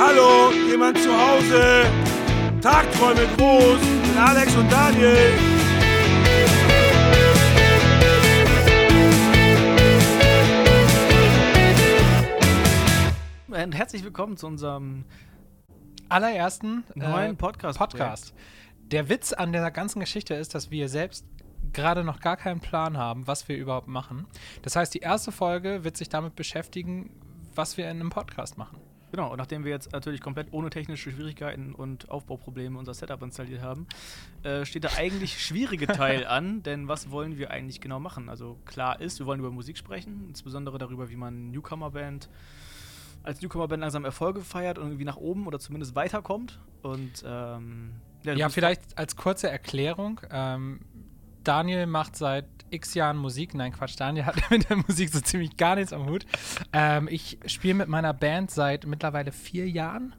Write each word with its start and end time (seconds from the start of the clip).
Hallo, 0.00 0.52
jemand 0.68 0.96
zu 0.96 1.10
Hause? 1.10 1.84
Tagträume 2.62 3.26
groß 3.36 3.80
mit 4.06 4.16
Alex 4.16 4.54
und 4.54 4.70
Daniel. 4.70 5.16
Und 13.48 13.72
herzlich 13.74 14.04
willkommen 14.04 14.36
zu 14.36 14.46
unserem 14.46 15.04
allerersten 16.08 16.84
neuen 16.94 17.32
äh, 17.32 17.34
Podcast. 17.34 17.76
Podcast. 17.80 18.34
Der 18.92 19.08
Witz 19.08 19.32
an 19.32 19.50
der 19.50 19.68
ganzen 19.72 19.98
Geschichte 19.98 20.34
ist, 20.34 20.54
dass 20.54 20.70
wir 20.70 20.88
selbst 20.88 21.26
gerade 21.72 22.04
noch 22.04 22.20
gar 22.20 22.36
keinen 22.36 22.60
Plan 22.60 22.96
haben, 22.96 23.26
was 23.26 23.48
wir 23.48 23.56
überhaupt 23.56 23.88
machen. 23.88 24.28
Das 24.62 24.76
heißt, 24.76 24.94
die 24.94 25.00
erste 25.00 25.32
Folge 25.32 25.82
wird 25.82 25.96
sich 25.96 26.08
damit 26.08 26.36
beschäftigen, 26.36 27.10
was 27.56 27.76
wir 27.76 27.86
in 27.90 27.98
einem 27.98 28.10
Podcast 28.10 28.58
machen. 28.58 28.78
Genau, 29.10 29.30
und 29.30 29.38
nachdem 29.38 29.64
wir 29.64 29.70
jetzt 29.70 29.92
natürlich 29.92 30.20
komplett 30.20 30.48
ohne 30.52 30.68
technische 30.70 31.10
Schwierigkeiten 31.10 31.74
und 31.74 32.10
Aufbauprobleme 32.10 32.78
unser 32.78 32.92
Setup 32.92 33.22
installiert 33.22 33.62
haben, 33.62 33.86
äh, 34.42 34.64
steht 34.64 34.84
der 34.84 34.96
eigentlich 34.96 35.42
schwierige 35.44 35.86
Teil 35.86 36.26
an, 36.26 36.62
denn 36.62 36.88
was 36.88 37.10
wollen 37.10 37.38
wir 37.38 37.50
eigentlich 37.50 37.80
genau 37.80 38.00
machen? 38.00 38.28
Also 38.28 38.58
klar 38.66 39.00
ist, 39.00 39.18
wir 39.18 39.26
wollen 39.26 39.40
über 39.40 39.50
Musik 39.50 39.78
sprechen, 39.78 40.26
insbesondere 40.28 40.78
darüber, 40.78 41.08
wie 41.10 41.16
man 41.16 41.50
Newcomer-Band 41.50 42.28
als 43.22 43.42
Newcomer-Band 43.42 43.80
langsam 43.80 44.04
Erfolge 44.04 44.40
feiert 44.40 44.78
und 44.78 44.86
irgendwie 44.86 45.04
nach 45.04 45.16
oben 45.16 45.46
oder 45.46 45.58
zumindest 45.58 45.94
weiterkommt. 45.94 46.58
Und 46.82 47.24
ähm, 47.26 47.92
ja, 48.24 48.34
ja 48.34 48.48
vielleicht 48.48 48.96
als 48.96 49.16
kurze 49.16 49.50
Erklärung. 49.50 50.20
Ähm, 50.30 50.80
Daniel 51.44 51.86
macht 51.86 52.16
seit 52.16 52.46
x 52.70 52.94
Jahren 52.94 53.16
Musik. 53.16 53.54
Nein, 53.54 53.72
Quatsch, 53.72 53.98
Daniel 53.98 54.26
hat 54.26 54.36
mit 54.50 54.68
der 54.68 54.76
Musik 54.76 55.10
so 55.10 55.20
ziemlich 55.20 55.56
gar 55.56 55.76
nichts 55.76 55.92
am 55.92 56.06
Hut. 56.06 56.26
Ähm, 56.72 57.08
ich 57.10 57.38
spiele 57.46 57.74
mit 57.74 57.88
meiner 57.88 58.14
Band 58.14 58.50
seit 58.50 58.86
mittlerweile 58.86 59.32
vier 59.32 59.68
Jahren. 59.68 60.14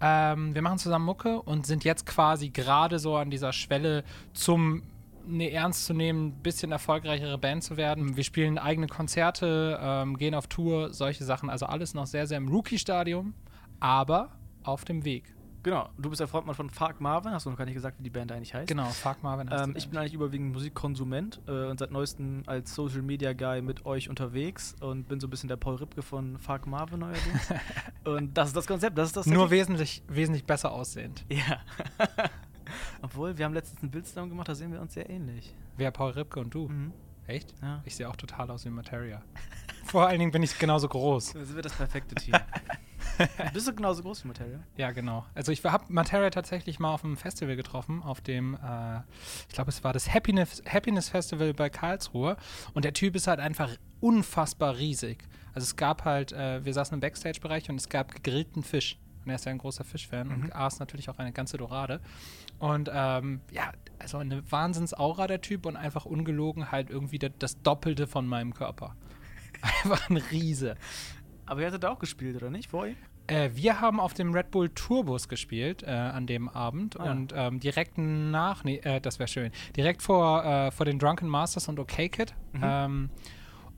Ähm, 0.00 0.54
wir 0.54 0.62
machen 0.62 0.78
zusammen 0.78 1.04
Mucke 1.04 1.40
und 1.40 1.66
sind 1.66 1.84
jetzt 1.84 2.06
quasi 2.06 2.50
gerade 2.50 2.98
so 2.98 3.16
an 3.16 3.30
dieser 3.30 3.52
Schwelle 3.52 4.04
zum 4.34 4.82
eine 5.28 5.50
ernst 5.50 5.86
zu 5.86 5.94
nehmen, 5.94 6.32
bisschen 6.42 6.72
erfolgreichere 6.72 7.38
Band 7.38 7.64
zu 7.64 7.76
werden. 7.76 8.16
Wir 8.16 8.24
spielen 8.24 8.58
eigene 8.58 8.86
Konzerte, 8.86 9.78
ähm, 9.82 10.16
gehen 10.16 10.34
auf 10.34 10.46
Tour, 10.46 10.92
solche 10.92 11.24
Sachen. 11.24 11.50
Also 11.50 11.66
alles 11.66 11.94
noch 11.94 12.06
sehr, 12.06 12.26
sehr 12.26 12.38
im 12.38 12.48
Rookie-Stadium, 12.48 13.34
aber 13.80 14.30
auf 14.62 14.84
dem 14.84 15.04
Weg. 15.04 15.35
Genau, 15.66 15.88
du 15.98 16.10
bist 16.10 16.20
der 16.20 16.28
Frontmann 16.28 16.54
von 16.54 16.70
Fark 16.70 17.00
Marvin, 17.00 17.32
hast 17.32 17.44
du 17.44 17.50
noch 17.50 17.56
gar 17.56 17.64
nicht 17.64 17.74
gesagt, 17.74 17.98
wie 17.98 18.04
die 18.04 18.10
Band 18.10 18.30
eigentlich 18.30 18.54
heißt. 18.54 18.68
Genau, 18.68 18.84
Fark 18.84 19.24
Marvin 19.24 19.50
heißt 19.50 19.64
ähm, 19.64 19.74
Ich 19.76 19.88
bin 19.88 19.98
eigentlich 19.98 20.14
überwiegend 20.14 20.52
Musikkonsument 20.52 21.40
äh, 21.48 21.64
und 21.64 21.80
seit 21.80 21.90
neuestem 21.90 22.44
als 22.46 22.72
Social 22.72 23.02
Media 23.02 23.32
Guy 23.32 23.62
mit 23.62 23.84
euch 23.84 24.08
unterwegs 24.08 24.76
und 24.78 25.08
bin 25.08 25.18
so 25.18 25.26
ein 25.26 25.30
bisschen 25.30 25.48
der 25.48 25.56
Paul 25.56 25.74
Ripke 25.74 26.02
von 26.02 26.38
Fark 26.38 26.68
Marvin 26.68 27.00
neuerdings. 27.00 27.52
und 28.04 28.38
das 28.38 28.50
ist 28.50 28.56
das 28.56 28.68
Konzept, 28.68 28.96
das 28.96 29.08
ist 29.08 29.16
das. 29.16 29.26
Nur 29.26 29.50
wesentlich, 29.50 30.04
wesentlich 30.06 30.44
besser 30.44 30.70
aussehend. 30.70 31.24
Ja. 31.28 31.58
Obwohl, 33.02 33.36
wir 33.36 33.44
haben 33.44 33.54
letztens 33.54 33.82
ein 33.82 33.90
Bild 33.90 34.06
zusammen 34.06 34.28
gemacht, 34.28 34.48
da 34.48 34.54
sehen 34.54 34.70
wir 34.70 34.80
uns 34.80 34.94
sehr 34.94 35.10
ähnlich. 35.10 35.52
Wer, 35.76 35.90
Paul 35.90 36.12
Ripke 36.12 36.38
und 36.38 36.54
du? 36.54 36.68
Mhm. 36.68 36.92
Echt? 37.26 37.52
Ja. 37.60 37.82
Ich 37.84 37.96
sehe 37.96 38.08
auch 38.08 38.14
total 38.14 38.52
aus 38.52 38.64
wie 38.64 38.70
Materia. 38.70 39.20
Vor 39.84 40.06
allen 40.06 40.20
Dingen 40.20 40.30
bin 40.30 40.44
ich 40.44 40.56
genauso 40.58 40.88
groß. 40.88 41.32
Dann 41.32 41.44
sind 41.44 41.56
wir 41.56 41.62
das 41.62 41.72
perfekte 41.72 42.14
Team. 42.14 42.34
Bist 43.52 43.68
du 43.68 43.74
genauso 43.74 44.02
groß 44.02 44.24
wie 44.24 44.28
Materia? 44.28 44.60
Ja, 44.76 44.90
genau. 44.92 45.24
Also 45.34 45.52
ich 45.52 45.64
habe 45.64 45.84
Materia 45.88 46.30
tatsächlich 46.30 46.78
mal 46.78 46.92
auf 46.92 47.04
einem 47.04 47.16
Festival 47.16 47.56
getroffen, 47.56 48.02
auf 48.02 48.20
dem, 48.20 48.54
äh, 48.54 48.98
ich 49.48 49.54
glaube, 49.54 49.70
es 49.70 49.84
war 49.84 49.92
das 49.92 50.12
Happiness, 50.12 50.62
Happiness 50.66 51.08
Festival 51.08 51.54
bei 51.54 51.70
Karlsruhe. 51.70 52.36
Und 52.74 52.84
der 52.84 52.92
Typ 52.92 53.16
ist 53.16 53.26
halt 53.26 53.40
einfach 53.40 53.70
unfassbar 54.00 54.76
riesig. 54.76 55.24
Also 55.54 55.64
es 55.64 55.76
gab 55.76 56.04
halt, 56.04 56.32
äh, 56.32 56.64
wir 56.64 56.74
saßen 56.74 56.94
im 56.94 57.00
Backstage-Bereich 57.00 57.70
und 57.70 57.76
es 57.76 57.88
gab 57.88 58.12
gegrillten 58.14 58.62
Fisch. 58.62 58.98
Und 59.24 59.30
er 59.30 59.36
ist 59.36 59.44
ja 59.44 59.50
ein 59.50 59.58
großer 59.58 59.82
Fischfan 59.84 60.28
mhm. 60.28 60.34
und 60.34 60.54
aß 60.54 60.78
natürlich 60.78 61.08
auch 61.08 61.18
eine 61.18 61.32
ganze 61.32 61.56
Dorade. 61.56 62.00
Und 62.58 62.90
ähm, 62.92 63.40
ja, 63.50 63.72
also 63.98 64.18
eine 64.18 64.50
Wahnsinnsaura 64.50 65.26
der 65.26 65.40
Typ 65.40 65.66
und 65.66 65.76
einfach 65.76 66.04
ungelogen 66.04 66.70
halt 66.70 66.90
irgendwie 66.90 67.18
das 67.18 67.60
Doppelte 67.62 68.06
von 68.06 68.26
meinem 68.26 68.54
Körper. 68.54 68.94
Einfach 69.62 70.10
ein 70.10 70.18
Riese. 70.18 70.76
Aber 71.46 71.60
ihr 71.60 71.68
hattet 71.68 71.84
da 71.84 71.90
auch 71.90 71.98
gespielt, 71.98 72.36
oder 72.36 72.50
nicht, 72.50 72.70
vorher? 72.70 72.94
Äh, 73.28 73.50
wir 73.54 73.80
haben 73.80 73.98
auf 73.98 74.14
dem 74.14 74.32
Red 74.32 74.50
Bull 74.50 74.68
Tourbus 74.68 75.28
gespielt 75.28 75.82
äh, 75.82 75.90
an 75.90 76.26
dem 76.26 76.48
Abend 76.48 76.98
ah, 76.98 77.10
und 77.10 77.32
ähm, 77.34 77.60
direkt 77.60 77.98
nach, 77.98 78.62
nee, 78.64 78.76
äh, 78.78 79.00
das 79.00 79.18
wäre 79.18 79.28
schön, 79.28 79.50
direkt 79.76 80.02
vor, 80.02 80.44
äh, 80.44 80.70
vor 80.70 80.86
den 80.86 80.98
Drunken 80.98 81.28
Masters 81.28 81.68
und 81.68 81.78
OK 81.78 81.96
Kid. 82.10 82.34
Mhm. 82.52 82.60
Ähm, 82.62 83.10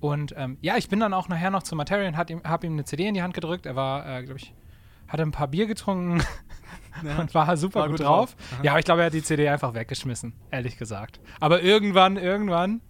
und 0.01 0.34
ähm, 0.37 0.59
ja, 0.61 0.77
ich 0.77 0.89
bin 0.89 1.01
dann 1.01 1.12
auch 1.12 1.28
nachher 1.28 1.51
noch 1.51 1.62
zu 1.62 1.75
Material 1.77 2.07
und 2.09 2.17
habe 2.17 2.67
ihm 2.67 2.73
eine 2.73 2.84
CD 2.84 3.07
in 3.09 3.15
die 3.15 3.23
Hand 3.23 3.34
gedrückt. 3.34 3.67
Er 3.67 3.75
war, 3.75 4.19
äh, 4.19 4.23
glaube 4.23 4.39
ich, 4.39 4.55
hatte 5.09 5.23
ein 5.23 5.33
paar 5.33 5.49
Bier 5.49 5.67
getrunken 5.67 6.23
ja. 7.05 7.19
und 7.21 7.34
war 7.34 7.57
super 7.57 7.81
war 7.81 7.89
gut, 7.89 7.99
gut, 7.99 8.07
drauf. 8.07 8.34
drauf. 8.34 8.61
Ja, 8.62 8.73
aber 8.73 8.78
ich 8.81 8.84
glaube, 8.84 9.01
er 9.01 9.07
hat 9.07 9.15
die 9.15 9.23
CD 9.23 9.49
einfach 9.49 9.75
weggeschmissen, 9.75 10.34
ehrlich 10.51 10.77
gesagt. 10.77 11.21
Aber 11.41 11.62
irgendwann, 11.62 12.17
irgendwann 12.17 12.81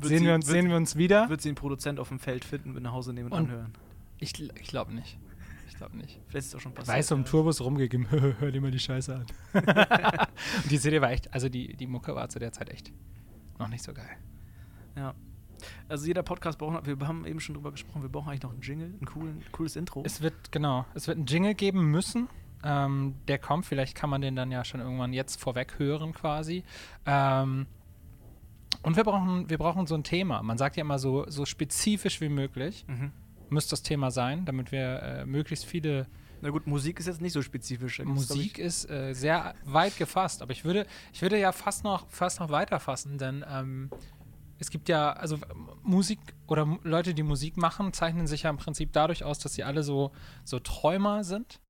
sehen, 0.00 0.18
sie, 0.20 0.24
wir 0.26 0.34
uns, 0.34 0.46
wird, 0.46 0.54
sehen 0.54 0.68
wir 0.68 0.76
uns 0.76 0.96
wieder. 0.96 1.28
Wird 1.28 1.42
sie 1.42 1.50
einen 1.50 1.56
Produzent 1.56 2.00
auf 2.00 2.08
dem 2.08 2.18
Feld 2.18 2.44
finden, 2.44 2.72
mit 2.72 2.82
nach 2.82 2.92
Hause 2.92 3.12
nehmen 3.12 3.30
und, 3.30 3.38
und 3.38 3.50
anhören? 3.50 3.72
Ich, 4.18 4.40
ich 4.40 4.68
glaube 4.68 4.94
nicht. 4.94 5.18
Ich 5.68 5.76
glaube 5.76 5.96
nicht. 5.96 6.18
Vielleicht 6.26 6.46
ist 6.46 6.48
es 6.48 6.54
auch 6.56 6.60
schon 6.60 6.74
passiert. 6.74 6.96
Weiß, 6.96 7.08
so 7.08 7.14
im 7.14 7.24
Tourbus 7.24 7.60
rumgegeben, 7.60 8.10
hör 8.10 8.50
dir 8.50 8.60
mal 8.60 8.70
die 8.70 8.78
Scheiße 8.78 9.14
an. 9.14 9.26
und 10.62 10.70
die 10.70 10.78
CD 10.78 11.00
war 11.00 11.10
echt, 11.10 11.32
also 11.32 11.48
die, 11.48 11.76
die 11.76 11.86
Mucke 11.86 12.14
war 12.14 12.28
zu 12.28 12.38
der 12.38 12.52
Zeit 12.52 12.70
echt 12.70 12.92
noch 13.58 13.68
nicht 13.68 13.84
so 13.84 13.92
geil. 13.92 14.16
Ja. 14.96 15.14
Also 15.88 16.06
jeder 16.06 16.22
Podcast 16.22 16.58
braucht, 16.58 16.86
wir 16.86 17.06
haben 17.06 17.26
eben 17.26 17.40
schon 17.40 17.54
drüber 17.54 17.72
gesprochen, 17.72 18.02
wir 18.02 18.08
brauchen 18.08 18.28
eigentlich 18.28 18.42
noch 18.42 18.52
einen 18.52 18.62
Jingle, 18.62 18.94
ein 19.00 19.06
coolen, 19.06 19.42
cooles 19.52 19.76
Intro. 19.76 20.02
Es 20.04 20.22
wird, 20.22 20.52
genau, 20.52 20.86
es 20.94 21.06
wird 21.08 21.16
einen 21.16 21.26
Jingle 21.26 21.54
geben 21.54 21.90
müssen. 21.90 22.28
Ähm, 22.64 23.14
der 23.28 23.38
kommt, 23.38 23.66
vielleicht 23.66 23.94
kann 23.94 24.10
man 24.10 24.20
den 24.20 24.34
dann 24.34 24.50
ja 24.50 24.64
schon 24.64 24.80
irgendwann 24.80 25.12
jetzt 25.12 25.40
vorweg 25.40 25.78
hören 25.78 26.12
quasi. 26.12 26.64
Ähm, 27.06 27.66
und 28.82 28.96
wir 28.96 29.04
brauchen, 29.04 29.48
wir 29.50 29.58
brauchen 29.58 29.86
so 29.86 29.94
ein 29.94 30.04
Thema. 30.04 30.42
Man 30.42 30.58
sagt 30.58 30.76
ja 30.76 30.80
immer 30.82 30.98
so, 30.98 31.28
so 31.28 31.44
spezifisch 31.44 32.20
wie 32.20 32.28
möglich. 32.28 32.84
Mhm 32.88 33.12
müsste 33.50 33.70
das 33.70 33.82
Thema 33.82 34.10
sein, 34.10 34.44
damit 34.44 34.72
wir 34.72 35.02
äh, 35.02 35.26
möglichst 35.26 35.64
viele. 35.64 36.06
Na 36.40 36.50
gut, 36.50 36.66
Musik 36.66 37.00
ist 37.00 37.06
jetzt 37.06 37.20
nicht 37.20 37.32
so 37.32 37.42
spezifisch. 37.42 37.98
Musik 38.04 38.58
ist 38.58 38.88
äh, 38.88 39.12
sehr 39.12 39.54
weit 39.64 39.96
gefasst, 39.96 40.40
aber 40.42 40.52
ich 40.52 40.64
würde, 40.64 40.86
ich 41.12 41.22
würde 41.22 41.38
ja 41.38 41.52
fast 41.52 41.84
noch, 41.84 42.08
fast 42.08 42.40
noch 42.40 42.50
weiter 42.50 42.78
fassen, 42.78 43.18
denn 43.18 43.44
ähm, 43.48 43.90
es 44.60 44.70
gibt 44.70 44.88
ja, 44.88 45.12
also 45.12 45.38
Musik 45.82 46.18
oder 46.46 46.78
Leute, 46.82 47.14
die 47.14 47.22
Musik 47.22 47.56
machen, 47.56 47.92
zeichnen 47.92 48.26
sich 48.26 48.44
ja 48.44 48.50
im 48.50 48.56
Prinzip 48.56 48.92
dadurch 48.92 49.24
aus, 49.24 49.38
dass 49.38 49.54
sie 49.54 49.64
alle 49.64 49.82
so, 49.82 50.12
so 50.44 50.58
Träumer 50.58 51.24
sind. 51.24 51.60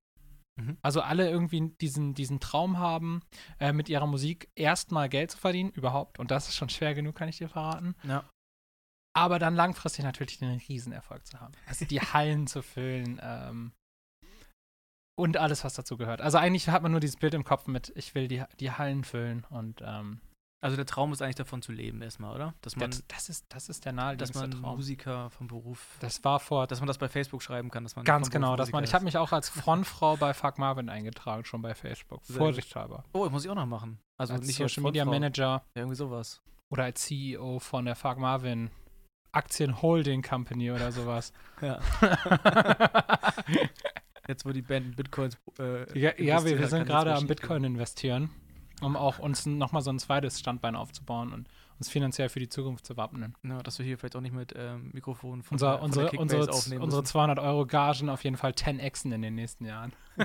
Mhm. 0.57 0.77
Also 0.83 1.01
alle 1.01 1.31
irgendwie 1.31 1.71
diesen, 1.81 2.15
diesen 2.15 2.41
Traum 2.41 2.79
haben, 2.79 3.21
äh, 3.59 3.73
mit 3.73 3.89
ihrer 3.89 4.07
Musik 4.07 4.51
erstmal 4.55 5.09
Geld 5.09 5.31
zu 5.31 5.39
verdienen, 5.39 5.71
überhaupt. 5.71 6.19
Und 6.19 6.31
das 6.31 6.49
ist 6.49 6.57
schon 6.57 6.69
schwer 6.69 6.95
genug, 6.95 7.15
kann 7.15 7.29
ich 7.29 7.39
dir 7.39 7.49
verraten. 7.49 7.95
Ja 8.05 8.25
aber 9.19 9.39
dann 9.39 9.55
langfristig 9.55 10.05
natürlich 10.05 10.39
den 10.39 10.61
Riesenerfolg 10.69 11.27
zu 11.27 11.41
haben. 11.41 11.53
Also 11.67 11.85
die 11.85 12.01
Hallen 12.13 12.47
zu 12.47 12.63
füllen 12.63 13.21
ähm, 13.23 13.73
und 15.19 15.37
alles, 15.37 15.65
was 15.65 15.75
dazu 15.75 15.97
gehört. 15.97 16.21
Also 16.21 16.39
eigentlich 16.39 16.69
hat 16.69 16.83
man 16.83 16.93
nur 16.93 17.01
dieses 17.01 17.17
Bild 17.17 17.35
im 17.35 17.45
Kopf 17.45 17.67
mit, 17.67 17.93
ich 17.97 18.15
will 18.15 18.29
die, 18.29 18.45
die 18.61 18.71
Hallen 18.71 19.03
füllen 19.05 19.45
und 19.51 19.83
ähm, 19.85 20.21
also 20.61 20.77
der 20.77 20.87
Traum 20.87 21.13
ist 21.13 21.23
eigentlich 21.23 21.37
davon 21.37 21.63
zu 21.63 21.71
leben 21.71 22.03
erstmal, 22.03 22.35
oder? 22.35 22.55
Dass 22.63 22.75
man, 22.75 22.91
das, 22.91 23.05
das 23.07 23.29
ist, 23.29 23.47
das 23.49 23.69
ist 23.69 23.85
der 23.85 23.93
naheliegendste 23.93 24.33
Dass 24.33 24.43
man 24.43 24.61
Traum. 24.61 24.77
Musiker 24.77 25.31
vom 25.31 25.47
Beruf. 25.47 25.97
Das 26.01 26.25
war 26.25 26.41
vor. 26.41 26.67
Dass 26.67 26.81
man 26.81 26.89
das 26.89 26.99
bei 26.99 27.09
Facebook 27.09 27.43
schreiben 27.43 27.71
kann, 27.71 27.85
dass 27.85 27.95
man. 27.95 28.05
Ganz 28.05 28.29
genau, 28.29 28.57
dass 28.57 28.73
man. 28.73 28.83
Ich 28.83 28.93
habe 28.93 29.05
mich 29.05 29.17
auch 29.17 29.31
als 29.31 29.49
Frontfrau 29.49 30.17
bei 30.17 30.35
Fuck 30.35 30.59
Marvin 30.59 30.89
eingetragen, 30.89 31.45
schon 31.45 31.63
bei 31.63 31.77
Facebook. 31.77 32.25
Vorsichtshalber. 32.25 33.05
Oh, 33.13 33.29
muss 33.31 33.45
ich 33.45 33.51
auch 33.51 33.55
noch 33.55 33.67
machen. 33.67 34.01
Also 34.17 34.35
als 34.35 34.49
nicht 34.49 34.57
Social 34.57 34.83
Media 34.83 35.05
Manager. 35.05 35.63
Ja, 35.77 35.83
irgendwie 35.83 35.97
sowas. 35.97 36.43
Oder 36.71 36.85
als 36.85 37.03
CEO 37.03 37.61
von 37.61 37.85
der 37.85 37.95
Fuck 37.95 38.19
Marvin 38.19 38.71
Aktienholding 39.33 40.23
Company 40.23 40.71
oder 40.71 40.93
sowas. 40.93 41.33
Ja. 41.61 41.81
Jetzt, 44.29 44.45
wo 44.45 44.53
die 44.53 44.63
Band 44.63 44.95
Bitcoins. 44.95 45.37
Äh, 45.59 45.99
ja, 45.99 46.13
ja 46.19 46.45
wir, 46.45 46.57
wir 46.57 46.69
sind 46.69 46.87
gerade 46.87 47.13
am 47.15 47.27
Bitcoin 47.27 47.65
investieren, 47.65 48.31
um 48.81 48.97
auch 48.97 49.19
uns 49.19 49.45
nochmal 49.45 49.83
so 49.83 49.91
ein 49.91 49.99
zweites 49.99 50.39
Standbein 50.39 50.77
aufzubauen 50.77 51.33
und 51.33 51.49
uns 51.79 51.89
finanziell 51.89 52.29
für 52.29 52.39
die 52.39 52.49
Zukunft 52.49 52.87
zu 52.87 52.97
wappnen. 52.97 53.35
Ja, 53.43 53.63
dass 53.63 53.79
wir 53.79 53.87
hier 53.87 53.99
vielleicht 53.99 54.15
auch 54.17 54.21
nicht 54.21 54.35
mit 54.35 54.53
ähm, 54.57 54.91
Mikrofon 54.93 55.43
von, 55.43 55.55
Unser, 55.55 55.79
von 55.79 55.87
unsere, 55.87 56.11
unsere, 56.13 56.51
aufnehmen 56.51 56.83
unsere 56.83 57.03
200 57.05 57.39
Euro 57.39 57.67
Gagen 57.67 58.09
auf 58.09 58.23
jeden 58.23 58.37
Fall 58.37 58.53
10xen 58.53 59.15
in 59.15 59.23
den 59.23 59.35
nächsten 59.35 59.65
Jahren. 59.65 59.93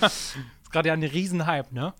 ist 0.00 0.38
gerade 0.70 0.88
ja 0.88 0.94
ein 0.94 1.02
Riesenhype, 1.02 1.74
ne? 1.74 1.94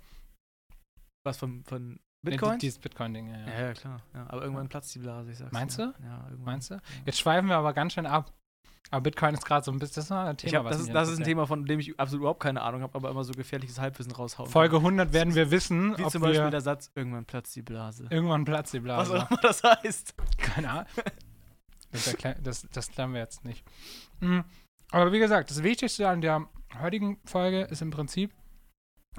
Was 1.24 1.38
von, 1.38 1.64
von 1.64 1.98
Bitcoin? 2.30 2.52
Nee, 2.52 2.58
dieses 2.58 2.78
Bitcoin-Ding, 2.78 3.28
ja, 3.28 3.38
ja. 3.38 3.60
Ja, 3.66 3.72
klar. 3.74 4.00
Ja, 4.14 4.26
aber 4.28 4.42
irgendwann 4.42 4.68
platzt 4.68 4.94
die 4.94 4.98
Blase, 4.98 5.30
ich 5.30 5.38
sag's 5.38 5.52
Meinst 5.52 5.78
ja. 5.78 5.86
du? 5.86 6.04
Ja, 6.04 6.24
irgendwann. 6.24 6.44
Meinst 6.44 6.70
du? 6.70 6.80
Jetzt 7.04 7.18
schweifen 7.18 7.48
wir 7.48 7.56
aber 7.56 7.72
ganz 7.72 7.94
schön 7.94 8.06
ab. 8.06 8.32
Aber 8.90 9.02
Bitcoin 9.02 9.34
ist 9.34 9.44
gerade 9.44 9.64
so 9.64 9.72
ein 9.72 9.78
bisschen 9.78 9.96
das 9.96 10.04
ist 10.04 10.12
ein 10.12 10.36
Thema. 10.36 10.58
Hab, 10.58 10.70
das 10.70 10.80
ist, 10.80 10.94
das 10.94 11.08
ist 11.08 11.18
ein 11.18 11.24
Thema, 11.24 11.46
von 11.46 11.64
dem 11.64 11.80
ich 11.80 11.98
absolut 11.98 12.22
überhaupt 12.22 12.40
keine 12.40 12.62
Ahnung 12.62 12.82
habe, 12.82 12.94
aber 12.94 13.10
immer 13.10 13.24
so 13.24 13.32
gefährliches 13.32 13.80
Halbwissen 13.80 14.12
raushauen. 14.12 14.48
Folge 14.48 14.76
100 14.76 15.12
werden 15.12 15.34
wir 15.34 15.50
wissen, 15.50 15.98
Wie 15.98 16.04
ob 16.04 16.10
zum 16.10 16.22
Beispiel 16.22 16.50
der 16.50 16.60
Satz, 16.60 16.92
irgendwann 16.94 17.24
platzt 17.24 17.56
die 17.56 17.62
Blase. 17.62 18.06
Irgendwann 18.10 18.44
platzt 18.44 18.72
die 18.72 18.80
Blase. 18.80 19.12
Was 19.12 19.22
auch 19.22 19.30
immer 19.30 19.40
das 19.40 19.62
heißt. 19.64 20.14
Keine 20.38 20.70
Ahnung. 20.70 20.86
Das, 21.92 22.14
das, 22.42 22.66
das 22.72 22.90
klären 22.90 23.14
wir 23.14 23.20
jetzt 23.20 23.44
nicht. 23.44 23.64
Mhm. 24.20 24.44
Aber 24.90 25.12
wie 25.12 25.18
gesagt, 25.18 25.50
das 25.50 25.62
Wichtigste 25.62 26.08
an 26.08 26.20
der 26.20 26.46
heutigen 26.80 27.18
Folge 27.24 27.62
ist 27.62 27.80
im 27.80 27.90
Prinzip, 27.90 28.34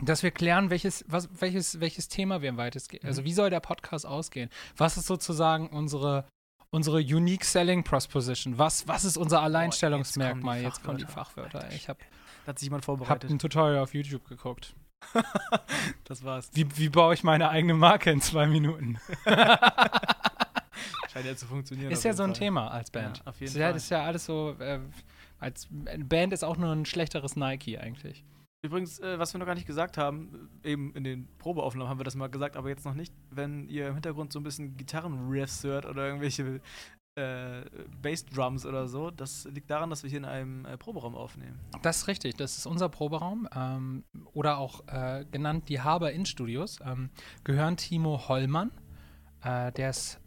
dass 0.01 0.23
wir 0.23 0.31
klären, 0.31 0.69
welches, 0.69 1.03
was, 1.07 1.29
welches, 1.41 1.79
welches 1.79 2.07
Thema 2.07 2.41
wir 2.41 2.49
im 2.49 2.57
weitestgehend. 2.57 3.05
Also, 3.05 3.23
wie 3.23 3.33
soll 3.33 3.49
der 3.49 3.59
Podcast 3.59 4.05
ausgehen? 4.05 4.49
Was 4.75 4.97
ist 4.97 5.07
sozusagen 5.07 5.67
unsere, 5.69 6.25
unsere 6.69 6.97
Unique 6.97 7.43
Selling 7.45 7.83
Proposition? 7.83 8.57
Was, 8.57 8.87
was 8.87 9.05
ist 9.05 9.17
unser 9.17 9.41
Alleinstellungsmerkmal? 9.41 10.61
Jetzt 10.61 10.83
kommen 10.83 10.97
die 10.97 11.05
Fachwörter. 11.05 11.63
Alter, 11.63 11.75
Ich 11.75 11.89
habe 11.89 11.99
hat 12.45 12.59
sich 12.59 12.67
jemand 12.67 12.83
hab 12.83 12.85
vorbereitet. 12.85 13.29
ein 13.29 13.39
Tutorial 13.39 13.79
auf 13.83 13.93
YouTube 13.93 14.27
geguckt. 14.27 14.73
das 16.05 16.23
war's. 16.23 16.49
Wie, 16.53 16.65
wie 16.77 16.89
baue 16.89 17.13
ich 17.13 17.23
meine 17.23 17.49
eigene 17.49 17.73
Marke 17.73 18.09
in 18.11 18.21
zwei 18.21 18.47
Minuten? 18.47 18.97
Scheint 21.11 21.25
ja 21.25 21.35
zu 21.35 21.45
funktionieren. 21.45 21.91
Ist 21.91 22.03
ja 22.03 22.13
so 22.13 22.23
ein 22.23 22.29
Fall. 22.29 22.39
Thema 22.39 22.71
als 22.71 22.89
Band. 22.91 23.17
Ja, 23.17 23.23
auf 23.27 23.39
jeden 23.39 23.51
ist, 23.51 23.57
ja, 23.57 23.65
Fall. 23.65 23.73
das 23.73 23.83
ist 23.83 23.89
ja 23.89 24.03
alles 24.03 24.25
so. 24.25 24.55
Äh, 24.59 24.79
als 25.39 25.67
Band 25.69 26.33
ist 26.33 26.43
auch 26.43 26.57
nur 26.57 26.71
ein 26.71 26.85
schlechteres 26.85 27.35
Nike 27.35 27.77
eigentlich. 27.77 28.23
Übrigens, 28.63 28.99
äh, 28.99 29.19
was 29.19 29.33
wir 29.33 29.39
noch 29.39 29.45
gar 29.45 29.55
nicht 29.55 29.67
gesagt 29.67 29.97
haben, 29.97 30.49
äh, 30.63 30.71
eben 30.71 30.93
in 30.95 31.03
den 31.03 31.27
Probeaufnahmen 31.37 31.89
haben 31.89 31.99
wir 31.99 32.03
das 32.03 32.15
mal 32.15 32.27
gesagt, 32.27 32.57
aber 32.57 32.69
jetzt 32.69 32.85
noch 32.85 32.95
nicht, 32.95 33.13
wenn 33.29 33.69
ihr 33.69 33.89
im 33.89 33.93
Hintergrund 33.93 34.33
so 34.33 34.39
ein 34.39 34.43
bisschen 34.43 34.77
Gitarrenriffs 34.77 35.63
hört 35.63 35.85
oder 35.85 36.07
irgendwelche 36.07 36.59
äh, 37.15 37.61
Bassdrums 38.01 38.65
oder 38.65 38.87
so, 38.87 39.11
das 39.11 39.45
liegt 39.45 39.69
daran, 39.69 39.89
dass 39.89 40.03
wir 40.03 40.09
hier 40.09 40.19
in 40.19 40.25
einem 40.25 40.65
äh, 40.65 40.77
Proberaum 40.77 41.15
aufnehmen. 41.15 41.59
Das 41.81 41.97
ist 41.97 42.07
richtig, 42.07 42.35
das 42.35 42.57
ist 42.57 42.65
unser 42.65 42.89
Proberaum 42.89 43.47
ähm, 43.55 44.03
oder 44.33 44.57
auch 44.57 44.87
äh, 44.87 45.25
genannt 45.29 45.69
die 45.69 45.81
Haber 45.81 46.11
In 46.11 46.25
Studios. 46.25 46.79
Ähm, 46.83 47.09
gehören 47.43 47.77
Timo 47.77 48.27
Hollmann, 48.27 48.71
äh, 49.43 49.71
der 49.73 49.91
ist 49.91 50.19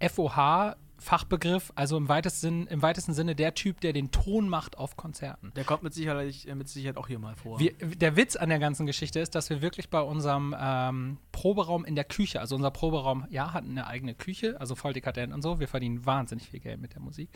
FOH. 0.00 0.76
Fachbegriff, 0.98 1.72
also 1.74 1.96
im 1.96 2.08
weitesten, 2.08 2.66
im 2.66 2.82
weitesten 2.82 3.14
Sinne 3.14 3.34
der 3.34 3.54
Typ, 3.54 3.80
der 3.80 3.92
den 3.92 4.10
Ton 4.10 4.48
macht 4.48 4.78
auf 4.78 4.96
Konzerten. 4.96 5.52
Der 5.54 5.64
kommt 5.64 5.82
mit 5.82 5.94
Sicherheit, 5.94 6.44
äh, 6.46 6.54
mit 6.54 6.68
Sicherheit 6.68 6.96
auch 6.96 7.06
hier 7.06 7.18
mal 7.18 7.36
vor. 7.36 7.58
Wir, 7.60 7.72
der 7.72 8.16
Witz 8.16 8.36
an 8.36 8.48
der 8.48 8.58
ganzen 8.58 8.86
Geschichte 8.86 9.20
ist, 9.20 9.34
dass 9.34 9.48
wir 9.50 9.62
wirklich 9.62 9.90
bei 9.90 10.00
unserem 10.00 10.54
ähm, 10.58 11.18
Proberaum 11.32 11.84
in 11.84 11.94
der 11.94 12.04
Küche, 12.04 12.40
also 12.40 12.56
unser 12.56 12.70
Proberaum, 12.70 13.26
ja, 13.30 13.52
hat 13.52 13.64
eine 13.64 13.86
eigene 13.86 14.14
Küche, 14.14 14.60
also 14.60 14.74
voll 14.74 14.92
dekadent 14.92 15.32
und 15.32 15.42
so. 15.42 15.60
Wir 15.60 15.68
verdienen 15.68 16.04
wahnsinnig 16.04 16.48
viel 16.48 16.60
Geld 16.60 16.80
mit 16.80 16.94
der 16.94 17.00
Musik. 17.00 17.30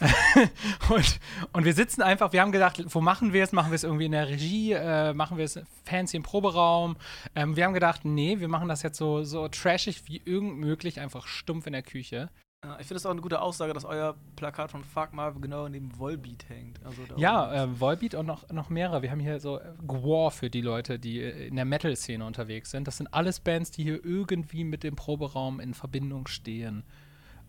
und, 0.90 1.20
und 1.52 1.64
wir 1.64 1.74
sitzen 1.74 2.02
einfach, 2.02 2.32
wir 2.32 2.40
haben 2.40 2.52
gedacht, 2.52 2.82
wo 2.88 3.00
machen 3.00 3.32
wir 3.32 3.44
es? 3.44 3.52
Machen 3.52 3.70
wir 3.70 3.76
es 3.76 3.84
irgendwie 3.84 4.06
in 4.06 4.12
der 4.12 4.28
Regie? 4.28 4.72
Äh, 4.72 5.14
machen 5.14 5.38
wir 5.38 5.44
es 5.44 5.60
fancy 5.84 6.16
im 6.16 6.22
Proberaum? 6.22 6.96
Ähm, 7.34 7.56
wir 7.56 7.64
haben 7.64 7.74
gedacht, 7.74 8.04
nee, 8.04 8.40
wir 8.40 8.48
machen 8.48 8.68
das 8.68 8.82
jetzt 8.82 8.98
so, 8.98 9.22
so 9.22 9.46
trashig 9.48 10.02
wie 10.06 10.20
irgend 10.24 10.58
möglich, 10.58 11.00
einfach 11.00 11.26
stumpf 11.26 11.66
in 11.66 11.72
der 11.72 11.82
Küche. 11.82 12.30
Ich 12.80 12.86
finde 12.86 12.96
es 12.96 13.06
auch 13.06 13.10
eine 13.10 13.20
gute 13.20 13.40
Aussage, 13.40 13.72
dass 13.72 13.84
euer 13.84 14.16
Plakat 14.36 14.70
von 14.70 14.84
Fuck 14.84 15.12
Marvel 15.12 15.40
genau 15.40 15.68
neben 15.68 15.98
Volbeat 15.98 16.48
hängt. 16.48 16.84
Also. 16.84 17.02
Ja, 17.16 17.64
äh, 17.64 17.80
Volbeat 17.80 18.14
und 18.14 18.26
noch, 18.26 18.48
noch 18.50 18.70
mehrere. 18.70 19.02
Wir 19.02 19.10
haben 19.10 19.20
hier 19.20 19.40
so 19.40 19.58
äh, 19.58 19.72
Gwar 19.86 20.30
für 20.30 20.50
die 20.50 20.60
Leute, 20.60 20.98
die 20.98 21.20
äh, 21.20 21.48
in 21.48 21.56
der 21.56 21.64
Metal-Szene 21.64 22.24
unterwegs 22.24 22.70
sind. 22.70 22.86
Das 22.86 22.96
sind 22.96 23.12
alles 23.12 23.40
Bands, 23.40 23.70
die 23.70 23.82
hier 23.82 24.04
irgendwie 24.04 24.64
mit 24.64 24.82
dem 24.82 24.96
Proberaum 24.96 25.60
in 25.60 25.74
Verbindung 25.74 26.26
stehen. 26.26 26.84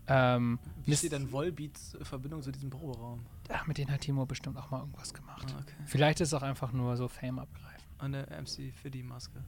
Ähm, 0.08 0.58
Wie 0.86 0.96
steht 0.96 1.12
denn 1.12 1.30
Volbeats 1.30 1.94
äh, 1.94 2.04
Verbindung 2.04 2.42
zu 2.42 2.50
diesem 2.50 2.70
Proberaum? 2.70 3.26
Ach, 3.50 3.66
mit 3.66 3.78
denen 3.78 3.92
hat 3.92 4.00
Timo 4.00 4.24
bestimmt 4.24 4.56
auch 4.56 4.70
mal 4.70 4.80
irgendwas 4.80 5.12
gemacht. 5.12 5.54
Ah, 5.54 5.60
okay. 5.60 5.74
Vielleicht 5.84 6.20
ist 6.20 6.28
es 6.28 6.34
auch 6.34 6.42
einfach 6.42 6.72
nur 6.72 6.96
so 6.96 7.08
Fame 7.08 7.38
abgreifen. 7.38 7.84
An 7.98 8.12
der 8.12 8.26
MC 8.40 8.72
Fiddy 8.72 9.02
Maske. 9.02 9.44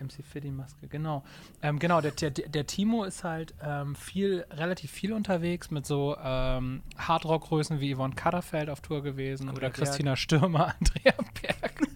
MC 0.00 0.24
Fiddy 0.24 0.50
Maske, 0.50 0.88
genau. 0.88 1.24
Ähm, 1.62 1.78
genau, 1.78 2.00
der, 2.00 2.12
der, 2.12 2.30
der 2.30 2.66
Timo 2.66 3.04
ist 3.04 3.24
halt 3.24 3.54
ähm, 3.62 3.94
viel, 3.94 4.44
relativ 4.50 4.90
viel 4.90 5.12
unterwegs 5.12 5.70
mit 5.70 5.86
so 5.86 6.16
ähm, 6.22 6.82
Hardrock-Größen 6.98 7.80
wie 7.80 7.94
Yvonne 7.94 8.14
Katterfeld 8.14 8.70
auf 8.70 8.80
Tour 8.80 9.02
gewesen 9.02 9.48
Andrea 9.48 9.68
oder 9.68 9.76
Christina 9.76 10.16
Stürmer, 10.16 10.74
Andrea 10.80 11.14
Berg. 11.40 11.91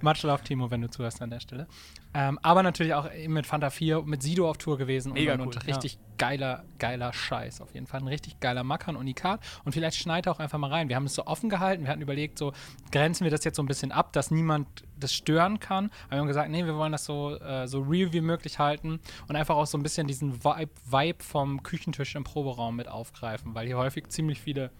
Much 0.00 0.22
love, 0.22 0.42
Timo, 0.44 0.70
wenn 0.70 0.82
du 0.82 0.90
zuhörst 0.90 1.20
an 1.22 1.30
der 1.30 1.40
Stelle. 1.40 1.66
Ähm, 2.14 2.38
aber 2.42 2.62
natürlich 2.62 2.94
auch 2.94 3.08
mit 3.26 3.46
Fanta 3.46 3.70
4, 3.70 4.02
mit 4.02 4.22
Sido 4.22 4.48
auf 4.48 4.56
Tour 4.58 4.78
gewesen 4.78 5.12
Mega 5.12 5.34
und, 5.34 5.40
cool, 5.40 5.46
und 5.46 5.54
ja. 5.56 5.60
richtig 5.62 5.98
geiler, 6.16 6.64
geiler 6.78 7.12
Scheiß 7.12 7.60
auf 7.60 7.74
jeden 7.74 7.86
Fall. 7.86 8.00
Ein 8.00 8.08
richtig 8.08 8.40
geiler 8.40 8.64
Macker, 8.64 8.88
ein 8.88 8.96
Unikat. 8.96 9.40
Und 9.64 9.72
vielleicht 9.72 9.96
schneid 9.96 10.26
er 10.26 10.32
auch 10.32 10.40
einfach 10.40 10.58
mal 10.58 10.70
rein. 10.70 10.88
Wir 10.88 10.96
haben 10.96 11.04
es 11.04 11.14
so 11.14 11.26
offen 11.26 11.50
gehalten. 11.50 11.84
Wir 11.84 11.90
hatten 11.90 12.00
überlegt, 12.00 12.38
so 12.38 12.52
grenzen 12.92 13.24
wir 13.24 13.30
das 13.30 13.44
jetzt 13.44 13.56
so 13.56 13.62
ein 13.62 13.66
bisschen 13.66 13.92
ab, 13.92 14.12
dass 14.12 14.30
niemand 14.30 14.66
das 14.98 15.12
stören 15.12 15.60
kann. 15.60 15.90
Aber 16.06 16.12
wir 16.12 16.18
haben 16.20 16.26
gesagt, 16.26 16.50
nee, 16.50 16.64
wir 16.64 16.76
wollen 16.76 16.92
das 16.92 17.04
so, 17.04 17.38
äh, 17.38 17.66
so 17.66 17.80
real 17.80 18.12
wie 18.12 18.20
möglich 18.20 18.58
halten 18.58 19.00
und 19.28 19.36
einfach 19.36 19.56
auch 19.56 19.66
so 19.66 19.78
ein 19.78 19.82
bisschen 19.82 20.06
diesen 20.06 20.44
Vibe, 20.44 20.72
Vibe 20.90 21.22
vom 21.22 21.62
Küchentisch 21.62 22.14
im 22.14 22.24
Proberaum 22.24 22.76
mit 22.76 22.88
aufgreifen, 22.88 23.54
weil 23.54 23.66
hier 23.66 23.76
häufig 23.78 24.08
ziemlich 24.08 24.40
viele 24.40 24.70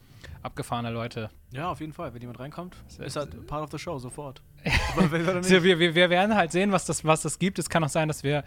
abgefahrene 0.43 0.91
Leute 0.91 1.31
Ja, 1.53 1.71
auf 1.71 1.81
jeden 1.81 1.93
Fall. 1.93 2.15
Wenn 2.15 2.21
jemand 2.21 2.39
reinkommt, 2.41 2.77
ist 2.99 3.17
halt 3.17 3.47
part 3.47 3.63
of 3.65 3.71
the 3.71 3.79
show, 3.79 3.99
sofort. 3.99 4.43
Aber 4.97 5.11
wir, 5.13 5.79
wir, 5.79 5.95
wir 5.95 6.11
werden 6.11 6.35
halt 6.35 6.53
sehen, 6.53 6.73
was 6.73 6.85
das, 6.85 7.05
was 7.05 7.23
das 7.23 7.39
gibt. 7.39 7.59
Es 7.59 7.69
kann 7.71 7.83
auch 7.85 7.89
sein, 7.89 8.09
dass 8.09 8.23
wir 8.25 8.45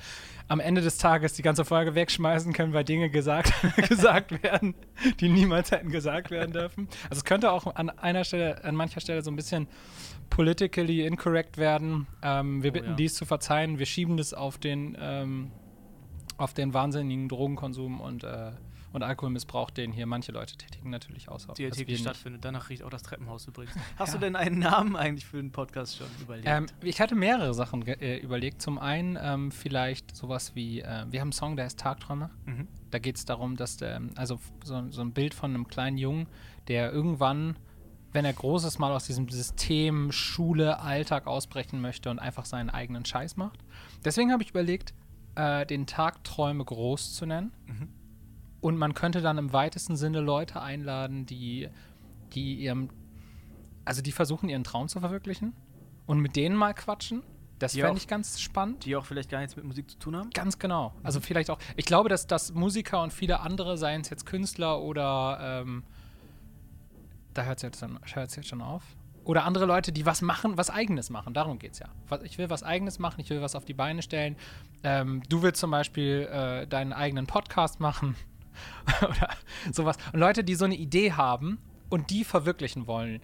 am 0.47 0.59
Ende 0.59 0.81
des 0.81 0.97
Tages 0.97 1.33
die 1.33 1.41
ganze 1.41 1.63
Folge 1.65 1.95
wegschmeißen 1.95 2.51
können, 2.53 2.73
weil 2.73 2.83
Dinge 2.83 3.09
gesagt, 3.09 3.53
gesagt 3.89 4.44
werden, 4.44 4.75
die 5.19 5.29
niemals 5.29 5.71
hätten 5.71 5.89
gesagt 5.89 6.31
werden 6.31 6.51
dürfen. 6.53 6.88
Also 7.09 7.19
es 7.19 7.25
könnte 7.25 7.51
auch 7.51 7.75
an 7.75 7.89
einer 7.89 8.23
Stelle, 8.23 8.63
an 8.63 8.75
mancher 8.75 9.00
Stelle 9.01 9.21
so 9.21 9.31
ein 9.31 9.35
bisschen 9.35 9.68
politically 10.29 11.06
incorrect 11.06 11.57
werden. 11.57 12.07
Ähm, 12.21 12.63
wir 12.63 12.71
Oh, 12.71 12.73
bitten 12.73 12.89
ja. 12.91 12.95
dies 12.95 13.15
zu 13.15 13.25
verzeihen. 13.25 13.79
Wir 13.79 13.85
schieben 13.85 14.18
das 14.18 14.33
auf 14.33 14.57
den, 14.57 14.97
ähm, 15.00 15.51
auf 16.38 16.53
den 16.53 16.73
wahnsinnigen 16.73 17.27
Drogenkonsum 17.29 18.00
und, 18.01 18.23
äh, 18.23 18.51
und 18.94 19.04
Alkoholmissbrauch, 19.04 19.70
den 19.70 19.92
hier 19.92 20.06
manche 20.06 20.32
Leute 20.32 20.58
tätigen, 20.58 20.90
natürlich 20.90 21.30
aus. 21.30 21.48
die 21.58 21.70
täglich 21.70 22.00
stattfindet. 22.00 22.44
Danach 22.44 22.70
riecht 22.70 22.84
auch 22.84 22.90
das 22.90 23.04
Treppenhaus 23.04 23.48
übrigens. 23.48 23.74
Hast 23.98 24.14
Ja. 24.14 24.20
du 24.20 24.26
denn 24.26 24.36
einen 24.36 24.60
Namen 24.60 24.96
eigentlich 24.96 25.26
für 25.26 25.38
den 25.38 25.52
Podcast 25.52 25.98
schon 25.98 26.08
überlegt? 26.22 26.48
Ähm, 26.48 26.66
ich 26.82 27.00
hatte 27.00 27.16
mehrere 27.16 27.54
Sachen 27.54 27.86
äh, 27.88 28.18
überlegt. 28.18 28.62
Zum 28.62 28.78
einen 28.80 29.18
ähm, 29.22 29.52
vielleicht 29.52 30.16
sowas 30.16 30.56
wie, 30.56 30.82
äh, 30.82 31.06
wir 31.10 31.20
haben 31.22 31.28
einen 31.28 31.32
Song, 31.32 31.56
der 31.56 31.66
heißt 31.66 31.80
Tagträume. 31.80 32.30
mhm. 32.46 32.68
Da 32.92 33.00
geht 33.00 33.16
es 33.16 33.24
darum, 33.24 33.56
dass 33.56 33.78
der, 33.78 34.02
also 34.16 34.36
f- 34.36 34.52
so, 34.66 34.90
so 34.90 35.02
ein 35.02 35.14
Bild 35.14 35.34
von 35.34 35.52
einem 35.56 35.68
kleinen 35.68 35.98
Jungen, 35.98 36.28
der 36.68 36.92
irgendwann, 36.92 37.56
wenn 38.12 38.26
er 38.26 38.34
groß 38.34 38.66
ist, 38.66 38.80
mal 38.80 38.92
aus 38.92 39.06
diesem 39.06 39.30
System 39.30 40.12
Schule, 40.12 40.82
Alltag 40.82 41.26
ausbrechen 41.28 41.80
möchte 41.80 42.10
und 42.10 42.20
einfach 42.20 42.44
seinen 42.44 42.70
eigenen 42.70 43.06
Scheiß 43.06 43.38
macht. 43.38 43.60
Deswegen 44.04 44.34
habe 44.34 44.44
ich 44.44 44.50
überlegt, 44.50 44.94
äh, 45.36 45.66
den 45.66 45.88
Tagträume 45.88 46.66
groß 46.66 47.14
zu 47.16 47.26
nennen. 47.26 47.54
Mhm. 47.66 47.88
Und 48.62 48.78
man 48.78 48.94
könnte 48.94 49.22
dann 49.22 49.38
im 49.38 49.54
weitesten 49.54 49.96
Sinne 49.96 50.22
Leute 50.22 50.62
einladen, 50.62 51.25
die, 51.25 51.68
die 52.34 52.56
ihrem, 52.56 52.90
also 53.83 54.02
die 54.02 54.12
versuchen, 54.12 54.50
ihren 54.50 54.64
Traum 54.64 54.88
zu 54.88 55.00
verwirklichen 55.00 55.54
und 56.06 56.19
mit 56.19 56.35
denen 56.35 56.56
mal 56.56 56.74
quatschen. 56.74 57.24
Das 57.57 57.74
fände 57.74 57.97
ich 57.97 58.07
ganz 58.07 58.40
spannend. 58.40 58.85
Die 58.85 58.95
auch 58.95 59.06
vielleicht 59.06 59.30
gar 59.30 59.40
nichts 59.40 59.56
mit 59.56 59.66
Musik 59.66 59.90
zu 59.90 59.97
tun 60.00 60.16
haben? 60.16 60.30
Ganz 60.31 60.57
genau. 60.57 60.94
Also 61.04 61.19
vielleicht 61.19 61.50
auch, 61.50 61.59
ich 61.76 61.85
glaube, 61.85 62.09
dass, 62.09 62.26
dass 62.26 62.54
Musiker 62.54 63.04
und 63.04 63.14
viele 63.14 63.40
andere, 63.40 63.78
seien 63.78 64.02
es 64.02 64.09
jetzt 64.09 64.26
Künstler 64.26 64.81
oder 64.81 65.62
ähm, 65.62 65.83
da 67.33 67.44
hört 67.44 67.57
es 67.57 67.64
jetzt, 67.64 67.85
hört's 68.14 68.35
jetzt 68.35 68.47
schon 68.47 68.62
auf. 68.62 68.83
Oder 69.24 69.44
andere 69.44 69.66
Leute, 69.66 69.92
die 69.92 70.07
was 70.07 70.24
machen, 70.24 70.57
was 70.57 70.71
Eigenes 70.71 71.12
machen. 71.12 71.35
Darum 71.35 71.59
geht 71.59 71.74
es 71.74 71.80
ja. 71.80 71.88
Ich 72.24 72.40
will 72.40 72.50
was 72.50 72.64
Eigenes 72.64 72.97
machen, 72.97 73.21
ich 73.21 73.30
will 73.30 73.42
was 73.42 73.56
auf 73.56 73.66
die 73.66 73.76
Beine 73.76 74.02
stellen. 74.02 74.35
Ähm, 74.83 75.21
du 75.30 75.44
willst 75.44 75.59
zum 75.59 75.69
Beispiel 75.69 76.28
äh, 76.31 76.66
deinen 76.66 76.94
eigenen 76.94 77.28
Podcast 77.28 77.80
machen 77.80 78.16
oder 79.02 79.30
sowas. 79.72 79.98
Und 80.14 80.20
Leute, 80.20 80.44
die 80.44 80.56
so 80.56 80.66
eine 80.66 80.76
Idee 80.76 81.14
haben 81.14 81.60
und 81.90 82.10
die 82.10 82.24
verwirklichen 82.24 82.88
wollen, 82.88 83.22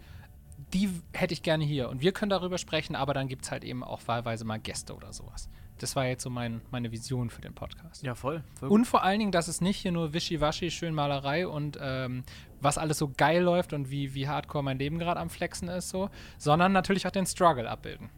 die 0.73 0.89
hätte 1.13 1.33
ich 1.33 1.43
gerne 1.43 1.63
hier. 1.63 1.89
Und 1.89 2.01
wir 2.01 2.11
können 2.11 2.29
darüber 2.29 2.57
sprechen, 2.57 2.95
aber 2.95 3.13
dann 3.13 3.27
gibt 3.27 3.45
es 3.45 3.51
halt 3.51 3.63
eben 3.63 3.83
auch 3.83 4.01
wahlweise 4.07 4.43
mal 4.45 4.59
Gäste 4.59 4.95
oder 4.95 5.13
sowas. 5.13 5.49
Das 5.77 5.95
war 5.95 6.05
jetzt 6.07 6.23
so 6.23 6.31
mein, 6.31 6.61
meine 6.71 6.91
Vision 6.91 7.29
für 7.29 7.41
den 7.41 7.53
Podcast. 7.53 8.03
Ja, 8.03 8.15
voll. 8.15 8.43
voll 8.59 8.69
Und 8.69 8.85
vor 8.85 9.03
allen 9.03 9.19
Dingen, 9.19 9.31
dass 9.31 9.47
es 9.47 9.61
nicht 9.61 9.77
hier 9.77 9.91
nur 9.91 10.13
Wischiwaschi, 10.13 10.71
schön 10.71 10.95
Malerei 10.95 11.47
und 11.47 11.77
ähm, 11.79 12.23
was 12.61 12.79
alles 12.79 12.97
so 12.97 13.11
geil 13.15 13.43
läuft 13.43 13.73
und 13.73 13.91
wie, 13.91 14.15
wie 14.15 14.27
hardcore 14.27 14.63
mein 14.63 14.79
Leben 14.79 14.97
gerade 14.97 15.19
am 15.19 15.29
Flexen 15.29 15.67
ist, 15.69 15.89
so, 15.89 16.09
sondern 16.39 16.71
natürlich 16.71 17.05
auch 17.05 17.11
den 17.11 17.27
Struggle 17.27 17.69
abbilden. 17.69 18.09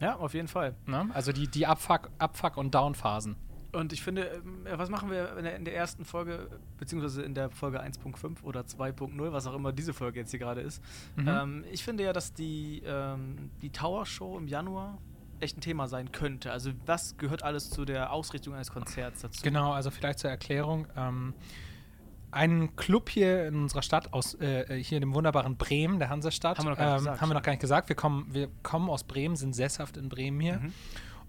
ja, 0.00 0.16
auf 0.16 0.34
jeden 0.34 0.48
Fall. 0.48 0.74
Ne? 0.86 1.08
Also 1.14 1.32
die, 1.32 1.46
die 1.46 1.66
Abfuck, 1.66 2.10
Abfuck- 2.18 2.56
und 2.56 2.74
Down-Phasen. 2.74 3.36
Und 3.74 3.92
ich 3.92 4.02
finde, 4.02 4.42
ähm, 4.44 4.66
ja, 4.66 4.78
was 4.78 4.88
machen 4.88 5.10
wir 5.10 5.36
in 5.36 5.44
der, 5.44 5.56
in 5.56 5.64
der 5.64 5.74
ersten 5.74 6.04
Folge, 6.04 6.48
beziehungsweise 6.78 7.22
in 7.22 7.34
der 7.34 7.50
Folge 7.50 7.82
1.5 7.82 8.42
oder 8.42 8.60
2.0, 8.60 9.32
was 9.32 9.46
auch 9.46 9.54
immer 9.54 9.72
diese 9.72 9.92
Folge 9.92 10.20
jetzt 10.20 10.30
hier 10.30 10.40
gerade 10.40 10.60
ist? 10.60 10.82
Mhm. 11.16 11.28
Ähm, 11.28 11.64
ich 11.70 11.84
finde 11.84 12.04
ja, 12.04 12.12
dass 12.12 12.32
die, 12.32 12.82
ähm, 12.86 13.50
die 13.62 13.70
Tower 13.70 14.06
Show 14.06 14.38
im 14.38 14.46
Januar 14.46 14.98
echt 15.40 15.58
ein 15.58 15.60
Thema 15.60 15.88
sein 15.88 16.12
könnte. 16.12 16.52
Also, 16.52 16.70
was 16.86 17.16
gehört 17.16 17.42
alles 17.42 17.70
zu 17.70 17.84
der 17.84 18.12
Ausrichtung 18.12 18.54
eines 18.54 18.70
Konzerts 18.70 19.22
dazu? 19.22 19.42
Genau, 19.42 19.72
also 19.72 19.90
vielleicht 19.90 20.20
zur 20.20 20.30
Erklärung. 20.30 20.86
Ähm, 20.96 21.34
ein 22.30 22.74
Club 22.74 23.10
hier 23.10 23.46
in 23.46 23.54
unserer 23.62 23.82
Stadt, 23.82 24.12
aus, 24.12 24.34
äh, 24.40 24.82
hier 24.82 24.98
in 24.98 25.02
dem 25.02 25.14
wunderbaren 25.14 25.56
Bremen, 25.56 25.98
der 25.98 26.08
Hansestadt, 26.08 26.58
Haben 26.58 26.66
wir 26.66 26.70
noch 26.70 26.78
gar 26.78 26.86
nicht 26.86 26.92
ähm, 26.92 27.04
gesagt, 27.04 27.20
wir 27.20 27.34
noch 27.34 27.42
gar 27.42 27.52
nicht 27.52 27.60
gesagt. 27.60 27.88
Wir 27.88 27.96
kommen, 27.96 28.26
wir 28.30 28.48
kommen 28.62 28.90
aus 28.90 29.04
Bremen, 29.04 29.36
sind 29.36 29.54
sesshaft 29.54 29.96
in 29.96 30.08
Bremen 30.08 30.40
hier 30.40 30.58
Mhm. 30.58 30.72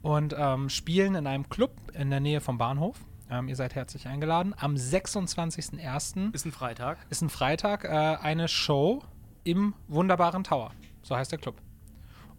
Und 0.06 0.36
ähm, 0.38 0.70
spielen 0.70 1.16
in 1.16 1.26
einem 1.26 1.50
Club 1.50 1.72
in 1.96 2.12
der 2.12 2.20
Nähe 2.20 2.40
vom 2.40 2.60
Bahnhof. 2.60 3.00
Ähm, 3.28 3.48
ihr 3.48 3.56
seid 3.56 3.74
herzlich 3.74 4.08
eingeladen. 4.08 4.54
Am 4.56 4.76
26.01. 4.76 6.32
Ist 6.32 6.46
ein 6.46 6.52
Freitag. 6.52 7.00
ist 7.10 7.24
ein 7.24 7.30
Freitag 7.30 7.86
äh, 7.86 7.88
eine 7.88 8.48
Show 8.48 9.02
im 9.44 9.74
wunderbaren 9.88 10.44
Tower. 10.44 10.72
So 11.02 11.16
heißt 11.16 11.32
der 11.32 11.40
Club. 11.40 11.60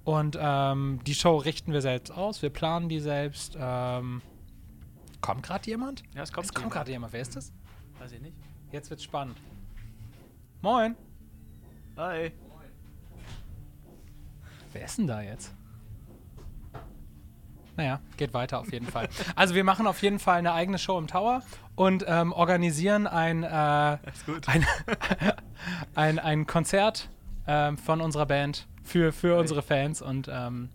Und 0.05 0.39
ähm, 0.41 1.01
die 1.09 1.17
Show 1.17 1.39
richten 1.39 1.73
wir 1.73 1.83
selbst 1.83 2.13
aus, 2.13 2.41
wir 2.41 2.51
planen 2.51 2.89
die 2.89 3.01
selbst. 3.01 3.57
Ähm, 3.59 4.23
kommt 5.21 5.43
gerade 5.43 5.69
jemand? 5.69 6.05
Ja, 6.15 6.23
es 6.23 6.33
kommt. 6.33 6.47
Es 6.47 6.55
kommt 6.55 6.71
gerade 6.71 6.93
jemand. 6.93 7.13
Wer 7.13 7.23
ist 7.23 7.35
das? 7.35 7.53
Weiß 7.99 8.13
ich 8.13 8.21
nicht. 8.21 8.37
Jetzt 8.71 8.91
wird's 8.91 9.03
spannend. 9.03 9.39
Moin. 10.63 10.95
Hi. 11.97 12.31
Wer 14.73 14.85
ist 14.85 14.99
denn 14.99 15.09
da 15.09 15.21
jetzt? 15.21 15.53
Naja, 17.77 18.01
geht 18.17 18.33
weiter 18.35 18.59
auf 18.59 18.73
jeden 18.73 18.87
Fall. 18.87 19.09
Also 19.35 19.55
wir 19.55 19.63
machen 19.65 19.87
auf 19.87 20.01
jeden 20.03 20.19
Fall 20.19 20.39
eine 20.39 20.53
eigene 20.53 20.79
Show 20.79 20.99
im 20.99 21.07
Tower 21.07 21.43
und 21.75 22.05
ähm, 22.09 22.33
organisieren 22.33 23.07
ein, 23.07 23.43
äh, 23.43 23.47
ein, 24.47 24.67
ein, 25.95 26.19
ein 26.19 26.47
Konzert 26.47 27.09
ähm, 27.47 27.77
von 27.79 28.01
unserer 28.01 28.27
Band 28.27 28.67
für, 28.83 29.13
für 29.13 29.37
unsere 29.39 29.63
Fans. 29.63 30.01
Und 30.03 30.29
ähm, 30.33 30.71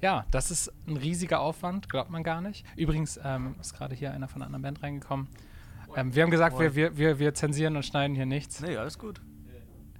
ja, 0.00 0.24
das 0.30 0.50
ist 0.50 0.72
ein 0.86 0.96
riesiger 0.96 1.40
Aufwand, 1.40 1.88
glaubt 1.88 2.10
man 2.10 2.22
gar 2.22 2.40
nicht. 2.40 2.64
Übrigens 2.76 3.18
ähm, 3.24 3.56
ist 3.60 3.74
gerade 3.76 3.94
hier 3.94 4.12
einer 4.12 4.28
von 4.28 4.40
einer 4.42 4.46
anderen 4.46 4.62
Band 4.62 4.82
reingekommen. 4.82 5.28
Ähm, 5.96 6.14
wir 6.14 6.22
haben 6.22 6.30
gesagt, 6.30 6.58
wir, 6.58 6.74
wir, 6.74 6.96
wir, 6.96 7.18
wir 7.18 7.34
zensieren 7.34 7.76
und 7.76 7.84
schneiden 7.84 8.14
hier 8.14 8.26
nichts. 8.26 8.60
Nee, 8.60 8.76
alles 8.76 8.98
gut. 8.98 9.20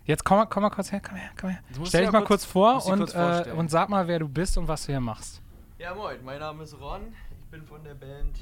Jetzt 0.04 0.24
komm, 0.24 0.38
mal- 0.38 0.46
komm 0.46 0.62
mal 0.62 0.70
kurz 0.70 0.92
her, 0.92 1.00
komm 1.00 1.16
her, 1.16 1.30
komm 1.40 1.50
her. 1.50 1.58
Stell 1.84 2.02
dich 2.04 2.12
mal 2.12 2.18
kurz- 2.20 2.42
kurz 2.42 2.44
vor 2.44 2.86
und, 2.86 2.98
kurz 2.98 3.14
äh, 3.14 3.50
und 3.52 3.70
sag 3.70 3.88
mal, 3.88 4.06
wer 4.06 4.20
du 4.20 4.28
bist 4.28 4.56
und 4.58 4.68
was 4.68 4.86
du 4.86 4.92
hier 4.92 5.00
machst. 5.00 5.42
Ja, 5.78 5.94
moin, 5.94 6.24
mein 6.24 6.38
Name 6.38 6.62
ist 6.62 6.80
Ron. 6.80 7.14
Ich 7.38 7.50
bin 7.50 7.66
von 7.66 7.84
der 7.84 7.92
Band 7.92 8.40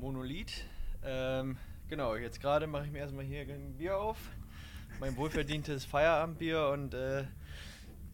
Monolith. 0.00 0.64
Ähm, 1.04 1.58
genau, 1.88 2.16
jetzt 2.16 2.40
gerade 2.40 2.66
mache 2.66 2.86
ich 2.86 2.90
mir 2.90 3.00
erstmal 3.00 3.26
hier 3.26 3.42
ein 3.42 3.76
Bier 3.76 3.98
auf. 3.98 4.16
Mein 4.98 5.14
wohlverdientes 5.18 5.84
Feierabendbier 5.84 6.68
und 6.68 6.94
äh, 6.94 7.24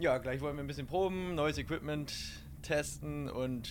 ja, 0.00 0.18
gleich 0.18 0.40
wollen 0.40 0.56
wir 0.56 0.64
ein 0.64 0.66
bisschen 0.66 0.88
proben, 0.88 1.36
neues 1.36 1.58
Equipment 1.58 2.12
testen 2.62 3.30
und 3.30 3.70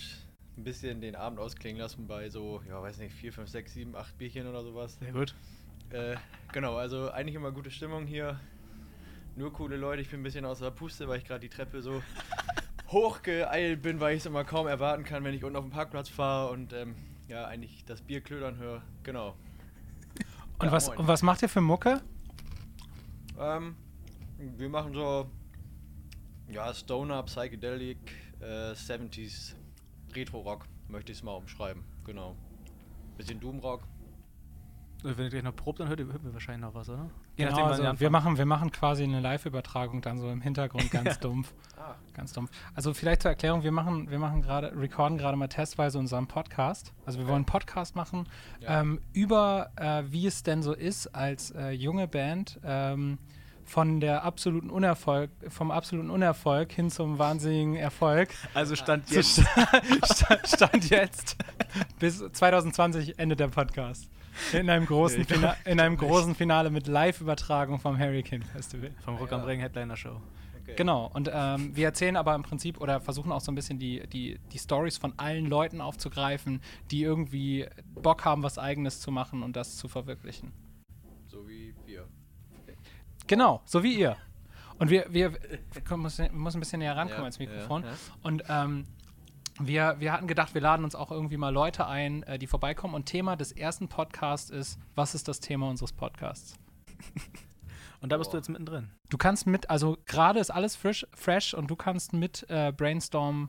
ein 0.56 0.64
bisschen 0.64 1.02
den 1.02 1.14
Abend 1.14 1.40
ausklingen 1.40 1.78
lassen 1.78 2.06
bei 2.06 2.30
so, 2.30 2.62
ja, 2.66 2.80
weiß 2.80 3.00
nicht, 3.00 3.14
4, 3.14 3.34
5, 3.34 3.50
6, 3.50 3.74
7, 3.74 3.94
8 3.94 4.16
Bierchen 4.16 4.46
oder 4.46 4.62
sowas. 4.62 4.96
Sehr 4.98 5.12
gut. 5.12 5.34
Äh, 5.90 6.16
genau, 6.54 6.76
also 6.76 7.10
eigentlich 7.10 7.34
immer 7.34 7.52
gute 7.52 7.70
Stimmung 7.70 8.06
hier. 8.06 8.40
Nur 9.36 9.52
coole 9.52 9.76
Leute. 9.76 10.00
Ich 10.00 10.08
bin 10.08 10.20
ein 10.20 10.22
bisschen 10.22 10.46
außer 10.46 10.70
Puste, 10.70 11.06
weil 11.06 11.18
ich 11.18 11.26
gerade 11.26 11.40
die 11.40 11.50
Treppe 11.50 11.82
so 11.82 12.02
hochgeeilt 12.94 13.82
bin, 13.82 14.00
weil 14.00 14.14
ich 14.14 14.20
es 14.20 14.26
immer 14.26 14.44
kaum 14.44 14.66
erwarten 14.66 15.04
kann, 15.04 15.22
wenn 15.24 15.34
ich 15.34 15.44
unten 15.44 15.56
auf 15.56 15.64
dem 15.64 15.70
Parkplatz 15.70 16.08
fahre 16.08 16.50
und 16.52 16.72
ähm, 16.72 16.94
ja, 17.28 17.44
eigentlich 17.46 17.84
das 17.84 18.00
Bier 18.00 18.22
klödern 18.22 18.56
höre. 18.56 18.82
Genau. 19.02 19.36
Und, 20.58 20.66
Ja, 20.66 20.72
was, 20.72 20.86
moin. 20.88 20.98
und 20.98 21.08
was 21.08 21.22
macht 21.22 21.42
ihr 21.42 21.48
für 21.48 21.60
Mucke? 21.60 22.00
Ähm, 23.38 23.76
wir 24.38 24.68
machen 24.68 24.94
so, 24.94 25.28
ja, 26.48 26.72
Stoner, 26.72 27.22
Psychedelic, 27.24 27.98
äh, 28.40 28.72
70s, 28.72 29.54
Retro-Rock, 30.14 30.66
möchte 30.88 31.12
ich 31.12 31.18
es 31.18 31.24
mal 31.24 31.32
umschreiben. 31.32 31.82
Genau. 32.04 32.36
Bisschen 33.16 33.40
Doom-Rock. 33.40 33.82
Wenn 35.04 35.24
ihr 35.24 35.30
gleich 35.30 35.42
noch 35.42 35.54
probt, 35.54 35.80
dann 35.80 35.88
hört 35.88 36.00
ihr, 36.00 36.06
hört 36.06 36.22
ihr 36.24 36.32
wahrscheinlich 36.32 36.62
noch 36.66 36.74
was, 36.74 36.88
oder? 36.88 37.10
Je 37.36 37.44
Genau, 37.44 37.50
nachdem, 37.68 37.84
also 37.86 38.00
wir, 38.00 38.10
machen, 38.10 38.38
wir 38.38 38.46
machen 38.46 38.72
quasi 38.72 39.04
eine 39.04 39.20
Live-Übertragung 39.20 40.00
dann 40.00 40.18
so 40.18 40.30
im 40.30 40.40
Hintergrund 40.40 40.90
ganz 40.90 41.20
dumpf. 41.20 41.52
Ah, 41.76 41.94
Ganz 42.14 42.32
dumpf. 42.32 42.50
Also 42.74 42.94
vielleicht 42.94 43.22
zur 43.22 43.30
Erklärung, 43.32 43.62
wir 43.64 43.72
machen, 43.72 44.10
wir 44.10 44.18
machen 44.18 44.40
gerade, 44.40 44.72
recorden 44.74 45.18
gerade 45.18 45.36
mal 45.36 45.48
testweise 45.48 45.98
unseren 45.98 46.26
Podcast. 46.26 46.92
Also 47.04 47.18
wir 47.18 47.26
wollen 47.26 47.36
einen 47.36 47.44
Podcast 47.44 47.96
machen 47.96 48.26
Ja. 48.60 48.80
ähm, 48.80 49.00
über, 49.12 49.70
äh, 49.76 50.04
wie 50.06 50.26
es 50.26 50.42
denn 50.42 50.62
so 50.62 50.72
ist, 50.72 51.08
als 51.14 51.50
äh, 51.50 51.70
junge 51.70 52.08
Band 52.08 52.58
ähm, 52.64 53.18
von 53.66 53.98
der 54.00 54.24
absoluten 54.24 54.70
Unerfolg, 54.70 55.30
vom 55.48 55.70
absoluten 55.70 56.10
Unerfolg 56.10 56.70
hin 56.72 56.90
zum 56.90 57.18
wahnsinnigen 57.18 57.76
Erfolg. 57.76 58.28
Also 58.54 58.76
stand 58.76 59.10
jetzt. 59.10 59.40
Sta- 60.04 60.38
Stand 60.44 60.88
jetzt 60.90 61.36
bis 61.98 62.18
2020 62.32 63.18
endet 63.18 63.40
der 63.40 63.48
Podcast. 63.48 64.08
In 64.52 64.68
einem 64.70 64.86
großen, 64.86 65.24
Fina 65.24 65.56
in 65.64 65.80
einem 65.80 65.96
großen 65.96 66.34
Finale 66.34 66.70
mit 66.70 66.86
Live-Übertragung 66.86 67.78
vom 67.78 67.98
Hurricane 67.98 68.42
Festival. 68.42 68.90
Vom 69.04 69.16
Rock 69.16 69.32
am 69.32 69.40
Ja. 69.40 69.46
Ring 69.46 69.60
Headliner 69.60 69.96
Show. 69.96 70.20
okay. 70.62 70.74
Genau, 70.76 71.10
und 71.14 71.30
ähm, 71.32 71.74
wir 71.76 71.86
erzählen 71.86 72.16
aber 72.16 72.34
im 72.34 72.42
Prinzip 72.42 72.80
oder 72.80 73.00
versuchen 73.00 73.30
auch 73.32 73.40
so 73.40 73.52
ein 73.52 73.54
bisschen 73.54 73.78
die, 73.78 74.06
die, 74.08 74.38
die 74.52 74.58
Stories 74.58 74.98
von 74.98 75.12
allen 75.18 75.46
Leuten 75.46 75.80
aufzugreifen, 75.80 76.60
die 76.90 77.02
irgendwie 77.02 77.66
Bock 77.94 78.24
haben, 78.24 78.42
was 78.42 78.58
Eigenes 78.58 79.00
zu 79.00 79.10
machen 79.10 79.42
und 79.42 79.56
das 79.56 79.76
zu 79.76 79.88
verwirklichen. 79.88 80.52
So 81.26 81.46
wie 81.48 81.74
wir. 81.86 82.06
Genau, 83.26 83.62
so 83.64 83.82
wie 83.82 83.94
ihr. 83.94 84.16
Und 84.78 84.90
wir, 84.90 85.06
wir, 85.10 85.32
wir 85.32 85.82
können- 85.84 86.02
muss, 86.02 86.18
wir 86.18 86.30
müssen 86.32 86.56
ein 86.58 86.60
bisschen 86.60 86.80
näher 86.80 86.96
rankommen 86.96 87.18
Ja, 87.20 87.24
ans 87.24 87.38
Mikrofon. 87.38 87.82
ja, 87.84 87.88
ja. 87.90 87.94
Und 88.22 88.42
ähm, 88.48 88.84
wir, 89.60 89.96
wir 89.98 90.12
hatten 90.12 90.26
gedacht, 90.26 90.54
wir 90.54 90.60
laden 90.60 90.84
uns 90.84 90.94
auch 90.94 91.10
irgendwie 91.10 91.36
mal 91.36 91.52
Leute 91.52 91.86
ein, 91.86 92.22
äh, 92.24 92.38
die 92.38 92.46
vorbeikommen. 92.46 92.94
Und 92.94 93.06
Thema 93.06 93.36
des 93.36 93.52
ersten 93.52 93.88
Podcasts 93.88 94.50
ist, 94.50 94.78
was 94.94 95.14
ist 95.14 95.28
das 95.28 95.40
Thema 95.40 95.68
unseres 95.68 95.92
Podcasts? 95.92 96.58
Und 98.00 98.10
da 98.10 98.18
bist 98.18 98.28
du 98.28 98.32
Boah. 98.32 98.38
jetzt 98.40 98.48
mittendrin. 98.48 98.90
Du 99.08 99.16
kannst 99.16 99.46
mit, 99.46 99.70
also 99.70 99.96
gerade 100.04 100.38
ist 100.38 100.50
alles 100.50 100.76
frisch, 100.76 101.06
fresh 101.14 101.54
und 101.54 101.70
du 101.70 101.74
kannst 101.74 102.12
mit 102.12 102.44
äh, 102.50 102.70
brainstormen, 102.70 103.48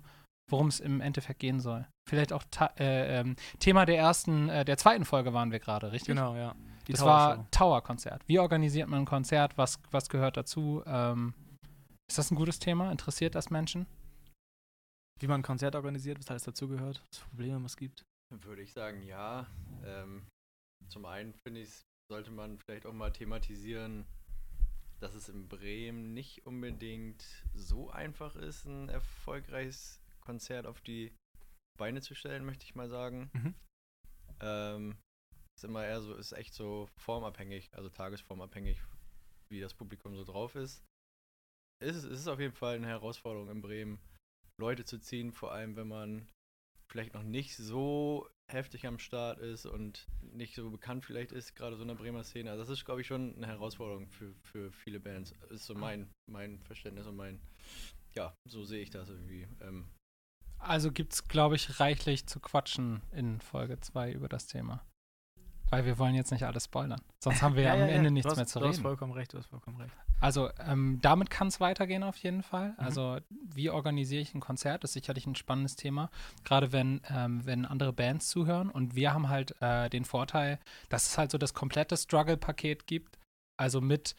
worum 0.50 0.68
es 0.68 0.80
im 0.80 1.02
Endeffekt 1.02 1.40
gehen 1.40 1.60
soll. 1.60 1.86
Vielleicht 2.08 2.32
auch 2.32 2.44
äh, 2.80 3.20
ähm, 3.20 3.36
Thema 3.60 3.86
der 3.86 3.98
ersten, 3.98 4.48
äh, 4.48 4.64
der 4.64 4.78
zweiten 4.78 5.04
Folge 5.04 5.34
waren 5.34 5.52
wir 5.52 5.60
gerade, 5.60 5.92
richtig? 5.92 6.16
Genau, 6.16 6.38
ja. 6.38 6.56
Die 6.88 6.94
das 6.94 7.02
Tower 7.02 7.10
war. 7.10 7.52
Tower-Konzert. 7.52 8.22
Wie 8.28 8.40
organisiert 8.40 8.88
man 8.88 9.00
ein 9.00 9.06
Konzert? 9.06 9.58
Was, 9.58 9.82
was 9.92 10.08
gehört 10.08 10.38
dazu? 10.38 10.82
Ähm, 10.86 11.34
ist 12.08 12.18
das 12.18 12.32
ein 12.32 12.36
gutes 12.36 12.60
Thema? 12.60 12.92
Interessiert 12.92 13.36
das 13.36 13.50
Menschen? 13.50 13.88
Wie 15.20 15.28
man 15.28 15.40
ein 15.40 15.44
Konzert 15.44 15.76
organisiert, 15.76 16.20
was 16.20 16.30
alles 16.30 16.44
dazugehört, 16.44 17.02
was 17.10 17.20
Probleme 17.20 17.66
es 17.66 17.78
gibt. 17.78 18.04
Würde 18.30 18.62
ich 18.62 18.74
sagen, 18.74 19.02
ja. 19.04 19.48
Ähm, 19.84 20.28
zum 20.90 21.06
einen 21.06 21.34
finde 21.34 21.62
ich, 21.62 21.82
sollte 22.12 22.32
man 22.32 22.60
vielleicht 22.60 22.86
auch 22.86 22.94
mal 22.94 23.12
thematisieren, 23.12 24.06
dass 25.00 25.16
es 25.16 25.30
in 25.30 25.48
Bremen 25.48 26.14
nicht 26.14 26.46
unbedingt 26.46 27.24
so 27.54 27.90
einfach 27.90 28.36
ist, 28.36 28.66
ein 28.66 28.90
erfolgreiches 28.90 30.02
Konzert 30.22 30.66
auf 30.66 30.82
die 30.82 31.16
Beine 31.78 32.02
zu 32.02 32.16
stellen, 32.16 32.46
möchte 32.46 32.66
ich 32.66 32.76
mal 32.76 32.90
sagen. 32.90 33.30
Mhm. 33.34 33.56
Ähm, 34.42 34.98
ist 35.58 35.64
immer 35.64 35.86
eher 35.86 36.02
so, 36.02 36.14
ist 36.16 36.34
echt 36.34 36.54
so 36.54 36.90
formabhängig, 36.98 37.70
also 37.74 37.90
tagesformabhängig, 37.90 38.82
wie 39.50 39.62
das 39.62 39.74
Publikum 39.74 40.16
so 40.16 40.24
drauf 40.24 40.56
ist. 40.56 40.84
Es 41.82 41.96
ist, 41.96 42.04
es 42.06 42.20
ist 42.22 42.28
auf 42.28 42.40
jeden 42.40 42.54
Fall 42.54 42.76
eine 42.76 42.88
Herausforderung 42.88 43.50
in 43.50 43.62
Bremen, 43.62 44.00
Leute 44.60 44.86
zu 44.86 45.00
ziehen, 45.00 45.32
vor 45.32 45.52
allem 45.52 45.76
wenn 45.76 45.88
man 45.88 46.28
vielleicht 46.88 47.14
noch 47.14 47.24
nicht 47.24 47.56
so 47.56 48.30
heftig 48.48 48.86
am 48.86 49.00
Start 49.00 49.40
ist 49.40 49.66
und 49.66 50.08
nicht 50.22 50.56
so 50.56 50.70
bekannt 50.70 51.04
vielleicht 51.04 51.32
ist, 51.32 51.56
gerade 51.56 51.76
so 51.76 51.82
in 51.82 51.88
der 51.88 51.96
Bremer 51.96 52.24
Szene. 52.24 52.52
Also 52.52 52.64
das 52.64 52.70
ist, 52.70 52.86
glaube 52.86 53.02
ich, 53.02 53.08
schon 53.08 53.36
eine 53.36 53.48
Herausforderung 53.48 54.08
für, 54.08 54.34
für 54.44 54.72
viele 54.72 55.00
Bands. 55.00 55.34
Ist 55.50 55.66
so 55.66 55.74
mein, 55.74 56.10
mein 56.32 56.60
Verständnis 56.60 57.08
und 57.08 57.16
mein, 57.16 57.42
ja, 58.14 58.36
so 58.48 58.64
sehe 58.64 58.82
ich 58.82 58.92
das 58.92 59.10
irgendwie. 59.10 59.48
Ähm, 59.62 59.88
Also 60.60 60.92
gibt 60.92 61.14
es, 61.14 61.28
glaube 61.28 61.56
ich, 61.56 61.80
reichlich 61.80 62.28
zu 62.28 62.40
quatschen 62.40 63.02
in 63.12 63.42
Folge 63.42 63.80
2 63.80 64.12
über 64.12 64.30
das 64.30 64.48
Thema. 64.48 64.86
Weil 65.70 65.86
wir 65.86 65.98
wollen 65.98 66.14
jetzt 66.16 66.32
nicht 66.32 66.44
alles 66.44 66.66
spoilern. 66.66 67.02
Sonst 67.20 67.42
haben 67.42 67.56
wir 67.56 67.64
ja, 67.64 67.74
am 67.74 67.82
Ende 67.82 68.12
nichts 68.12 68.30
hast, 68.30 68.38
mehr 68.38 68.46
zu 68.46 68.60
Du 68.60 68.66
hast 68.66 68.76
reden. 68.76 68.84
vollkommen 68.84 69.14
recht, 69.14 69.34
du 69.34 69.38
hast 69.38 69.48
vollkommen 69.48 69.78
recht. 69.78 69.94
Also 70.22 70.50
ähm, 70.60 71.00
damit 71.02 71.30
kann 71.30 71.48
es 71.48 71.60
weitergehen 71.60 72.04
auf 72.04 72.18
jeden 72.18 72.44
Fall. 72.44 72.70
Mhm. 72.70 72.80
Also 72.80 73.18
wie 73.30 73.70
organisiere 73.70 74.22
ich 74.22 74.34
ein 74.34 74.42
Konzert, 74.42 74.84
ist 74.84 74.94
sicherlich 74.94 75.26
ein 75.26 75.36
spannendes 75.36 75.76
Thema. 75.76 76.10
Gerade 76.44 76.72
wenn, 76.72 77.02
ähm, 77.10 77.46
wenn 77.46 77.66
andere 77.66 77.94
Bands 77.94 78.30
zuhören. 78.30 78.70
Und 78.70 78.96
wir 78.96 79.14
haben 79.14 79.30
halt 79.30 79.60
äh, 79.62 79.90
den 79.90 80.06
Vorteil, 80.06 80.60
dass 80.90 81.08
es 81.08 81.18
halt 81.18 81.32
so 81.32 81.38
das 81.38 81.54
komplette 81.54 81.98
Struggle-Paket 81.98 82.86
gibt. 82.86 83.18
Also 83.58 83.82
mit, 83.82 84.16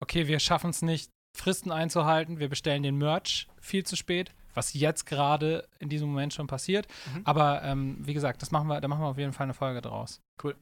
okay, 0.00 0.28
wir 0.28 0.38
schaffen 0.38 0.70
es 0.70 0.82
nicht, 0.82 1.10
Fristen 1.36 1.70
einzuhalten, 1.70 2.38
wir 2.38 2.48
bestellen 2.48 2.82
den 2.82 2.96
Merch 2.96 3.46
viel 3.60 3.84
zu 3.84 3.94
spät, 3.94 4.32
was 4.54 4.72
jetzt 4.72 5.04
gerade 5.04 5.68
in 5.78 5.88
diesem 5.88 6.08
Moment 6.08 6.32
schon 6.32 6.46
passiert. 6.46 6.88
Mhm. 7.14 7.22
Aber 7.24 7.62
ähm, 7.62 7.98
wie 8.00 8.14
gesagt, 8.14 8.40
das 8.40 8.50
machen 8.50 8.68
wir, 8.68 8.80
da 8.80 8.88
machen 8.88 9.02
wir 9.02 9.08
auf 9.08 9.18
jeden 9.18 9.32
Fall 9.32 9.44
eine 9.44 9.54
Folge 9.54 9.82
draus. 9.82 10.20
Cool. 10.42 10.56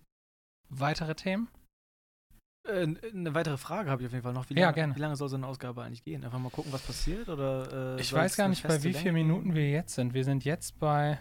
Weitere 0.69 1.15
Themen? 1.15 1.49
Äh, 2.67 2.87
eine 3.13 3.35
weitere 3.35 3.59
Frage 3.59 3.91
habe 3.91 4.03
ich 4.03 4.07
auf 4.07 4.13
jeden 4.13 4.23
Fall 4.23 4.33
noch. 4.33 4.49
Wie 4.49 4.55
Ja, 4.55 4.63
lange, 4.67 4.75
gerne. 4.75 4.97
Wie 4.97 5.01
lange 5.01 5.17
soll 5.17 5.29
so 5.29 5.37
eine 5.37 5.47
Ausgabe 5.47 5.83
eigentlich 5.83 6.03
gehen? 6.03 6.25
Einfach 6.25 6.39
mal 6.39 6.51
gucken, 6.51 6.73
was 6.73 6.83
passiert? 6.83 7.29
Oder, 7.29 7.97
äh, 7.97 8.01
Ich 8.01 8.13
weiß 8.13 8.37
gar 8.37 8.49
nicht, 8.49 8.67
bei 8.67 8.83
wie 8.83 8.95
vielen 8.95 9.15
Minuten 9.15 9.55
wir 9.55 9.71
jetzt 9.71 9.95
sind. 9.95 10.15
Wir 10.15 10.25
sind 10.25 10.45
jetzt 10.45 10.79
bei. 10.79 11.19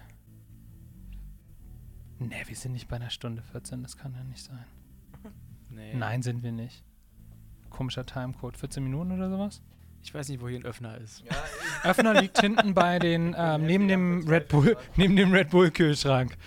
Ne, 2.19 2.35
wir 2.45 2.55
sind 2.55 2.71
nicht 2.71 2.87
bei 2.87 2.95
einer 2.95 3.09
Stunde 3.09 3.41
14, 3.41 3.83
das 3.83 3.97
kann 3.97 4.13
ja 4.13 4.23
nicht 4.23 4.43
sein. 4.43 4.65
Nee. 5.69 5.95
Nein, 5.95 6.21
sind 6.21 6.43
wir 6.43 6.51
nicht. 6.51 6.83
Komischer 7.71 8.05
Timecode. 8.05 8.55
14 8.57 8.83
Minuten 8.83 9.11
oder 9.11 9.27
sowas? 9.27 9.63
Ich 10.03 10.13
weiß 10.13 10.29
nicht, 10.29 10.39
wo 10.39 10.47
hier 10.47 10.59
ein 10.59 10.65
Öffner 10.65 10.99
ist. 10.99 11.23
ja, 11.25 11.31
Öffner 11.89 12.13
liegt 12.13 12.39
hinten 12.39 12.75
bei 12.75 12.99
den, 12.99 13.33
ähm, 13.37 13.65
neben 13.65 13.87
dem 13.87 14.27
Red 14.27 14.49
Bull, 14.49 14.77
neben 14.97 15.15
dem 15.15 15.33
Red 15.33 15.49
Bull 15.49 15.71
Kühlschrank. 15.71 16.37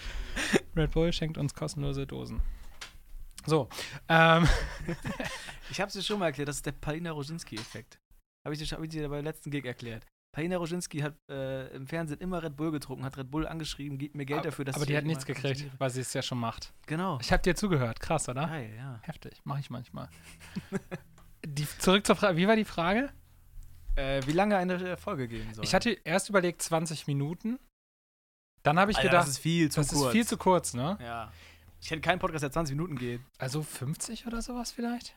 Red 0.77 0.93
Bull 0.93 1.13
schenkt 1.13 1.39
uns 1.39 1.55
kostenlose 1.55 2.07
Dosen. 2.07 2.41
So. 3.47 3.69
Ähm, 4.09 4.49
Ich 5.71 5.81
habe 5.81 5.89
es 5.89 5.95
dir 5.95 6.03
schon 6.03 6.21
mal 6.21 6.27
erklärt, 6.27 6.49
das 6.49 6.57
ist 6.57 6.67
der 6.67 6.73
Palina 6.73 7.11
Roginski-Effekt. 7.11 7.99
Habe 8.45 8.55
ich, 8.55 8.61
dir- 8.61 8.77
hab 8.77 8.83
ich 8.85 8.89
dir 8.91 9.09
beim 9.09 9.25
letzten 9.25 9.51
Gig 9.51 9.65
erklärt. 9.65 10.07
Palina 10.33 10.59
Roginski 10.59 10.99
hat 11.01 11.17
äh, 11.31 11.75
im 11.75 11.87
Fernsehen 11.87 12.21
immer 12.21 12.43
Red 12.43 12.57
Bull 12.57 12.71
getrunken, 12.71 13.05
hat 13.05 13.17
Red 13.17 13.31
Bull 13.31 13.47
angeschrieben, 13.49 13.97
gibt 13.99 14.15
mir 14.15 14.27
Geld 14.27 14.45
dafür, 14.45 14.65
dass 14.67 14.77
aber 14.77 14.85
die 14.87 14.97
hat 14.97 15.05
nichts 15.05 15.25
gekriegt, 15.25 15.65
weil 15.79 15.89
sie 15.91 16.03
es 16.03 16.13
ja 16.13 16.21
schon 16.23 16.39
macht. 16.39 16.73
Genau. 16.87 17.19
Ich 17.23 17.33
habe 17.33 17.43
dir 17.43 17.55
zugehört. 17.57 17.99
Krass, 18.01 18.29
oder? 18.29 18.47
Geil, 18.47 18.73
ja. 18.77 19.01
Heftig. 19.03 19.41
Mache 19.45 19.61
ich 19.61 19.71
manchmal. 19.71 20.09
die, 21.47 21.67
zurück 21.79 22.07
zur 22.07 22.17
Frage. 22.17 22.37
Wie 22.37 22.47
war 22.47 22.55
die 22.55 22.65
Frage? 22.67 23.11
Äh, 23.97 24.21
wie 24.27 24.33
lange 24.33 24.57
eine 24.59 24.97
Folge 24.99 25.27
gehen 25.27 25.53
soll. 25.55 25.65
Ich 25.65 25.75
hatte 25.75 25.91
erst 26.05 26.29
überlegt 26.29 26.61
20 26.61 27.07
Minuten. 27.07 27.59
Dann 28.63 28.79
habe 28.79 28.91
ich 28.91 28.99
Alter, 28.99 29.09
gedacht, 29.09 29.23
das 29.23 29.31
ist 29.31 29.39
viel 29.39 29.71
zu 29.71 29.81
das 29.81 29.89
kurz. 29.89 30.07
ist 30.07 30.13
viel 30.13 30.27
zu 30.27 30.37
kurz, 30.37 30.75
ne? 30.75 30.99
Ja. 31.01 31.33
Ich 31.87 31.93
hätte 31.93 32.01
keinen 32.01 32.19
Podcast, 32.19 32.43
der 32.43 32.51
20 32.51 32.75
Minuten 32.75 32.97
geht. 32.99 33.21
Also 33.39 33.63
50 33.63 34.27
oder 34.27 34.43
sowas 34.43 34.73
vielleicht? 34.73 35.15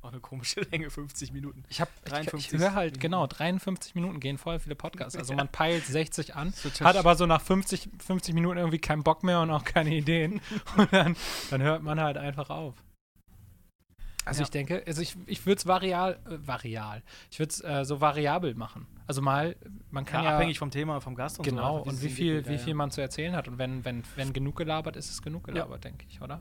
Auch 0.00 0.08
eine 0.10 0.18
komische 0.18 0.60
Länge, 0.72 0.88
50 0.88 1.30
Minuten. 1.30 1.64
Ich, 1.68 1.78
hab- 1.78 1.90
ich, 1.90 2.04
ich 2.06 2.10
53 2.10 2.58
höre 2.58 2.72
halt, 2.72 2.92
Minuten. 2.92 3.00
genau, 3.00 3.26
53 3.26 3.94
Minuten 3.94 4.18
gehen 4.18 4.38
voll 4.38 4.58
viele 4.60 4.76
Podcasts. 4.76 5.14
Also 5.14 5.34
man 5.36 5.48
peilt 5.48 5.84
60 5.84 6.34
an, 6.36 6.54
hat 6.80 6.96
aber 6.96 7.16
so 7.16 7.26
nach 7.26 7.42
50, 7.42 7.90
50 8.02 8.32
Minuten 8.34 8.56
irgendwie 8.56 8.78
keinen 8.78 9.02
Bock 9.02 9.24
mehr 9.24 9.42
und 9.42 9.50
auch 9.50 9.64
keine 9.64 9.94
Ideen. 9.94 10.40
Und 10.78 10.90
dann, 10.90 11.16
dann 11.50 11.60
hört 11.60 11.82
man 11.82 12.00
halt 12.00 12.16
einfach 12.16 12.48
auf. 12.48 12.74
Also 14.24 14.40
Ja. 14.40 14.44
ich 14.44 14.50
denke, 14.50 14.82
also 14.86 15.02
ich, 15.02 15.16
ich 15.26 15.44
würde 15.46 15.58
es 15.58 15.66
varial, 15.66 16.18
äh, 16.26 16.38
varial, 16.46 17.02
ich 17.30 17.38
würde 17.38 17.50
es 17.50 17.60
äh, 17.64 17.84
so 17.84 18.00
variabel 18.00 18.54
machen. 18.54 18.86
Also 19.06 19.20
mal, 19.20 19.56
man 19.90 20.04
kann 20.04 20.22
ja, 20.22 20.30
ja, 20.30 20.36
abhängig 20.36 20.58
vom 20.58 20.70
Thema, 20.70 21.00
vom 21.00 21.14
Gast 21.14 21.38
und 21.38 21.44
so. 21.44 21.50
genau, 21.50 21.78
und 21.78 22.00
wie 22.02 22.08
viel, 22.08 22.46
wie 22.46 22.52
ja, 22.52 22.58
viel 22.58 22.74
man 22.74 22.90
zu 22.90 23.00
erzählen 23.00 23.34
hat. 23.34 23.48
Und 23.48 23.58
wenn, 23.58 23.84
wenn, 23.84 24.02
wenn 24.16 24.32
genug 24.32 24.56
gelabert 24.56 24.96
ist, 24.96 25.10
ist 25.10 25.22
genug 25.22 25.44
gelabert, 25.44 25.82
denke 25.84 26.06
ich, 26.08 26.20
oder? 26.22 26.40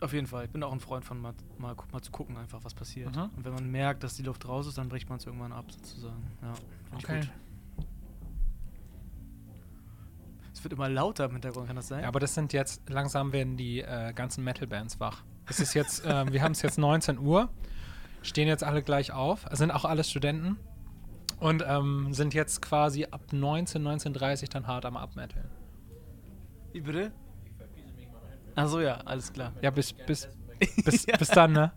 Auf 0.00 0.12
jeden 0.12 0.26
Fall. 0.26 0.46
Ich 0.46 0.50
bin 0.50 0.64
auch 0.64 0.72
ein 0.72 0.80
Freund 0.80 1.04
von 1.04 1.20
mal, 1.20 1.32
mal, 1.58 1.76
mal 1.92 2.02
zu 2.02 2.10
gucken, 2.10 2.36
einfach 2.36 2.64
was 2.64 2.74
passiert. 2.74 3.14
Mhm. 3.14 3.30
Und 3.36 3.44
wenn 3.44 3.54
man 3.54 3.70
merkt, 3.70 4.02
dass 4.02 4.14
die 4.16 4.24
Luft 4.24 4.48
raus 4.48 4.66
ist, 4.66 4.76
dann 4.76 4.88
bricht 4.88 5.08
man 5.08 5.18
es 5.18 5.26
irgendwann 5.26 5.52
ab, 5.52 5.70
sozusagen. 5.70 6.26
Ja, 6.42 6.54
Okay. 6.96 7.20
gut. 7.20 7.28
Es 10.52 10.62
wird 10.64 10.72
immer 10.74 10.88
lauter 10.88 11.24
im 11.26 11.32
Hintergrund, 11.32 11.66
kann 11.68 11.76
das 11.76 11.88
sein? 11.88 12.02
Ja, 12.02 12.08
aber 12.08 12.20
das 12.20 12.34
sind 12.34 12.52
jetzt, 12.52 12.88
langsam 12.90 13.32
werden 13.32 13.56
die 13.56 13.80
äh, 13.80 14.12
ganzen 14.12 14.44
Metal-Bands 14.44 15.00
wach. 15.00 15.24
Es 15.46 15.60
ist 15.60 15.74
jetzt, 15.74 16.02
ähm, 16.06 16.32
wir 16.32 16.42
haben 16.42 16.52
es 16.52 16.62
jetzt 16.62 16.78
19 16.78 17.18
Uhr, 17.18 17.48
stehen 18.22 18.48
jetzt 18.48 18.64
alle 18.64 18.82
gleich 18.82 19.12
auf, 19.12 19.46
sind 19.52 19.70
auch 19.70 19.84
alle 19.84 20.04
Studenten 20.04 20.56
und 21.40 21.64
ähm, 21.66 22.12
sind 22.12 22.34
jetzt 22.34 22.62
quasi 22.62 23.06
ab 23.10 23.20
19, 23.32 23.82
19.30 23.82 24.50
dann 24.50 24.66
hart 24.66 24.84
am 24.84 24.96
Abmetteln. 24.96 25.50
Wie 26.72 26.80
bitte? 26.80 27.12
Achso, 28.54 28.80
ja, 28.80 28.96
alles 29.04 29.32
klar. 29.32 29.52
Ja, 29.60 29.70
bis, 29.70 29.92
bis, 29.92 30.28
bis, 30.84 31.06
bis 31.06 31.28
dann, 31.28 31.52
ne? 31.52 31.72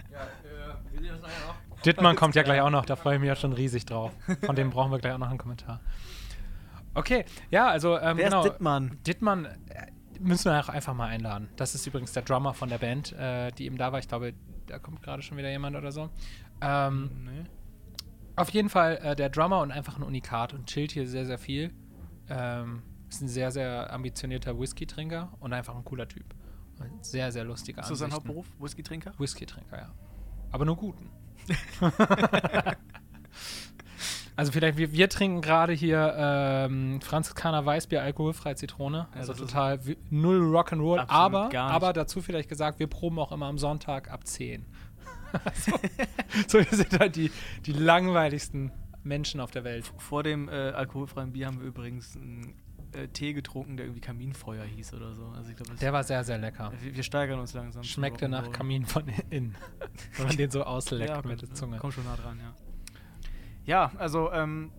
wir 0.92 1.02
sehen 1.02 1.14
uns 1.14 1.22
nachher 1.22 1.48
noch. 1.48 1.82
Dittmann 1.82 2.16
kommt 2.16 2.36
ja 2.36 2.44
gleich 2.44 2.62
auch 2.62 2.70
noch, 2.70 2.86
da 2.86 2.96
freue 2.96 3.16
ich 3.16 3.22
mich 3.22 3.28
ja 3.28 3.36
schon 3.36 3.54
riesig 3.54 3.86
drauf. 3.86 4.12
Von 4.44 4.56
dem 4.56 4.72
brauchen 4.72 4.92
wir 4.92 5.00
gleich 5.00 5.14
auch 5.14 5.20
noch 5.20 5.30
einen 5.30 5.38
Kommentar. 5.38 5.82
Okay, 6.96 7.26
ja, 7.52 7.68
also 7.68 7.98
ähm, 7.98 8.18
Wer 8.18 8.26
genau. 8.26 8.44
ist 8.44 8.52
Dittmann? 8.52 8.98
Dittmann 9.06 9.46
äh, 9.46 9.88
müssen 10.20 10.46
wir 10.52 10.60
auch 10.60 10.70
einfach 10.70 10.94
mal 10.94 11.08
einladen. 11.08 11.50
Das 11.56 11.76
ist 11.76 11.86
übrigens 11.88 12.14
der 12.14 12.24
Drummer 12.24 12.54
von 12.54 12.70
der 12.70 12.78
Band, 12.78 13.12
äh, 13.14 13.52
die 13.52 13.66
eben 13.66 13.78
da 13.78 13.92
war. 13.92 14.00
Ich 14.00 14.08
glaube, 14.08 14.34
da 14.68 14.80
kommt 14.80 15.02
gerade 15.02 15.22
schon 15.22 15.38
wieder 15.38 15.50
jemand 15.50 15.76
oder 15.76 15.92
so. 15.92 16.10
Ähm, 16.62 17.10
Nee. 17.26 17.44
auf 18.36 18.50
jeden 18.50 18.70
Fall 18.70 18.98
äh, 18.98 19.16
der 19.16 19.30
Drummer 19.30 19.60
und 19.62 19.72
einfach 19.72 19.98
ein 19.98 20.04
Unikat 20.04 20.54
und 20.54 20.68
chillt 20.68 20.92
hier 20.92 21.08
sehr, 21.08 21.26
sehr 21.26 21.38
viel. 21.38 21.74
Ähm, 22.30 22.82
ist 23.10 23.22
ein 23.22 23.28
sehr, 23.28 23.52
sehr 23.52 23.94
ambitionierter 23.94 24.60
Whisky-Trinker 24.60 25.32
und 25.40 25.54
einfach 25.54 25.76
ein 25.76 25.84
cooler 25.86 26.08
Typ. 26.08 26.26
Und 26.80 27.06
Sehr, 27.06 27.32
sehr 27.32 27.44
lustiger 27.46 27.82
Ist 27.82 27.92
das 27.92 28.00
sein. 28.00 28.12
Hauptberuf? 28.12 28.48
Whisky-Trinker? 28.60 29.14
Whisky-Trinker, 29.18 29.78
ja. 29.78 29.94
Aber 30.52 30.66
nur 30.66 30.76
guten. 30.76 31.10
also 34.36 34.52
vielleicht, 34.52 34.78
wir, 34.78 34.92
wir 34.92 35.10
trinken 35.10 35.42
gerade 35.42 35.74
hier 35.74 36.14
ähm, 36.18 37.02
Franziskaner 37.02 37.66
Weißbier, 37.66 38.02
alkoholfreie 38.02 38.56
Zitrone. 38.56 39.08
Ja, 39.14 39.20
Also 39.20 39.34
ist 39.34 39.40
total 39.40 39.80
null 40.10 40.42
Rock'n'Roll. 40.56 41.06
Aber, 41.08 41.54
aber 41.56 41.94
dazu 41.94 42.22
vielleicht 42.22 42.50
gesagt, 42.50 42.80
wir 42.80 42.88
proben 42.88 43.20
auch 43.20 43.32
immer 43.32 43.46
am 43.48 43.58
Sonntag 43.58 44.12
ab 44.12 44.26
10. 44.28 44.66
so, 46.48 46.60
wir 46.60 46.66
sind 46.78 47.00
halt 47.00 47.16
die, 47.16 47.32
die 47.66 47.74
langweiligsten 47.74 48.72
Menschen 49.04 49.40
auf 49.40 49.52
der 49.52 49.64
Welt. 49.64 49.92
Vor 49.98 50.24
dem 50.24 50.50
äh, 50.50 50.52
alkoholfreien 50.52 51.34
Bier 51.34 51.48
haben 51.48 51.60
wir 51.60 51.68
übrigens 51.68 52.16
einen 52.16 52.56
äh, 52.94 53.08
Tee 53.10 53.34
getrunken, 53.34 53.78
der 53.78 53.86
irgendwie 53.86 54.02
Kaminfeuer 54.02 54.64
hieß 54.64 54.94
oder 54.94 55.14
so. 55.14 55.26
Also 55.36 55.50
ich 55.52 55.56
glaube, 55.58 55.76
Der 55.76 55.94
war 55.94 56.04
sehr, 56.04 56.24
sehr 56.24 56.38
lecker. 56.38 56.72
wir, 56.82 56.96
wir 56.96 57.04
steigern 57.04 57.40
uns 57.40 57.54
langsam. 57.54 57.84
Schmeckte 57.84 58.30
nach. 58.30 58.52
Kamin 58.52 58.86
von 58.86 59.04
innen. 59.30 59.56
Wenn 60.18 60.28
man 60.28 60.38
den 60.38 60.50
so 60.52 60.64
ausleckt 60.64 61.10
Ja, 61.10 61.18
mit 61.18 61.40
komm, 61.40 61.50
der 61.50 61.54
Zunge. 61.54 61.78
Komm 61.78 61.92
schon 61.92 62.06
nah 62.06 62.16
dran, 62.16 62.40
ja. 62.40 62.54
Ja, 63.66 63.92
also 63.98 64.32
ähm, 64.32 64.72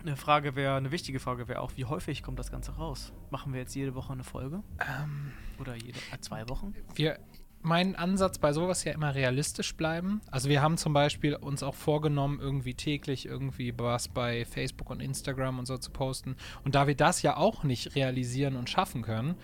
eine 0.00 0.16
Frage 0.16 0.54
wäre, 0.56 0.76
eine 0.76 0.90
wichtige 0.90 1.20
Frage 1.20 1.48
wäre 1.48 1.60
auch, 1.60 1.72
wie 1.76 1.84
häufig 1.84 2.22
kommt 2.22 2.38
das 2.38 2.50
Ganze 2.50 2.72
raus? 2.72 3.12
Machen 3.30 3.52
wir 3.52 3.60
jetzt 3.60 3.74
jede 3.74 3.94
Woche 3.94 4.12
eine 4.12 4.24
Folge? 4.24 4.62
Ähm, 4.80 5.32
Oder 5.60 5.74
jede 5.74 5.98
äh, 6.12 6.18
zwei 6.20 6.48
Wochen? 6.48 6.74
wir, 6.94 7.18
mein 7.62 7.94
Ansatz 7.94 8.38
bei 8.38 8.52
sowas 8.52 8.82
ja 8.84 8.92
immer 8.92 9.14
realistisch 9.14 9.76
bleiben. 9.76 10.20
Also 10.30 10.48
wir 10.48 10.62
haben 10.62 10.76
zum 10.76 10.92
Beispiel 10.92 11.36
uns 11.36 11.62
auch 11.62 11.76
vorgenommen, 11.76 12.40
irgendwie 12.40 12.74
täglich 12.74 13.26
irgendwie 13.26 13.72
was 13.78 14.08
bei 14.08 14.44
Facebook 14.44 14.90
und 14.90 15.00
Instagram 15.00 15.60
und 15.60 15.66
so 15.66 15.78
zu 15.78 15.92
posten. 15.92 16.36
Und 16.64 16.74
da 16.74 16.86
wir 16.88 16.96
das 16.96 17.22
ja 17.22 17.36
auch 17.36 17.62
nicht 17.62 17.94
realisieren 17.94 18.56
und 18.56 18.68
schaffen 18.68 19.02
können, 19.02 19.36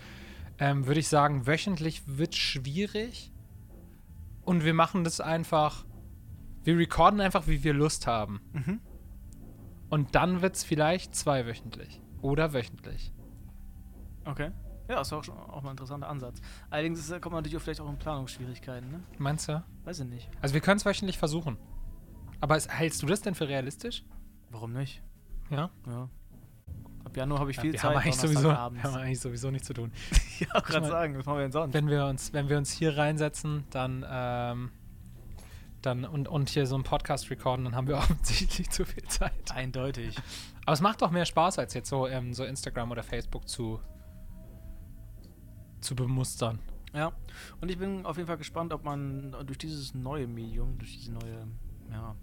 ähm, 0.59 0.85
würde 0.85 0.99
ich 0.99 1.07
sagen, 1.07 1.47
wöchentlich 1.47 2.03
wird 2.05 2.35
schwierig. 2.35 3.31
Und 4.43 4.65
wir 4.65 4.73
machen 4.73 5.05
das 5.05 5.21
einfach, 5.21 5.85
wir 6.63 6.77
recorden 6.77 7.21
einfach, 7.21 7.47
wie 7.47 7.63
wir 7.63 7.73
Lust 7.73 8.07
haben. 8.07 8.41
Mhm. 8.53 8.79
Und 9.89 10.15
dann 10.15 10.41
wird 10.41 10.55
es 10.55 10.63
vielleicht 10.63 11.15
zweiwöchentlich 11.15 12.01
oder 12.21 12.53
wöchentlich. 12.53 13.11
Okay. 14.25 14.51
Ja, 14.87 15.01
ist 15.01 15.13
auch 15.13 15.23
schon 15.23 15.37
auch 15.37 15.61
mal 15.61 15.69
ein 15.69 15.73
interessanter 15.73 16.09
Ansatz. 16.09 16.41
Allerdings 16.69 16.99
ist, 16.99 17.09
kommt 17.21 17.33
man 17.33 17.43
natürlich 17.43 17.57
auch 17.57 17.61
vielleicht 17.61 17.81
auch 17.81 17.89
in 17.89 17.97
Planungsschwierigkeiten, 17.97 18.89
ne? 18.89 19.01
Meinst 19.19 19.47
du? 19.47 19.63
Weiß 19.85 19.99
ich 19.99 20.07
nicht. 20.07 20.29
Also 20.41 20.53
wir 20.53 20.61
können 20.61 20.77
es 20.77 20.85
wöchentlich 20.85 21.17
versuchen. 21.17 21.57
Aber 22.41 22.57
ist, 22.57 22.71
hältst 22.71 23.01
du 23.03 23.05
das 23.05 23.21
denn 23.21 23.35
für 23.35 23.47
realistisch? 23.47 24.03
Warum 24.49 24.73
nicht? 24.73 25.03
Ja. 25.51 25.69
Ja. 25.87 26.09
Ab 27.03 27.17
Januar 27.17 27.39
habe 27.39 27.51
ich 27.51 27.59
viel 27.59 27.73
wir, 27.73 27.79
Zeit. 27.79 27.91
haben 27.91 27.97
eigentlich 27.97 28.15
sowieso, 28.15 28.49
wir 28.49 28.53
Donnerstagabends. 28.53 28.83
haben 28.83 28.95
eigentlich 28.95 29.19
sowieso 29.19 29.51
nichts 29.51 29.67
zu 29.67 29.73
tun. 29.73 29.91
ja, 30.39 30.59
gerade 30.59 30.87
sagen, 30.87 31.17
was 31.17 31.25
machen 31.25 31.37
wir 31.37 31.43
denn 31.43 31.51
sonst? 31.51 31.73
Wenn 31.73 31.87
wir 31.87 32.05
uns, 32.05 32.33
wenn 32.33 32.49
wir 32.49 32.57
uns 32.57 32.71
hier 32.71 32.97
reinsetzen, 32.97 33.65
dann, 33.69 34.05
ähm, 34.09 34.71
dann 35.81 36.05
und, 36.05 36.27
und 36.27 36.49
hier 36.49 36.65
so 36.65 36.75
einen 36.75 36.83
Podcast 36.83 37.29
recorden, 37.29 37.65
dann 37.65 37.75
haben 37.75 37.87
wir 37.87 37.97
offensichtlich 37.97 38.69
zu 38.69 38.85
viel 38.85 39.03
Zeit. 39.03 39.51
Eindeutig. 39.53 40.15
Aber 40.65 40.73
es 40.73 40.81
macht 40.81 41.01
doch 41.01 41.11
mehr 41.11 41.25
Spaß, 41.25 41.59
als 41.59 41.73
jetzt 41.73 41.89
so, 41.89 42.07
ähm, 42.07 42.33
so 42.33 42.43
Instagram 42.43 42.91
oder 42.91 43.03
Facebook 43.03 43.47
zu, 43.47 43.79
zu 45.81 45.95
bemustern. 45.95 46.59
Ja, 46.93 47.13
und 47.61 47.69
ich 47.69 47.77
bin 47.77 48.05
auf 48.05 48.17
jeden 48.17 48.27
Fall 48.27 48.37
gespannt, 48.37 48.73
ob 48.73 48.83
man 48.83 49.35
durch 49.45 49.57
dieses 49.59 49.93
neue 49.93 50.27
Medium, 50.27 50.77
durch 50.79 50.93
diese 50.93 51.11
neue 51.11 51.47
ja, 51.91 52.15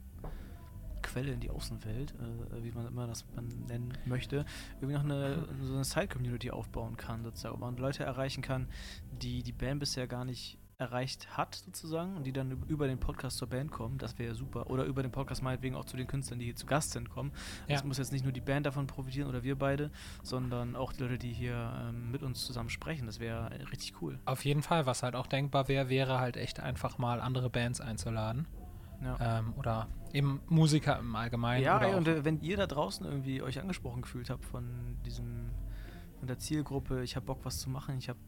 Quelle 1.02 1.32
in 1.32 1.40
die 1.40 1.50
Außenwelt, 1.50 2.14
äh, 2.14 2.64
wie 2.64 2.72
man 2.72 2.86
immer 2.86 3.06
das 3.06 3.24
man 3.34 3.46
nennen 3.68 3.96
möchte, 4.06 4.44
irgendwie 4.80 4.94
noch 4.94 5.04
eine, 5.04 5.46
so 5.62 5.74
eine 5.74 5.84
Side-Community 5.84 6.50
aufbauen 6.50 6.96
kann, 6.96 7.22
sozusagen. 7.22 7.54
Ob 7.54 7.60
man 7.60 7.76
Leute 7.76 8.02
erreichen 8.02 8.42
kann, 8.42 8.68
die 9.12 9.42
die 9.42 9.52
Band 9.52 9.80
bisher 9.80 10.08
gar 10.08 10.24
nicht 10.24 10.58
erreicht 10.78 11.36
hat, 11.36 11.54
sozusagen, 11.54 12.16
und 12.16 12.24
die 12.24 12.32
dann 12.32 12.52
üb- 12.52 12.68
über 12.68 12.86
den 12.86 12.98
Podcast 12.98 13.38
zur 13.38 13.48
Band 13.48 13.70
kommen, 13.70 13.96
das 13.96 14.18
wäre 14.18 14.34
super. 14.34 14.68
Oder 14.68 14.84
über 14.84 15.02
den 15.02 15.10
Podcast 15.10 15.42
meinetwegen 15.42 15.74
auch 15.74 15.86
zu 15.86 15.96
den 15.96 16.06
Künstlern, 16.06 16.38
die 16.38 16.44
hier 16.44 16.56
zu 16.56 16.66
Gast 16.66 16.92
sind, 16.92 17.08
kommen. 17.08 17.32
Ja. 17.66 17.76
Es 17.76 17.84
muss 17.84 17.96
jetzt 17.96 18.12
nicht 18.12 18.24
nur 18.24 18.32
die 18.32 18.42
Band 18.42 18.66
davon 18.66 18.86
profitieren 18.86 19.28
oder 19.28 19.42
wir 19.42 19.56
beide, 19.56 19.90
sondern 20.22 20.76
auch 20.76 20.92
die 20.92 21.02
Leute, 21.02 21.16
die 21.18 21.32
hier 21.32 21.72
ähm, 21.88 22.10
mit 22.10 22.22
uns 22.22 22.44
zusammen 22.44 22.68
sprechen. 22.68 23.06
Das 23.06 23.20
wäre 23.20 23.50
richtig 23.70 24.02
cool. 24.02 24.18
Auf 24.26 24.44
jeden 24.44 24.62
Fall, 24.62 24.84
was 24.84 25.02
halt 25.02 25.14
auch 25.14 25.26
denkbar 25.26 25.68
wäre, 25.68 25.88
wäre 25.88 26.20
halt 26.20 26.36
echt 26.36 26.60
einfach 26.60 26.98
mal 26.98 27.20
andere 27.20 27.48
Bands 27.48 27.80
einzuladen. 27.80 28.46
Ja. 29.02 29.38
Ähm, 29.38 29.54
oder 29.56 29.88
eben 30.12 30.40
Musiker 30.48 30.98
im 30.98 31.14
Allgemeinen. 31.16 31.64
Ja, 31.64 31.78
ey, 31.80 31.94
und 31.94 32.08
äh, 32.08 32.24
wenn 32.24 32.40
ihr 32.40 32.56
da 32.56 32.66
draußen 32.66 33.04
irgendwie 33.06 33.40
euch 33.40 33.60
angesprochen 33.60 34.02
gefühlt 34.02 34.28
habt 34.30 34.44
von 34.44 34.96
diesem, 35.04 35.50
von 36.18 36.28
der 36.28 36.38
Zielgruppe, 36.38 37.02
ich 37.02 37.16
habe 37.16 37.24
Bock, 37.26 37.40
was 37.44 37.60
zu 37.60 37.68
machen, 37.70 37.98
ich 37.98 38.08
habe 38.08 38.18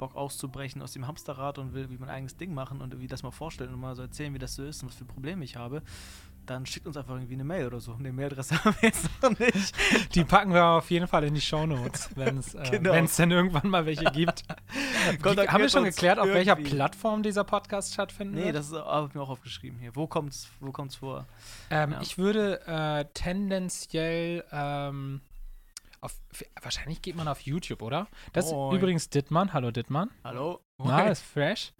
Bock 0.00 0.16
auszubrechen 0.16 0.82
aus 0.82 0.92
dem 0.92 1.06
Hamsterrad 1.06 1.58
und 1.58 1.74
will 1.74 1.90
wie 1.90 1.98
mein 1.98 2.08
eigenes 2.08 2.36
Ding 2.36 2.52
machen 2.54 2.80
und 2.80 2.92
irgendwie 2.92 3.06
das 3.06 3.22
mal 3.22 3.30
vorstellen 3.30 3.72
und 3.74 3.80
mal 3.80 3.94
so 3.94 4.02
erzählen, 4.02 4.32
wie 4.34 4.38
das 4.38 4.54
so 4.54 4.64
ist 4.64 4.82
und 4.82 4.88
was 4.88 4.96
für 4.96 5.04
Probleme 5.04 5.44
ich 5.44 5.56
habe, 5.56 5.82
dann 6.46 6.64
schickt 6.66 6.86
uns 6.86 6.96
einfach 6.96 7.14
irgendwie 7.14 7.34
eine 7.34 7.44
Mail 7.44 7.66
oder 7.66 7.80
so. 7.80 7.94
Eine 7.94 8.12
Mailadresse 8.12 8.54
haben 8.64 8.74
wir 8.80 8.88
jetzt 8.88 9.08
noch 9.22 9.38
nicht. 9.38 9.74
die 10.14 10.24
packen 10.24 10.52
wir 10.52 10.64
auf 10.64 10.90
jeden 10.90 11.06
Fall 11.06 11.22
in 11.24 11.34
die 11.34 11.40
Shownotes, 11.40 12.10
wenn 12.16 12.38
es 12.38 12.54
äh, 12.54 12.62
Genau. 12.70 12.92
denn 12.92 13.30
irgendwann 13.30 13.68
mal 13.68 13.86
welche 13.86 14.06
gibt. 14.06 14.42
Haben 15.24 15.60
wir 15.62 15.68
schon 15.68 15.84
geklärt, 15.84 16.18
auf 16.18 16.26
welcher 16.28 16.52
irgendwie. 16.58 16.74
Plattform 16.74 17.22
dieser 17.22 17.44
Podcast 17.44 17.92
stattfinden 17.94 18.34
Nee, 18.34 18.52
das 18.52 18.72
habe 18.72 19.08
ich 19.08 19.14
mir 19.14 19.20
auch 19.22 19.28
aufgeschrieben 19.30 19.78
hier. 19.78 19.94
Wo 19.94 20.06
kommt's, 20.06 20.48
wo 20.60 20.72
kommt's 20.72 20.96
vor? 20.96 21.26
Ähm, 21.70 21.92
Ja. 21.92 22.00
Ich 22.00 22.18
würde 22.18 22.60
äh, 22.66 23.04
tendenziell 23.14 24.44
ähm, 24.50 25.20
auf, 26.00 26.18
wahrscheinlich 26.62 27.02
geht 27.02 27.16
man 27.16 27.28
auf 27.28 27.40
YouTube, 27.40 27.82
oder? 27.82 28.06
Das 28.32 28.50
Moin. 28.50 28.74
ist 28.74 28.80
übrigens 28.80 29.10
Dittmann. 29.10 29.52
Hallo 29.52 29.70
Dittmann. 29.70 30.10
Hallo? 30.24 30.60
Na, 30.78 31.08
ist 31.08 31.22
fresh. 31.22 31.72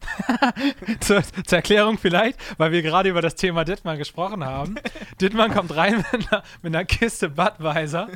Zur, 1.00 1.24
zur 1.24 1.58
Erklärung 1.58 1.98
vielleicht, 1.98 2.38
weil 2.56 2.70
wir 2.70 2.82
gerade 2.82 3.08
über 3.08 3.20
das 3.20 3.34
Thema 3.34 3.64
Dittmann 3.64 3.98
gesprochen 3.98 4.44
haben. 4.44 4.76
Dittmann 5.20 5.52
kommt 5.52 5.74
rein 5.74 6.04
mit 6.12 6.32
einer, 6.32 6.44
mit 6.62 6.74
einer 6.74 6.84
Kiste 6.84 7.30
Budweiser 7.30 8.08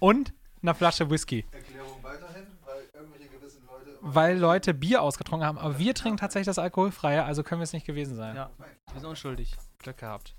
und 0.00 0.32
einer 0.62 0.74
Flasche 0.74 1.08
Whisky. 1.08 1.44
Erklärung 1.52 2.02
weiterhin, 2.02 2.44
weil 2.64 2.82
irgendwelche 2.92 3.28
gewissen 3.28 3.64
Leute. 3.66 3.98
Weil 4.00 4.36
Leute 4.36 4.74
Bier 4.74 5.00
ausgetrunken 5.00 5.46
haben. 5.46 5.58
Aber 5.58 5.78
wir 5.78 5.94
trinken 5.94 6.16
tatsächlich 6.18 6.46
das 6.46 6.58
Alkoholfreie, 6.58 7.22
also 7.24 7.44
können 7.44 7.60
wir 7.60 7.64
es 7.64 7.72
nicht 7.72 7.86
gewesen 7.86 8.16
sein. 8.16 8.34
Ja, 8.34 8.50
wir 8.92 9.00
sind 9.00 9.08
unschuldig. 9.08 9.54
Glück 9.78 9.98
gehabt. 9.98 10.34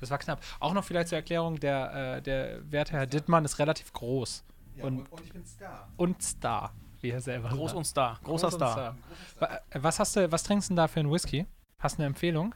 Das 0.00 0.10
war 0.10 0.18
knapp. 0.18 0.40
Auch 0.58 0.72
noch 0.72 0.84
vielleicht 0.84 1.08
zur 1.08 1.16
Erklärung, 1.18 1.60
der, 1.60 2.16
äh, 2.16 2.22
der 2.22 2.70
werte 2.70 2.92
Herr 2.92 3.06
Dittmann 3.06 3.44
ist 3.44 3.58
relativ 3.58 3.92
groß. 3.92 4.44
Ja, 4.76 4.84
Und- 4.84 5.00
und, 5.00 5.12
und 5.12 5.20
ich 5.24 5.32
bin 5.32 5.44
Star. 5.44 5.88
Und 5.96 6.22
Star, 6.22 6.72
wie 7.00 7.10
er 7.10 7.20
selber 7.20 7.48
Groß 7.50 7.70
sagt. 7.70 7.76
und 7.78 7.84
Star. 7.84 8.18
Großer 8.24 8.48
Groß 8.48 8.54
und 8.54 8.60
Star. 8.68 8.96
Wa- 9.38 9.60
äh, 9.70 9.82
Was 9.82 9.98
hast 9.98 10.16
du, 10.16 10.30
was 10.32 10.42
trinkst 10.42 10.68
du 10.68 10.72
denn 10.72 10.76
da 10.76 10.88
für 10.88 11.00
einen 11.00 11.10
Whisky? 11.10 11.46
Hast 11.78 11.96
du 11.98 12.02
eine 12.02 12.06
Empfehlung? 12.06 12.54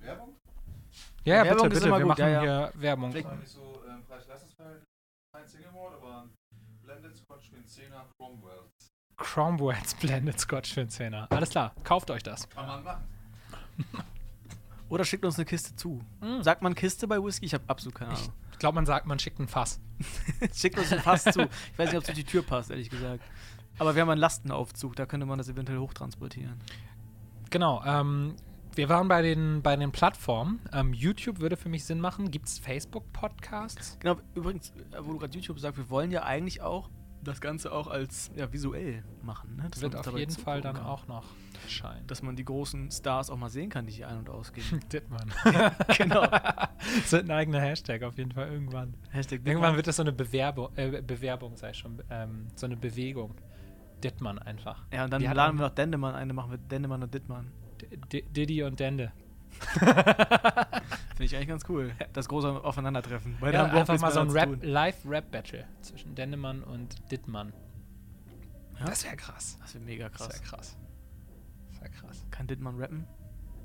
Werbung? 0.00 0.34
Ja, 1.24 1.36
ja, 1.36 1.44
Werbung 1.44 1.68
bitte, 1.68 1.80
bitte. 1.80 1.90
Wir 1.92 1.98
gut, 2.00 2.08
machen 2.08 2.20
ja, 2.32 2.40
hier 2.40 2.72
Werbung. 2.76 3.12
War 3.14 3.34
nicht 3.36 3.48
so 3.48 3.82
ähm, 3.88 4.02
Preis-Leistungsverhältnis, 4.08 4.84
kein 5.34 5.46
Single 5.46 5.70
Malt, 5.72 5.94
aber 6.00 6.22
ein 6.22 6.30
Blended 6.82 7.16
Scotch 7.16 7.50
für 7.50 7.56
einen 7.56 7.66
10er 7.66 8.04
Cromwell. 8.18 8.60
Cromwell's 9.16 9.94
Blended 10.00 10.40
Scotch 10.40 10.74
Zehner. 10.88 11.26
Alles 11.30 11.50
klar, 11.50 11.74
kauft 11.84 12.10
euch 12.10 12.22
das. 12.22 12.48
Kann 12.48 12.66
man 12.66 12.82
machen. 12.82 13.04
Oder 14.90 15.04
schickt 15.04 15.24
uns 15.24 15.36
eine 15.36 15.46
Kiste 15.46 15.74
zu. 15.76 16.02
Mm. 16.20 16.42
Sagt 16.42 16.62
man 16.62 16.74
Kiste 16.74 17.06
bei 17.08 17.22
Whisky? 17.22 17.46
Ich 17.46 17.54
habe 17.54 17.64
absolut 17.68 17.94
keine 17.94 18.12
Ich 18.12 18.18
Ahnung. 18.18 18.34
glaube, 18.58 18.74
man 18.74 18.86
sagt, 18.86 19.06
man 19.06 19.18
schickt 19.18 19.38
ein 19.38 19.48
Fass. 19.48 19.80
schickt 20.54 20.78
uns 20.78 20.92
ein 20.92 21.00
Fass 21.00 21.24
zu. 21.24 21.40
Ich 21.72 21.78
weiß 21.78 21.88
nicht, 21.88 21.96
ob 21.96 22.02
es 22.02 22.06
durch 22.06 22.18
die 22.18 22.24
Tür 22.24 22.42
passt, 22.42 22.70
ehrlich 22.70 22.90
gesagt. 22.90 23.22
Aber 23.78 23.94
wir 23.94 24.02
haben 24.02 24.10
einen 24.10 24.20
Lastenaufzug, 24.20 24.96
da 24.96 25.06
könnte 25.06 25.26
man 25.26 25.38
das 25.38 25.48
eventuell 25.48 25.78
hochtransportieren. 25.78 26.60
Genau, 27.50 27.82
ähm, 27.86 28.34
wir 28.74 28.88
waren 28.88 29.08
bei 29.08 29.22
den, 29.22 29.62
bei 29.62 29.76
den 29.76 29.92
Plattformen. 29.92 30.60
Ähm, 30.72 30.92
YouTube 30.92 31.40
würde 31.40 31.56
für 31.56 31.68
mich 31.68 31.84
Sinn 31.84 32.00
machen. 32.00 32.30
Gibt 32.30 32.48
es 32.48 32.58
Facebook-Podcasts? 32.58 33.96
Genau, 34.00 34.16
übrigens, 34.34 34.70
äh, 34.70 34.98
wo 35.00 35.12
du 35.12 35.18
gerade 35.18 35.34
YouTube 35.36 35.58
sagst, 35.60 35.78
wir 35.78 35.88
wollen 35.88 36.10
ja 36.10 36.24
eigentlich 36.24 36.62
auch 36.62 36.90
das 37.22 37.40
Ganze 37.40 37.72
auch 37.72 37.86
als 37.86 38.30
ja, 38.34 38.52
visuell 38.52 39.04
machen. 39.22 39.56
Ne? 39.56 39.68
Dass 39.70 39.80
Wird 39.80 39.94
auf 39.94 40.16
jeden 40.16 40.34
Fall 40.34 40.60
dann 40.60 40.76
kann. 40.76 40.86
auch 40.86 41.06
noch 41.06 41.24
erscheinen. 41.64 42.06
Dass 42.06 42.22
man 42.22 42.36
die 42.36 42.44
großen 42.44 42.90
Stars 42.90 43.30
auch 43.30 43.36
mal 43.36 43.48
sehen 43.50 43.70
kann, 43.70 43.86
die 43.86 43.92
hier 43.92 44.08
ein- 44.08 44.18
und 44.18 44.30
ausgehen. 44.30 44.80
Dittmann. 44.92 45.32
genau. 45.98 46.26
das 46.26 47.12
wird 47.12 47.24
ein 47.24 47.30
eigener 47.30 47.60
Hashtag 47.60 48.02
auf 48.02 48.16
jeden 48.18 48.32
Fall 48.32 48.50
irgendwann. 48.52 48.94
Hashtag 49.10 49.40
Irgendwann 49.44 49.76
wird 49.76 49.86
das 49.86 49.96
so 49.96 50.02
eine 50.02 50.12
Bewerbung, 50.12 50.68
äh, 50.76 51.02
Bewerbung, 51.02 51.56
sei 51.56 51.72
schon, 51.72 52.02
ähm, 52.10 52.48
so 52.56 52.66
eine 52.66 52.76
Bewegung. 52.76 53.34
Dittmann 54.02 54.38
einfach. 54.38 54.82
Ja, 54.92 55.04
und 55.04 55.12
dann 55.12 55.20
Die 55.20 55.28
hat 55.28 55.36
laden 55.36 55.58
wir 55.58 55.66
noch 55.66 55.74
Dendemann 55.74 56.14
ein, 56.14 56.28
dann 56.28 56.36
machen 56.36 56.50
wir 56.50 56.58
Dendemann 56.58 57.02
und 57.02 57.12
Dittmann. 57.12 57.52
D 57.82 57.96
D 58.12 58.22
Diddy 58.22 58.62
und 58.62 58.80
Dende. 58.80 59.12
Finde 59.60 61.24
ich 61.24 61.34
eigentlich 61.36 61.48
ganz 61.48 61.64
cool. 61.68 61.92
Das 62.12 62.28
große 62.28 62.64
Aufeinandertreffen. 62.64 63.36
Beide 63.40 63.54
Ja, 63.58 63.62
haben 63.64 63.70
überhaupt 63.70 63.90
einfach 63.90 64.06
mal 64.08 64.12
so 64.12 64.20
ein 64.20 64.28
miteinander 64.28 64.52
Rap, 64.52 64.60
zu 64.60 64.64
tun. 64.66 64.72
Live-Rap-Battle 64.72 65.64
zwischen 65.82 66.14
Dendemann 66.14 66.62
und 66.62 67.10
Dittmann. 67.10 67.52
Ja? 68.78 68.86
Das 68.86 69.04
wäre 69.04 69.16
krass. 69.16 69.58
Das 69.60 69.74
wäre 69.74 69.84
mega 69.84 70.08
Das 70.08 70.16
krass. 70.18 70.28
wäre 70.34 70.42
krass. 70.44 70.78
Das 71.80 71.90
krass. 71.92 72.26
Kann 72.30 72.46
Dittmann 72.46 72.76
rappen? 72.76 73.06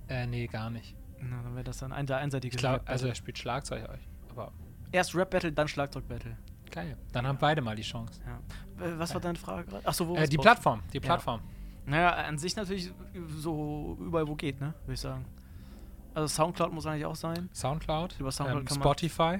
Äh, 0.08 0.28
nee, 0.28 0.48
gar 0.48 0.70
nicht. 0.70 0.96
Na, 1.20 1.42
dann 1.42 1.54
wäre 1.56 1.64
das 1.64 1.78
dann 1.80 1.92
ein 1.92 2.10
einseitiges 2.10 2.56
Ich 2.56 2.60
glaub, 2.60 2.88
also 2.88 3.08
er 3.08 3.16
spielt 3.16 3.38
Schlagzeug 3.38 3.90
euch. 3.90 4.08
Aber 4.30 4.52
Erst 4.92 5.16
Rap-Battle, 5.16 5.52
dann 5.52 5.68
Schlagzeug-Battle. 5.68 6.38
geil. 6.72 6.98
Dann 7.12 7.26
haben 7.28 7.38
beide 7.40 7.62
mal 7.62 7.76
die 7.76 7.82
Chance. 7.84 8.22
Ja. 8.26 8.86
Äh, 8.86 9.00
Was 9.00 9.14
war 9.14 9.22
deine 9.22 9.38
Frage 9.38 9.68
gerade? 9.70 9.86
Achso, 9.88 10.08
wo 10.08 10.16
Äh, 10.16 10.28
die? 10.28 10.38
Plattform, 10.38 10.82
die 10.94 10.98
Ja. 10.98 11.02
Plattform. 11.04 11.42
Naja, 11.86 12.12
an 12.12 12.38
sich 12.38 12.56
natürlich 12.56 12.92
so 13.38 13.98
überall, 14.00 14.28
wo 14.28 14.36
geht, 14.36 14.60
ne? 14.60 14.74
Würde 14.84 14.94
ich 14.94 15.00
sagen. 15.00 15.26
Also 16.14 16.28
Soundcloud 16.28 16.72
muss 16.74 16.86
eigentlich 16.86 17.06
auch 17.06 17.16
sein. 17.16 17.50
Soundcloud, 17.54 18.16
Über 18.20 18.32
Soundcloud 18.32 18.62
ähm, 18.62 18.66
kann 18.66 18.78
man- 18.80 18.84
Spotify, 18.86 19.40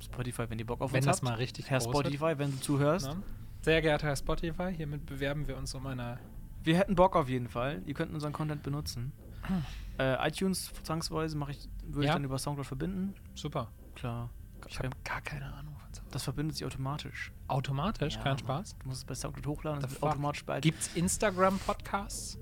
Spotify, 0.00 0.44
wenn 0.48 0.58
ihr 0.58 0.66
Bock 0.66 0.80
auf 0.80 0.92
wenn 0.92 0.98
uns 0.98 1.06
das 1.06 1.16
habt. 1.16 1.24
mal 1.24 1.34
richtig 1.34 1.70
Herr 1.70 1.78
groß 1.78 1.88
Spotify, 1.90 2.34
wenn 2.38 2.50
du 2.52 2.60
zuhörst. 2.60 3.06
wird. 3.06 3.16
Ne? 3.18 3.22
Sehr 3.62 3.82
geehrter 3.82 4.06
Herr 4.08 4.16
Spotify, 4.16 4.72
hiermit 4.76 5.06
bewerben 5.06 5.48
wir 5.48 5.56
uns 5.56 5.74
um 5.74 5.86
eine 5.86 6.18
Wir 6.66 6.76
hätten 6.76 6.94
Bock 6.96 7.14
auf 7.16 7.28
jeden 7.28 7.48
Fall. 7.48 7.82
Ihr 7.86 7.94
könnt 7.94 8.12
unseren 8.12 8.32
Content 8.32 8.62
benutzen. 8.62 9.12
Hm. 9.42 9.64
äh, 9.98 10.28
iTunes 10.28 10.72
zwangsweise 10.82 11.36
mache 11.38 11.52
ich, 11.52 11.68
würde 11.84 12.06
Ja. 12.06 12.10
ich 12.12 12.14
dann 12.16 12.24
über 12.24 12.38
Soundcloud 12.38 12.66
verbinden. 12.66 13.14
super. 13.34 13.68
Klar. 13.94 14.28
Ich 14.68 14.78
habe 14.78 14.90
gar 15.04 15.20
keine 15.20 15.52
Ahnung. 15.54 15.76
Das 16.10 16.24
verbindet 16.24 16.56
sich 16.56 16.66
automatisch. 16.66 17.32
Automatisch, 17.48 18.16
Ja, 18.16 18.22
kein. 18.22 18.38
Spaß. 18.38 18.76
Du 18.80 18.88
musst 18.88 19.00
es 19.00 19.04
bei 19.04 19.14
Soundcloud 19.14 19.46
hochladen, 19.46 19.80
das 19.80 19.92
wird 19.92 20.02
automatisch 20.02 20.44
bei 20.44 20.60
Gibt's 20.60 20.90
Instagram-Podcasts? 20.94 22.38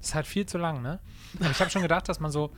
Ist 0.00 0.14
halt 0.14 0.26
viel 0.26 0.44
zu 0.46 0.58
lang, 0.58 0.82
ne? 0.82 1.00
Aber 1.40 1.50
ich 1.50 1.58
habe 1.60 1.70
schon 1.70 1.82
gedacht, 1.82 2.08
dass 2.08 2.20
man 2.20 2.30
so 2.30 2.52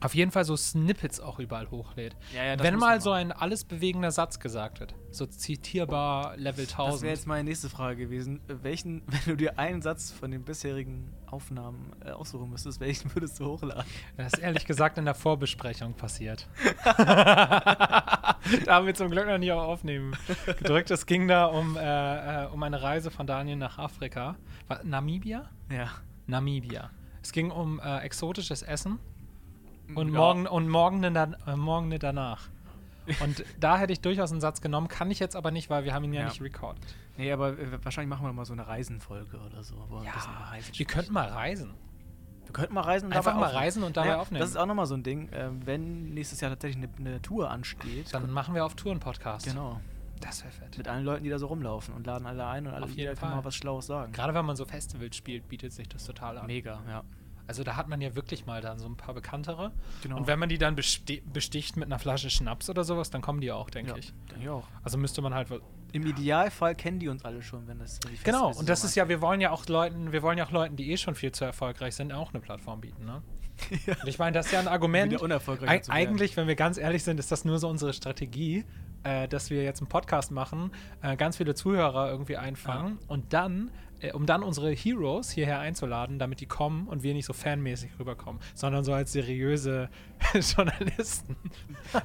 auf 0.00 0.14
jeden 0.14 0.30
Fall 0.30 0.44
so 0.44 0.56
Snippets 0.56 1.20
auch 1.20 1.38
überall 1.38 1.70
hochlädt. 1.70 2.16
Ja, 2.34 2.44
ja, 2.44 2.58
Wenn 2.58 2.76
mal 2.76 3.00
so 3.00 3.12
ein 3.12 3.32
alles 3.32 3.64
bewegender 3.64 4.10
Satz 4.10 4.38
gesagt 4.38 4.80
wird, 4.80 4.94
so 5.10 5.24
zitierbar 5.24 6.36
Level 6.36 6.66
Das 6.66 6.76
wäre 6.76 6.88
1000. 6.88 7.10
jetzt 7.10 7.26
meine 7.26 7.44
nächste 7.44 7.70
Frage 7.70 7.96
gewesen. 7.96 8.40
Welchen, 8.46 9.02
wenn 9.06 9.20
du 9.24 9.36
dir 9.36 9.58
einen 9.58 9.82
Satz 9.82 10.10
von 10.10 10.30
den 10.30 10.44
bisherigen 10.44 11.12
Aufnahmen 11.26 11.92
äh, 12.04 12.10
aussuchen 12.10 12.50
müsstest, 12.50 12.80
welchen 12.80 13.14
würdest 13.14 13.40
du 13.40 13.46
hochladen? 13.46 13.84
Das 14.16 14.34
ist 14.34 14.40
ehrlich 14.40 14.66
gesagt 14.66 14.98
in 14.98 15.04
der 15.04 15.14
Vorbesprechung 15.14 15.94
passiert. 15.94 16.48
da 16.84 18.36
haben 18.68 18.86
wir 18.86 18.94
zum 18.94 19.10
Glück 19.10 19.26
noch 19.26 19.38
nie 19.38 19.52
auf 19.52 19.64
Aufnehmen 19.64 20.14
gedrückt. 20.58 20.90
Es 20.90 21.06
ging 21.06 21.28
da 21.28 21.46
um, 21.46 21.76
äh, 21.76 22.44
äh, 22.44 22.46
um 22.48 22.62
eine 22.62 22.82
Reise 22.82 23.10
von 23.10 23.26
Daniel 23.26 23.56
nach 23.56 23.78
Afrika. 23.78 24.36
War, 24.68 24.84
Namibia? 24.84 25.48
Ja. 25.70 25.90
Namibia. 26.26 26.90
Es 27.22 27.32
ging 27.32 27.50
um 27.50 27.80
äh, 27.80 28.00
exotisches 28.00 28.62
Essen 28.62 28.98
und, 29.94 30.08
Ja. 30.12 30.18
morgen, 30.18 30.46
und 30.46 30.68
morgen, 30.68 31.02
dann, 31.02 31.36
äh, 31.46 31.56
morgen 31.56 31.96
danach. 31.98 32.48
Und 33.22 33.44
da 33.60 33.76
hätte 33.78 33.92
ich 33.92 34.00
durchaus 34.00 34.32
einen 34.32 34.40
Satz 34.40 34.60
genommen, 34.60 34.88
kann 34.88 35.10
ich 35.10 35.18
jetzt 35.18 35.36
aber 35.36 35.50
nicht, 35.50 35.68
weil 35.70 35.84
wir 35.84 35.92
haben 35.94 36.04
ihn 36.04 36.12
ja, 36.14 36.22
Ja. 36.22 36.28
nicht 36.28 36.40
recorded. 36.40 36.82
Nee, 37.16 37.30
aber 37.32 37.50
äh, 37.58 37.84
wahrscheinlich 37.84 38.08
machen 38.08 38.26
wir 38.26 38.32
mal 38.32 38.44
so 38.44 38.52
eine 38.54 38.66
Reisenfolge 38.66 39.38
oder 39.38 39.62
so. 39.62 39.76
Wo 39.88 39.98
Reisen 39.98 40.30
wir 40.74 40.86
könnten 40.86 41.12
mal 41.12 41.28
reisen. 41.28 41.74
Wir 42.44 42.52
könnten 42.52 42.74
mal 42.74 42.80
reisen 42.82 43.06
und 43.06 43.12
Einfach 43.16 43.34
mal 43.34 43.44
aufnehmen. 43.46 43.56
reisen 43.62 43.82
und 43.84 43.96
dabei 43.96 44.08
Naja, 44.08 44.20
aufnehmen. 44.20 44.40
Das 44.40 44.50
ist 44.50 44.56
auch 44.56 44.66
nochmal 44.66 44.86
so 44.86 44.94
ein 44.94 45.02
Ding. 45.02 45.28
ähm, 45.32 45.60
wenn 45.66 46.10
nächstes 46.14 46.40
Jahr 46.40 46.50
tatsächlich 46.50 46.84
eine, 46.84 47.10
eine 47.10 47.22
Tour 47.22 47.50
ansteht, 47.50 48.12
Dann 48.14 48.30
machen 48.30 48.54
wir 48.54 48.64
auf 48.64 48.74
Touren-Podcast. 48.74 49.46
genau, 49.46 49.80
Das 50.20 50.42
wäre 50.42 50.52
fett. 50.52 50.76
mit 50.78 50.88
allen 50.88 51.04
Leuten, 51.04 51.24
die 51.24 51.30
da 51.30 51.38
so 51.38 51.46
rumlaufen 51.48 51.94
und 51.94 52.06
laden 52.06 52.26
alle 52.26 52.46
ein 52.46 52.66
und 52.66 52.72
alle 52.74 52.84
Auf 52.84 52.90
jeder 52.90 53.10
jeden 53.10 53.20
kann 53.20 53.28
Fall. 53.30 53.36
mal 53.38 53.44
was 53.44 53.54
Schlaues 53.54 53.86
sagen. 53.86 54.12
Gerade 54.12 54.34
wenn 54.34 54.44
man 54.46 54.56
so 54.56 54.64
Festivals 54.64 55.14
spielt, 55.16 55.48
bietet 55.48 55.72
sich 55.72 55.88
das 55.88 56.04
total 56.04 56.38
an. 56.38 56.46
Mega, 56.46 56.80
ja. 56.88 57.02
Also 57.46 57.62
da 57.62 57.76
hat 57.76 57.88
man 57.88 58.00
ja 58.00 58.14
wirklich 58.14 58.46
mal 58.46 58.60
dann 58.60 58.78
so 58.78 58.86
ein 58.86 58.96
paar 58.96 59.14
Bekanntere. 59.14 59.72
Genau. 60.02 60.16
Und 60.16 60.26
wenn 60.26 60.38
man 60.38 60.48
die 60.48 60.58
dann 60.58 60.76
besti 60.76 61.22
besticht 61.32 61.76
mit 61.76 61.86
einer 61.86 61.98
Flasche 61.98 62.30
Schnaps 62.30 62.70
oder 62.70 62.84
sowas, 62.84 63.10
dann 63.10 63.20
kommen 63.20 63.40
die 63.40 63.52
auch, 63.52 63.68
denke 63.70 63.92
ja, 63.92 63.96
ich. 63.98 64.12
denke 64.30 64.44
ich 64.44 64.48
auch. 64.48 64.66
Also 64.82 64.98
müsste 64.98 65.20
man 65.22 65.34
halt. 65.34 65.48
Im 65.92 66.06
Idealfall 66.06 66.74
kennen 66.74 66.98
die 66.98 67.08
uns 67.08 67.24
alle 67.24 67.40
schon, 67.42 67.68
wenn 67.68 67.78
das 67.78 68.00
wenn 68.02 68.12
die 68.12 68.22
Genau, 68.24 68.52
und 68.52 68.68
das 68.68 68.80
so 68.80 68.88
ist 68.88 68.96
ja, 68.96 69.08
wir 69.08 69.20
wollen 69.20 69.40
ja 69.40 69.52
auch 69.52 69.66
Leuten, 69.66 70.10
wir 70.10 70.22
wollen 70.22 70.38
ja 70.38 70.46
auch 70.46 70.50
Leuten, 70.50 70.74
die 70.74 70.90
eh 70.90 70.96
schon 70.96 71.14
viel 71.14 71.30
zu 71.30 71.44
erfolgreich 71.44 71.94
sind, 71.94 72.12
auch 72.12 72.32
eine 72.32 72.40
Plattform 72.40 72.80
bieten, 72.80 73.04
ne? 73.04 73.22
Ja. 73.86 73.94
Und 74.02 74.08
ich 74.08 74.18
meine, 74.18 74.32
das 74.32 74.46
ist 74.46 74.52
ja 74.52 74.58
ein 74.58 74.66
Argument. 74.66 75.12
Wieder 75.12 75.22
unerfolgreicher 75.22 75.72
Eig 75.72 75.88
eigentlich, 75.88 76.36
wenn 76.36 76.48
wir 76.48 76.56
ganz 76.56 76.78
ehrlich 76.78 77.04
sind, 77.04 77.20
ist 77.20 77.30
das 77.30 77.44
nur 77.44 77.60
so 77.60 77.68
unsere 77.68 77.92
Strategie, 77.92 78.64
äh, 79.04 79.28
dass 79.28 79.50
wir 79.50 79.62
jetzt 79.62 79.80
einen 79.80 79.88
Podcast 79.88 80.30
machen, 80.30 80.72
äh, 81.02 81.16
ganz 81.16 81.36
viele 81.36 81.54
Zuhörer 81.54 82.10
irgendwie 82.10 82.36
einfangen 82.36 82.98
und 83.06 83.32
dann, 83.32 83.68
äh, 83.68 83.70
um 84.12 84.26
dann 84.26 84.42
unsere 84.42 84.70
Heroes 84.70 85.30
hierher 85.30 85.60
einzuladen, 85.60 86.18
damit 86.18 86.40
die 86.40 86.46
kommen 86.46 86.88
und 86.88 87.02
wir 87.02 87.14
nicht 87.14 87.26
so 87.26 87.32
fanmäßig 87.32 87.98
rüberkommen, 87.98 88.40
sondern 88.54 88.84
so 88.84 88.92
als 88.92 89.12
seriöse 89.12 89.88
Journalisten. 90.34 91.36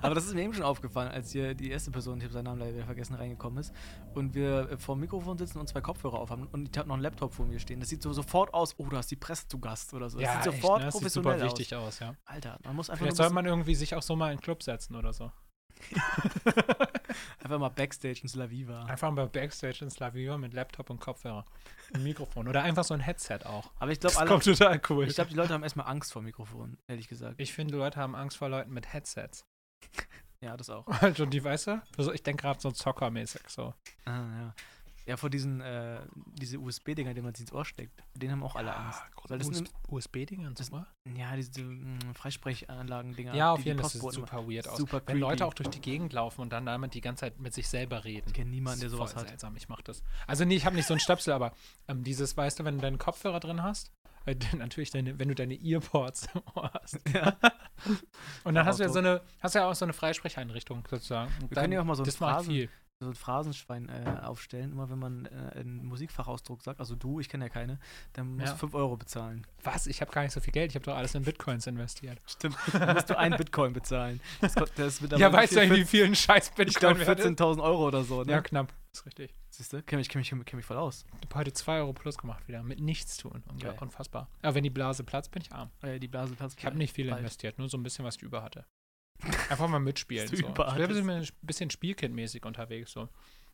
Aber 0.01 0.15
das 0.15 0.25
ist 0.25 0.33
mir 0.33 0.43
eben 0.43 0.53
schon 0.53 0.63
aufgefallen, 0.63 1.11
als 1.11 1.31
hier 1.31 1.53
die 1.53 1.69
erste 1.69 1.91
Person, 1.91 2.17
ich 2.17 2.23
habe 2.23 2.33
seinen 2.33 2.45
Namen 2.45 2.59
leider 2.59 2.75
wieder 2.75 2.85
vergessen, 2.85 3.15
reingekommen 3.15 3.59
ist 3.59 3.73
und 4.13 4.33
wir 4.33 4.71
äh, 4.71 4.77
vor 4.77 4.95
dem 4.95 5.01
Mikrofon 5.01 5.37
sitzen 5.37 5.59
und 5.59 5.67
zwei 5.67 5.81
Kopfhörer 5.81 6.19
aufhaben 6.19 6.47
und 6.51 6.69
ich 6.69 6.77
habe 6.77 6.87
noch 6.87 6.95
einen 6.95 7.03
Laptop 7.03 7.33
vor 7.33 7.45
mir 7.45 7.59
stehen. 7.59 7.79
Das 7.79 7.89
sieht 7.89 8.01
so 8.01 8.13
sofort 8.13 8.53
aus, 8.53 8.75
oh, 8.77 8.85
du 8.85 8.97
hast 8.97 9.11
die 9.11 9.15
Presse 9.15 9.47
zu 9.47 9.59
Gast 9.59 9.93
oder 9.93 10.09
so. 10.09 10.19
Das 10.19 10.29
sieht 10.29 10.53
echt, 10.53 10.61
sofort 10.61 10.79
ne? 10.79 10.85
Das 10.85 10.99
sieht 10.99 11.11
super 11.11 11.41
wichtig 11.41 11.75
aus. 11.75 11.87
aus, 11.87 11.99
ja. 11.99 12.15
Alter, 12.25 12.59
man 12.63 12.75
muss 12.75 12.89
einfach, 12.89 13.03
Vielleicht 13.03 13.17
soll 13.17 13.29
man 13.31 13.45
irgendwie 13.45 13.75
sich 13.75 13.95
auch 13.95 14.01
so 14.01 14.15
mal 14.15 14.27
in 14.27 14.31
einen 14.31 14.41
Club 14.41 14.63
setzen 14.63 14.95
oder 14.95 15.13
so. 15.13 15.31
einfach 17.43 17.59
mal 17.59 17.69
Backstage 17.69 18.19
ins 18.21 18.35
La 18.35 18.49
Viva. 18.49 18.83
Einfach 18.85 19.11
mal 19.11 19.27
Backstage 19.27 19.79
ins 19.83 19.99
Lavier 19.99 20.37
mit 20.37 20.53
Laptop 20.53 20.89
und 20.89 20.99
Kopfhörer. 20.99 21.45
Und 21.93 22.03
Mikrofon. 22.03 22.47
Oder 22.47 22.63
einfach 22.63 22.83
so 22.83 22.93
ein 22.93 22.99
Headset 22.99 23.39
auch. 23.45 23.71
Aber 23.79 23.91
ich 23.91 23.99
glaube, 23.99 24.13
Das 24.13 24.17
alle. 24.21 24.29
kommt 24.29 24.43
total 24.43 24.81
cool. 24.89 25.07
Ich 25.07 25.15
glaube, 25.15 25.29
die 25.29 25.35
Leute 25.35 25.53
haben 25.53 25.63
erstmal 25.63 25.87
Angst 25.87 26.11
vor 26.13 26.21
Mikrofon, 26.21 26.77
ehrlich 26.87 27.07
gesagt. 27.07 27.35
Ich 27.39 27.53
finde, 27.53 27.77
Leute 27.77 27.99
haben 27.99 28.15
Angst 28.15 28.37
vor 28.37 28.49
Leuten 28.49 28.71
mit 28.73 28.93
Headsets. 28.93 29.45
Ja, 30.41 30.55
das 30.55 30.69
auch. 30.69 30.87
Also 31.01 31.25
die, 31.25 31.43
weißt 31.43 31.67
du? 31.67 31.81
Also 31.97 32.13
ich 32.13 32.23
denke 32.23 32.43
gerade 32.43 32.61
so 32.61 32.71
zockermäßig 32.71 33.41
so. 33.49 33.73
Ah, 34.05 34.11
ja. 34.39 34.55
Ja, 35.05 35.17
vor 35.17 35.29
diesen 35.29 35.61
äh, 35.61 36.01
diese 36.33 36.59
USB-Dinger, 36.59 37.13
die 37.13 37.21
man 37.21 37.33
sich 37.33 37.41
ins 37.47 37.53
Ohr 37.53 37.65
steckt. 37.65 38.03
Den 38.15 38.31
haben 38.31 38.43
auch 38.43 38.55
alle 38.55 38.75
Angst. 38.75 39.01
Weil 39.27 39.39
das 39.39 39.63
USB-Dinger 39.87 40.51
so. 40.55 40.85
ja, 41.15 41.35
diese 41.35 41.61
mh, 41.61 42.13
Freisprechanlagen-Dinger. 42.13 43.33
Ja, 43.33 43.53
auf 43.53 43.59
die 43.59 43.65
jeden 43.69 43.79
Fall. 43.79 43.89
Das 43.91 43.93
sieht 43.93 44.11
super 44.13 44.47
weird 44.47 44.67
aus. 44.67 44.77
Super 44.77 45.01
Wenn. 45.05 45.17
Leute 45.19 45.45
auch 45.45 45.53
durch 45.53 45.69
die 45.69 45.81
Gegend 45.81 46.13
laufen 46.13 46.41
und 46.41 46.51
dann 46.53 46.65
damit 46.65 46.93
die 46.93 47.01
ganze 47.01 47.21
Zeit 47.21 47.39
mit 47.39 47.53
sich 47.53 47.67
selber 47.67 48.03
reden. 48.03 48.27
Ich 48.27 48.33
kenne 48.33 48.49
niemanden, 48.49 48.81
der 48.81 48.89
sowas 48.89 49.13
voll 49.13 49.21
hat. 49.21 49.29
seltsam, 49.29 49.55
ich 49.55 49.69
mach 49.69 49.81
das. 49.81 50.03
Also 50.27 50.45
nee, 50.45 50.55
ich 50.55 50.65
habe 50.65 50.75
nicht 50.75 50.87
so 50.87 50.93
einen 50.93 50.99
Stöpsel, 51.01 51.33
aber 51.33 51.53
ähm, 51.87 52.03
dieses, 52.03 52.35
weißt 52.37 52.59
du, 52.59 52.65
wenn 52.65 52.75
du 52.75 52.81
deinen 52.81 52.97
Kopfhörer 52.97 53.39
drin 53.39 53.63
hast, 53.63 53.91
äh, 54.25 54.35
natürlich 54.57 54.91
deine, 54.91 55.17
wenn 55.19 55.27
du 55.27 55.35
deine 55.35 55.55
Earpods 55.55 56.27
im 56.33 56.41
Ohr 56.55 56.71
hast. 56.73 56.99
Ja. 57.13 57.37
Und 58.43 58.55
dann 58.55 58.65
hast 58.65 58.79
du 58.79 58.83
ja 58.83 58.89
so 58.89 58.99
eine, 58.99 59.21
hast 59.39 59.55
ja 59.55 59.65
auch 59.65 59.73
so 59.73 59.85
eine 59.85 59.93
Freisprecheinrichtung 59.93 60.85
sozusagen. 60.89 61.31
Und 61.41 61.49
Wir 61.49 61.55
können 61.55 61.71
ja 61.71 61.79
auch 61.79 61.85
mal 61.85 61.95
so 61.95 62.03
ein 62.03 62.05
das 62.05 62.17
Phrasen-. 62.17 62.69
So 63.01 63.07
ein 63.11 63.15
Phrasenschwein 63.15 63.87
äh, 63.87 64.19
aufstellen. 64.23 64.73
Immer 64.73 64.89
wenn 64.89 64.99
man 64.99 65.25
äh, 65.25 65.59
einen 65.59 65.85
Musikfachausdruck 65.85 66.61
sagt, 66.61 66.79
also 66.81 66.95
du, 66.95 67.19
ich 67.21 67.29
kenne 67.29 67.45
ja 67.45 67.49
keine, 67.49 67.79
dann 68.13 68.35
musst 68.35 68.47
Ja. 68.47 68.51
du 68.53 68.59
5 68.59 68.73
Euro 68.73 68.97
bezahlen. 68.97 69.47
Was? 69.63 69.87
Ich 69.87 70.01
habe 70.01 70.11
gar 70.11 70.23
nicht 70.23 70.33
so 70.33 70.41
viel 70.41 70.51
Geld. 70.51 70.71
Ich 70.71 70.75
habe 70.75 70.83
doch 70.85 70.95
alles 70.95 71.15
in 71.15 71.23
Bitcoins 71.23 71.65
investiert. 71.67 72.19
Stimmt. 72.27 72.57
Dann 72.73 72.93
musst 72.95 73.09
du 73.09 73.17
einen 73.17 73.37
Bitcoin 73.37 73.71
bezahlen. 73.73 74.19
Das, 74.41 74.53
das 74.75 74.99
ja, 75.17 75.31
weißt 75.31 75.55
du 75.55 75.61
eigentlich, 75.61 75.81
wie 75.81 75.85
viel 75.85 76.05
ein 76.05 76.15
scheiß 76.15 76.49
Ich 76.49 76.55
glaube 76.75 76.95
Bitcoin 76.95 76.99
wert 77.07 77.19
ist? 77.19 77.25
14.000 77.25 77.63
Euro 77.63 77.87
oder 77.87 78.03
so, 78.03 78.23
ne? 78.23 78.31
Ja, 78.33 78.41
knapp. 78.41 78.73
Ist 78.91 79.05
richtig. 79.05 79.33
Siehst 79.49 79.71
du? 79.71 79.81
Kenn 79.83 79.99
mich, 79.99 80.09
kenn 80.09 80.19
mich, 80.19 80.29
kenn 80.29 80.57
mich 80.57 80.65
voll 80.65 80.77
aus. 80.77 81.05
Ich 81.21 81.27
habe 81.29 81.35
heute 81.39 81.53
2 81.53 81.77
Euro 81.79 81.93
plus 81.93 82.17
gemacht 82.17 82.47
wieder. 82.47 82.63
Mit 82.63 82.79
nichts 82.81 83.17
tun. 83.17 83.43
Geil. 83.59 83.75
unfassbar. 83.79 84.27
Aber 84.41 84.55
wenn 84.55 84.63
die 84.63 84.69
Blase 84.69 85.03
platzt, 85.03 85.31
bin 85.31 85.41
ich 85.41 85.51
arm. 85.53 85.69
Äh, 85.81 85.99
die 85.99 86.07
Blase 86.07 86.35
platzt. 86.35 86.57
Ich 86.59 86.65
habe 86.65 86.77
nicht 86.77 86.95
viel 86.95 87.07
bald. 87.09 87.19
investiert, 87.19 87.57
nur 87.59 87.69
so 87.69 87.77
ein 87.77 87.83
bisschen, 87.83 88.03
was 88.03 88.17
ich 88.17 88.23
über 88.23 88.43
hatte. 88.43 88.65
Einfach 89.49 89.67
mal 89.67 89.79
mitspielen. 89.79 90.27
So. 90.27 90.33
Ich 90.35 90.45
bin 90.45 91.09
ein 91.09 91.27
bisschen, 91.41 91.69
spielkindmäßig 91.69 92.45
unterwegs. 92.45 92.91
So. 92.91 93.09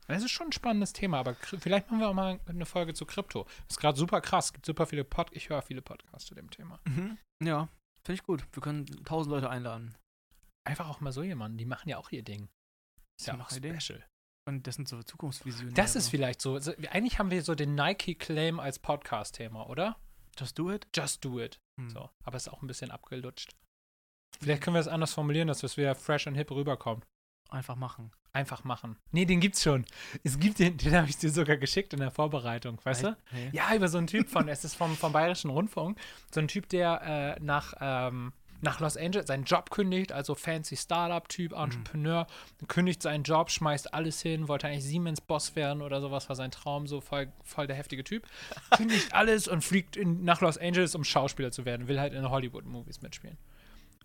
Das 0.07 0.23
ist 0.23 0.31
schon 0.31 0.47
ein 0.47 0.51
spannendes 0.51 0.93
Thema, 0.93 1.19
aber 1.19 1.35
vielleicht 1.35 1.89
machen 1.89 1.99
wir 1.99 2.09
auch 2.09 2.13
mal 2.13 2.39
eine 2.45 2.65
Folge 2.65 2.93
zu 2.93 3.05
Krypto. 3.05 3.47
Ist 3.69 3.79
gerade 3.79 3.97
super 3.97 4.21
krass. 4.21 4.53
Gibt 4.53 4.65
super 4.65 4.85
viele 4.85 5.03
Pod 5.03 5.29
Ich 5.31 5.49
höre 5.49 5.61
viele 5.61 5.81
Podcasts 5.81 6.27
zu 6.27 6.35
dem 6.35 6.49
Thema. 6.49 6.79
Mhm. 6.85 7.17
Ja, 7.43 7.69
finde 8.05 8.19
ich 8.19 8.23
gut. 8.23 8.45
Wir 8.53 8.61
können 8.61 8.85
1000 8.99 9.33
Leute 9.33 9.49
einladen. 9.49 9.95
Einfach 10.67 10.89
auch 10.89 10.99
mal 10.99 11.11
so 11.11 11.23
jemanden, 11.23 11.57
die 11.57 11.65
machen 11.65 11.89
ja 11.89 11.97
auch 11.97 12.11
ihr 12.11 12.23
Ding. 12.23 12.49
Ist 13.19 13.27
Die 13.27 13.31
ja 13.31 13.39
auch 13.39 13.49
special. 13.49 14.05
Und 14.47 14.67
das 14.67 14.75
sind 14.75 14.87
so 14.87 15.01
Zukunftsvisionen. 15.01 15.73
Das 15.73 15.95
ist 15.95 16.09
vielleicht 16.09 16.39
so. 16.39 16.59
so. 16.59 16.71
Eigentlich 16.91 17.17
haben 17.17 17.31
wir 17.31 17.41
so 17.41 17.55
den 17.55 17.73
Nike-Claim 17.73 18.59
als 18.59 18.77
Podcast-Thema, 18.77 19.67
oder? 19.67 19.97
Just 20.37 20.59
do 20.59 20.71
it. 20.71 20.87
Just 20.95 21.25
do 21.25 21.39
it. 21.39 21.59
Hm. 21.79 21.89
So. 21.89 22.09
Aber 22.23 22.37
es 22.37 22.45
ist 22.45 22.53
auch 22.53 22.61
ein 22.61 22.67
bisschen 22.67 22.91
abgelutscht. 22.91 23.55
Vielleicht 24.41 24.63
können 24.63 24.75
wir 24.75 24.81
es 24.81 24.87
anders 24.87 25.13
formulieren, 25.13 25.47
dass 25.47 25.63
es 25.63 25.77
wieder 25.77 25.95
fresh 25.95 26.27
und 26.27 26.35
hip 26.35 26.51
rüberkommt. 26.51 27.05
Einfach 27.49 27.75
machen. 27.75 28.11
Einfach 28.33 28.65
machen. 28.65 28.97
Nee, 29.11 29.23
den 29.25 29.39
gibt's 29.39 29.63
schon. 29.63 29.85
Es 30.23 30.37
gibt 30.39 30.59
den, 30.59 30.75
den 30.75 30.93
habe 30.93 31.07
ich 31.07 31.17
dir 31.17 31.29
sogar 31.29 31.55
geschickt 31.55 31.93
in 31.93 32.01
der 32.01 32.11
Vorbereitung, 32.11 32.77
weißt 32.83 33.03
du? 33.03 33.17
Nee. 33.31 33.49
Ja, 33.53 33.73
über 33.73 33.87
so 33.87 33.97
einen 33.97 34.07
Typ 34.07 34.27
von, 34.27 34.49
es 34.49 34.65
ist 34.65 34.75
vom, 34.75 34.97
vom 34.97 35.13
Bayerischen 35.13 35.49
Rundfunk, 35.49 35.97
so 36.33 36.41
ein 36.41 36.49
Typ, 36.49 36.67
der 36.67 37.37
äh, 37.37 37.41
nach, 37.41 37.73
ähm, 37.79 38.33
nach 38.59 38.81
Los 38.81 38.97
Angeles 38.97 39.27
seinen 39.27 39.45
Job 39.45 39.69
kündigt, 39.69 40.11
also 40.11 40.35
fancy 40.35 40.75
Startup-Typ, 40.75 41.53
Entrepreneur, 41.53 42.27
kündigt 42.67 43.01
seinen 43.01 43.23
Job, 43.23 43.49
schmeißt 43.51 43.93
alles 43.93 44.21
hin, 44.21 44.49
wollte 44.49 44.67
eigentlich 44.67 44.83
Siemens-Boss 44.83 45.55
werden 45.55 45.81
oder 45.81 46.01
sowas, 46.01 46.27
war 46.27 46.35
sein 46.35 46.51
Traum, 46.51 46.87
so 46.87 46.99
voll, 46.99 47.31
voll 47.45 47.67
der 47.67 47.77
heftige 47.77 48.03
Typ. 48.03 48.27
Kündigt 48.75 49.13
alles 49.13 49.47
und 49.47 49.63
fliegt 49.63 49.95
in, 49.95 50.25
nach 50.25 50.41
Los 50.41 50.57
Angeles, 50.57 50.93
um 50.93 51.05
Schauspieler 51.05 51.51
zu 51.51 51.63
werden, 51.63 51.87
will 51.87 52.01
halt 52.01 52.11
in 52.11 52.29
Hollywood-Movies 52.29 53.01
mitspielen. 53.01 53.37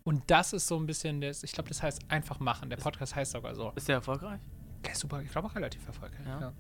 Und 0.05 0.23
das 0.31 0.53
ist 0.53 0.67
so 0.67 0.77
ein 0.77 0.87
bisschen, 0.87 1.21
das, 1.21 1.43
ich 1.43 1.53
glaube, 1.53 1.69
das 1.69 1.83
heißt 1.83 2.03
einfach 2.09 2.41
machen. 2.41 2.71
Der 2.71 2.77
Podcast 2.77 3.15
heißt 3.15 3.33
sogar 3.33 3.55
so. 3.55 3.73
Ist 3.77 3.89
der 3.89 3.97
erfolgreich? 3.97 4.41
Der 4.85 4.93
ist 4.93 5.01
super, 5.01 5.21
ich 5.23 5.31
glaube 5.31 5.49
auch 5.49 5.55
relativ 5.55 5.87
erfolgreich. 5.87 6.27
Ja. 6.27 6.41
Ja. 6.41 6.53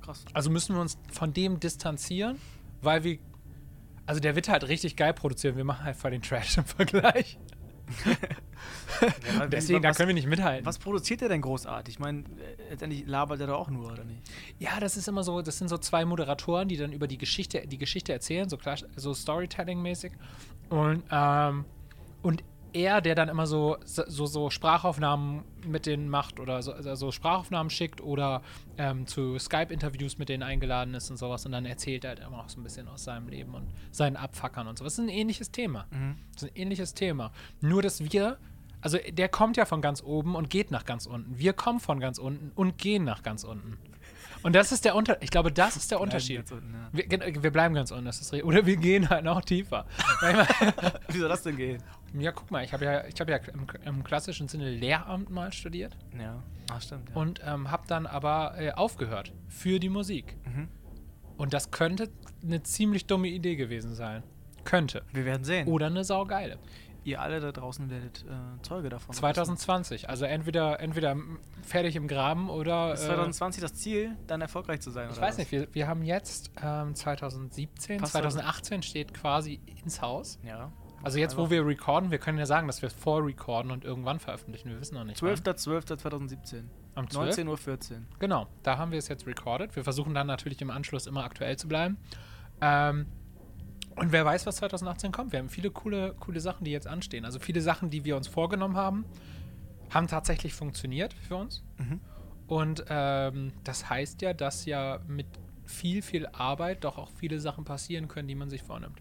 Krass. 0.00 0.24
Also 0.32 0.50
müssen 0.50 0.74
wir 0.74 0.80
uns 0.80 0.98
von 1.12 1.32
dem 1.32 1.60
distanzieren, 1.60 2.38
weil 2.80 3.04
wir. 3.04 3.18
Also 4.06 4.20
der 4.20 4.34
wird 4.34 4.48
halt 4.48 4.66
richtig 4.66 4.96
geil 4.96 5.12
produziert. 5.12 5.56
Wir 5.56 5.64
machen 5.64 5.84
halt 5.84 5.96
voll 5.96 6.10
den 6.10 6.22
Trash 6.22 6.58
im 6.58 6.64
Vergleich. 6.64 7.38
Ja, 9.34 9.46
Deswegen, 9.46 9.82
da 9.82 9.88
was, 9.90 9.96
können 9.96 10.08
wir 10.08 10.14
nicht 10.14 10.28
mithalten. 10.28 10.66
was 10.66 10.78
produziert 10.78 11.22
der 11.22 11.28
denn 11.30 11.40
großartig? 11.40 11.94
Ich 11.94 11.98
meine, 11.98 12.20
äh, 12.20 12.70
letztendlich 12.70 13.06
labert 13.06 13.40
er 13.40 13.46
doch 13.46 13.58
auch 13.58 13.70
nur, 13.70 13.90
oder 13.90 14.04
nicht? 14.04 14.20
Ja, 14.58 14.78
das 14.80 14.96
ist 14.98 15.08
immer 15.08 15.24
so, 15.24 15.40
das 15.40 15.56
sind 15.58 15.68
so 15.68 15.78
zwei 15.78 16.04
Moderatoren, 16.04 16.68
die 16.68 16.76
dann 16.76 16.92
über 16.92 17.08
die 17.08 17.16
Geschichte, 17.16 17.66
die 17.66 17.78
Geschichte 17.78 18.12
erzählen, 18.12 18.48
so, 18.48 18.58
so 18.96 19.14
Storytelling-mäßig. 19.14 20.12
Und, 20.68 21.02
ähm, 21.10 21.64
und 22.22 22.44
er, 22.72 23.00
der 23.00 23.14
dann 23.14 23.28
immer 23.28 23.46
so, 23.46 23.76
so, 23.84 24.26
so 24.26 24.50
Sprachaufnahmen 24.50 25.44
mit 25.66 25.86
denen 25.86 26.08
macht 26.08 26.40
oder 26.40 26.62
so, 26.62 26.72
also 26.72 26.94
so 26.94 27.12
Sprachaufnahmen 27.12 27.70
schickt 27.70 28.00
oder 28.00 28.42
ähm, 28.78 29.06
zu 29.06 29.38
Skype-Interviews 29.38 30.18
mit 30.18 30.28
denen 30.28 30.42
eingeladen 30.42 30.94
ist 30.94 31.10
und 31.10 31.16
sowas 31.16 31.46
und 31.46 31.52
dann 31.52 31.66
erzählt 31.66 32.04
er 32.04 32.10
halt 32.10 32.20
immer 32.20 32.38
noch 32.38 32.48
so 32.48 32.60
ein 32.60 32.62
bisschen 32.62 32.88
aus 32.88 33.04
seinem 33.04 33.28
Leben 33.28 33.54
und 33.54 33.68
seinen 33.90 34.16
Abfackern 34.16 34.66
und 34.66 34.78
sowas. 34.78 34.96
Das 34.96 35.04
ist 35.04 35.10
ein 35.10 35.14
ähnliches 35.14 35.50
Thema. 35.50 35.86
Das 36.32 36.42
ist 36.42 36.50
ein 36.50 36.56
ähnliches 36.56 36.94
Thema. 36.94 37.32
Nur, 37.60 37.82
dass 37.82 38.12
wir, 38.12 38.38
also 38.80 38.98
der 39.10 39.28
kommt 39.28 39.56
ja 39.56 39.64
von 39.64 39.82
ganz 39.82 40.02
oben 40.02 40.34
und 40.34 40.50
geht 40.50 40.70
nach 40.70 40.84
ganz 40.84 41.06
unten. 41.06 41.38
Wir 41.38 41.52
kommen 41.52 41.80
von 41.80 42.00
ganz 42.00 42.18
unten 42.18 42.52
und 42.54 42.78
gehen 42.78 43.04
nach 43.04 43.22
ganz 43.22 43.44
unten. 43.44 43.78
Und 44.42 44.54
das 44.54 44.72
ist 44.72 44.84
der 44.84 44.94
Unterschied. 44.94 45.22
Ich 45.22 45.30
glaube, 45.30 45.52
das 45.52 45.76
ist 45.76 45.90
der 45.90 46.00
Unterschied. 46.00 46.50
Unten, 46.50 46.74
ja. 46.74 46.88
Wir, 46.92 47.42
wir 47.42 47.50
bleiben 47.50 47.74
ganz 47.74 47.90
unten, 47.90 48.06
das 48.06 48.20
ist 48.20 48.32
richtig. 48.32 48.48
Oder 48.48 48.64
wir 48.64 48.76
gehen 48.76 49.08
halt 49.10 49.24
noch 49.24 49.42
tiefer. 49.42 49.86
Wie 51.08 51.18
soll 51.18 51.28
das 51.28 51.42
denn 51.42 51.56
gehen? 51.56 51.82
Ja, 52.14 52.32
guck 52.32 52.50
mal, 52.50 52.64
ich 52.64 52.72
habe 52.72 52.84
ja, 52.84 53.04
ich 53.04 53.20
hab 53.20 53.28
ja 53.28 53.36
im, 53.36 53.66
im 53.84 54.04
klassischen 54.04 54.48
Sinne 54.48 54.70
Lehramt 54.70 55.30
mal 55.30 55.52
studiert 55.52 55.96
Ja. 56.18 56.42
Ah, 56.72 56.80
stimmt. 56.80 57.08
Ja. 57.10 57.16
und 57.16 57.40
ähm, 57.44 57.70
habe 57.70 57.84
dann 57.86 58.06
aber 58.06 58.54
äh, 58.58 58.72
aufgehört 58.72 59.32
für 59.48 59.78
die 59.80 59.88
Musik. 59.88 60.36
Mhm. 60.46 60.68
Und 61.36 61.54
das 61.54 61.70
könnte 61.70 62.10
eine 62.42 62.62
ziemlich 62.62 63.06
dumme 63.06 63.28
Idee 63.28 63.56
gewesen 63.56 63.94
sein. 63.94 64.22
Könnte. 64.64 65.02
Wir 65.12 65.24
werden 65.24 65.42
sehen. 65.44 65.68
Oder 65.68 65.86
eine 65.86 66.04
saugeile. 66.04 66.58
Ihr 67.02 67.20
alle 67.22 67.40
da 67.40 67.50
draußen 67.50 67.88
werdet 67.88 68.26
äh, 68.28 68.62
Zeuge 68.62 68.90
davon. 68.90 69.14
2020. 69.14 70.10
Also 70.10 70.26
entweder, 70.26 70.80
entweder 70.80 71.16
fertig 71.62 71.96
im 71.96 72.08
Graben 72.08 72.50
oder. 72.50 72.92
Ist 72.92 73.04
Äh, 73.04 73.06
2020 73.06 73.62
das 73.62 73.74
Ziel, 73.74 74.16
dann 74.26 74.42
erfolgreich 74.42 74.80
zu 74.80 74.90
sein? 74.90 75.08
ich 75.10 75.16
weiß 75.16 75.30
was? 75.30 75.38
nicht, 75.38 75.50
wir, 75.50 75.66
wir 75.72 75.88
haben 75.88 76.02
jetzt 76.02 76.50
ähm, 76.62 76.94
2017, 76.94 78.00
Passt 78.00 78.12
2018 78.12 78.82
steht 78.82 79.14
quasi 79.14 79.60
ins 79.82 80.02
Haus. 80.02 80.38
Ja. 80.44 80.70
Also 81.02 81.18
jetzt, 81.18 81.36
wo 81.36 81.50
wir 81.50 81.66
recorden, 81.66 82.10
wir 82.10 82.18
können 82.18 82.38
ja 82.38 82.46
sagen, 82.46 82.66
dass 82.66 82.82
wir 82.82 82.90
vorrecorden 82.90 83.70
und 83.70 83.84
irgendwann 83.84 84.20
veröffentlichen. 84.20 84.68
Wir 84.68 84.80
wissen 84.80 84.94
noch 84.94 85.04
nicht. 85.04 85.22
wann. 85.22 85.34
12.12.2017. 85.34 86.64
Am 86.94 87.08
12. 87.08 87.38
19.14 87.38 87.48
Uhr. 87.48 87.98
Genau, 88.18 88.46
da 88.62 88.76
haben 88.76 88.92
wir 88.92 88.98
es 88.98 89.08
jetzt 89.08 89.26
recorded. 89.26 89.74
Wir 89.76 89.84
versuchen 89.84 90.14
dann 90.14 90.26
natürlich 90.26 90.60
im 90.60 90.70
Anschluss 90.70 91.06
immer 91.06 91.24
aktuell 91.24 91.56
zu 91.56 91.68
bleiben. 91.68 91.96
Ähm, 92.60 93.06
und 93.96 94.12
wer 94.12 94.24
weiß, 94.24 94.46
was 94.46 94.56
2018 94.56 95.12
kommt. 95.12 95.32
Wir 95.32 95.38
haben 95.38 95.48
viele 95.48 95.70
coole, 95.70 96.14
coole 96.20 96.40
Sachen, 96.40 96.64
die 96.64 96.70
jetzt 96.70 96.86
anstehen. 96.86 97.24
Also 97.24 97.38
viele 97.38 97.60
Sachen, 97.60 97.90
die 97.90 98.04
wir 98.04 98.16
uns 98.16 98.28
vorgenommen 98.28 98.76
haben, 98.76 99.04
haben 99.90 100.06
tatsächlich 100.06 100.54
funktioniert 100.54 101.14
für 101.14 101.36
uns. 101.36 101.64
Mhm. 101.78 102.00
Und 102.46 102.84
ähm, 102.88 103.52
das 103.64 103.88
heißt 103.88 104.22
ja, 104.22 104.32
dass 104.32 104.64
ja 104.64 105.00
mit 105.06 105.26
viel, 105.64 106.02
viel 106.02 106.26
Arbeit 106.26 106.84
doch 106.84 106.98
auch 106.98 107.10
viele 107.16 107.40
Sachen 107.40 107.64
passieren 107.64 108.08
können, 108.08 108.28
die 108.28 108.34
man 108.34 108.50
sich 108.50 108.62
vornimmt. 108.62 109.00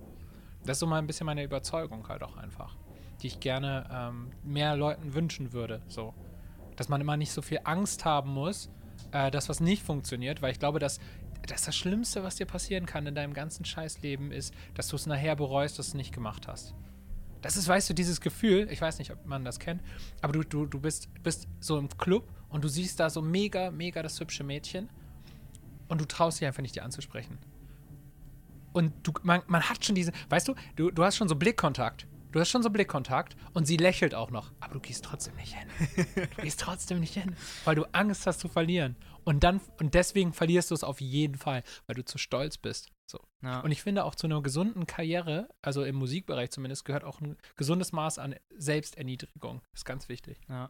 Das 0.63 0.75
ist 0.75 0.79
so 0.79 0.87
mal 0.87 0.99
ein 0.99 1.07
bisschen 1.07 1.25
meine 1.25 1.43
Überzeugung 1.43 2.07
halt 2.07 2.23
auch 2.23 2.37
einfach, 2.37 2.75
die 3.21 3.27
ich 3.27 3.39
gerne 3.39 3.89
ähm, 3.91 4.31
mehr 4.43 4.75
Leuten 4.75 5.13
wünschen 5.13 5.53
würde. 5.53 5.81
So, 5.87 6.13
dass 6.75 6.89
man 6.89 7.01
immer 7.01 7.17
nicht 7.17 7.31
so 7.31 7.41
viel 7.41 7.59
Angst 7.63 8.05
haben 8.05 8.33
muss, 8.33 8.69
äh, 9.11 9.31
dass 9.31 9.49
was 9.49 9.59
nicht 9.59 9.83
funktioniert, 9.83 10.41
weil 10.41 10.51
ich 10.51 10.59
glaube, 10.59 10.79
dass, 10.79 10.99
dass 11.47 11.63
das 11.63 11.75
Schlimmste, 11.75 12.23
was 12.23 12.35
dir 12.35 12.45
passieren 12.45 12.85
kann 12.85 13.07
in 13.07 13.15
deinem 13.15 13.33
ganzen 13.33 13.65
Scheißleben, 13.65 14.31
ist, 14.31 14.53
dass 14.75 14.87
du 14.87 14.95
es 14.95 15.05
nachher 15.05 15.35
bereust, 15.35 15.79
dass 15.79 15.87
du 15.87 15.91
es 15.91 15.95
nicht 15.95 16.13
gemacht 16.13 16.47
hast. 16.47 16.73
Das 17.41 17.55
ist, 17.55 17.67
weißt 17.67 17.89
du, 17.89 17.93
dieses 17.93 18.19
Gefühl, 18.19 18.67
ich 18.69 18.81
weiß 18.81 18.99
nicht, 18.99 19.11
ob 19.11 19.25
man 19.25 19.45
das 19.45 19.59
kennt, 19.59 19.81
aber 20.21 20.33
du, 20.33 20.43
du, 20.43 20.65
du 20.65 20.79
bist, 20.79 21.09
bist 21.23 21.47
so 21.59 21.77
im 21.77 21.87
Club 21.97 22.27
und 22.49 22.63
du 22.63 22.67
siehst 22.67 22.99
da 22.99 23.09
so 23.09 23.21
mega, 23.21 23.71
mega 23.71 24.03
das 24.03 24.19
hübsche 24.19 24.43
Mädchen 24.43 24.89
und 25.87 26.01
du 26.01 26.05
traust 26.05 26.41
dich 26.41 26.47
einfach 26.47 26.61
nicht, 26.61 26.75
die 26.75 26.81
anzusprechen. 26.81 27.37
Und 28.73 28.93
du, 29.03 29.11
man, 29.23 29.41
man 29.47 29.69
hat 29.69 29.83
schon 29.83 29.95
diese, 29.95 30.11
weißt 30.29 30.47
du, 30.47 30.55
du, 30.75 30.91
du 30.91 31.03
hast 31.03 31.17
schon 31.17 31.27
so 31.27 31.35
Blickkontakt. 31.35 32.07
Du 32.31 32.39
hast 32.39 32.49
schon 32.49 32.61
so 32.61 32.69
Blickkontakt 32.69 33.35
und 33.53 33.65
sie 33.65 33.77
lächelt 33.77 34.13
auch 34.13 34.29
noch, 34.29 34.51
aber 34.59 34.75
du 34.75 34.79
gehst 34.79 35.03
trotzdem 35.03 35.35
nicht 35.35 35.55
hin. 35.55 35.67
Du 36.35 36.43
gehst 36.43 36.59
trotzdem 36.59 36.99
nicht 36.99 37.15
hin, 37.15 37.35
weil 37.65 37.75
du 37.75 37.85
Angst 37.91 38.27
hast 38.27 38.39
zu 38.39 38.47
verlieren. 38.47 38.95
Und 39.23 39.43
dann, 39.43 39.61
und 39.79 39.95
deswegen 39.95 40.31
verlierst 40.31 40.69
du 40.69 40.75
es 40.75 40.83
auf 40.83 41.01
jeden 41.01 41.35
Fall, 41.35 41.63
weil 41.87 41.95
du 41.95 42.05
zu 42.05 42.19
stolz 42.19 42.57
bist. 42.57 42.91
So. 43.07 43.19
Ja. 43.41 43.61
Und 43.61 43.71
ich 43.71 43.81
finde 43.81 44.05
auch 44.05 44.13
zu 44.13 44.27
einer 44.27 44.43
gesunden 44.43 44.85
Karriere, 44.85 45.49
also 45.63 45.83
im 45.83 45.95
Musikbereich 45.95 46.51
zumindest, 46.51 46.85
gehört 46.85 47.03
auch 47.03 47.19
ein 47.19 47.35
gesundes 47.55 47.91
Maß 47.91 48.19
an 48.19 48.35
Selbsterniedrigung. 48.55 49.61
ist 49.73 49.85
ganz 49.85 50.07
wichtig. 50.07 50.39
Ja. 50.47 50.69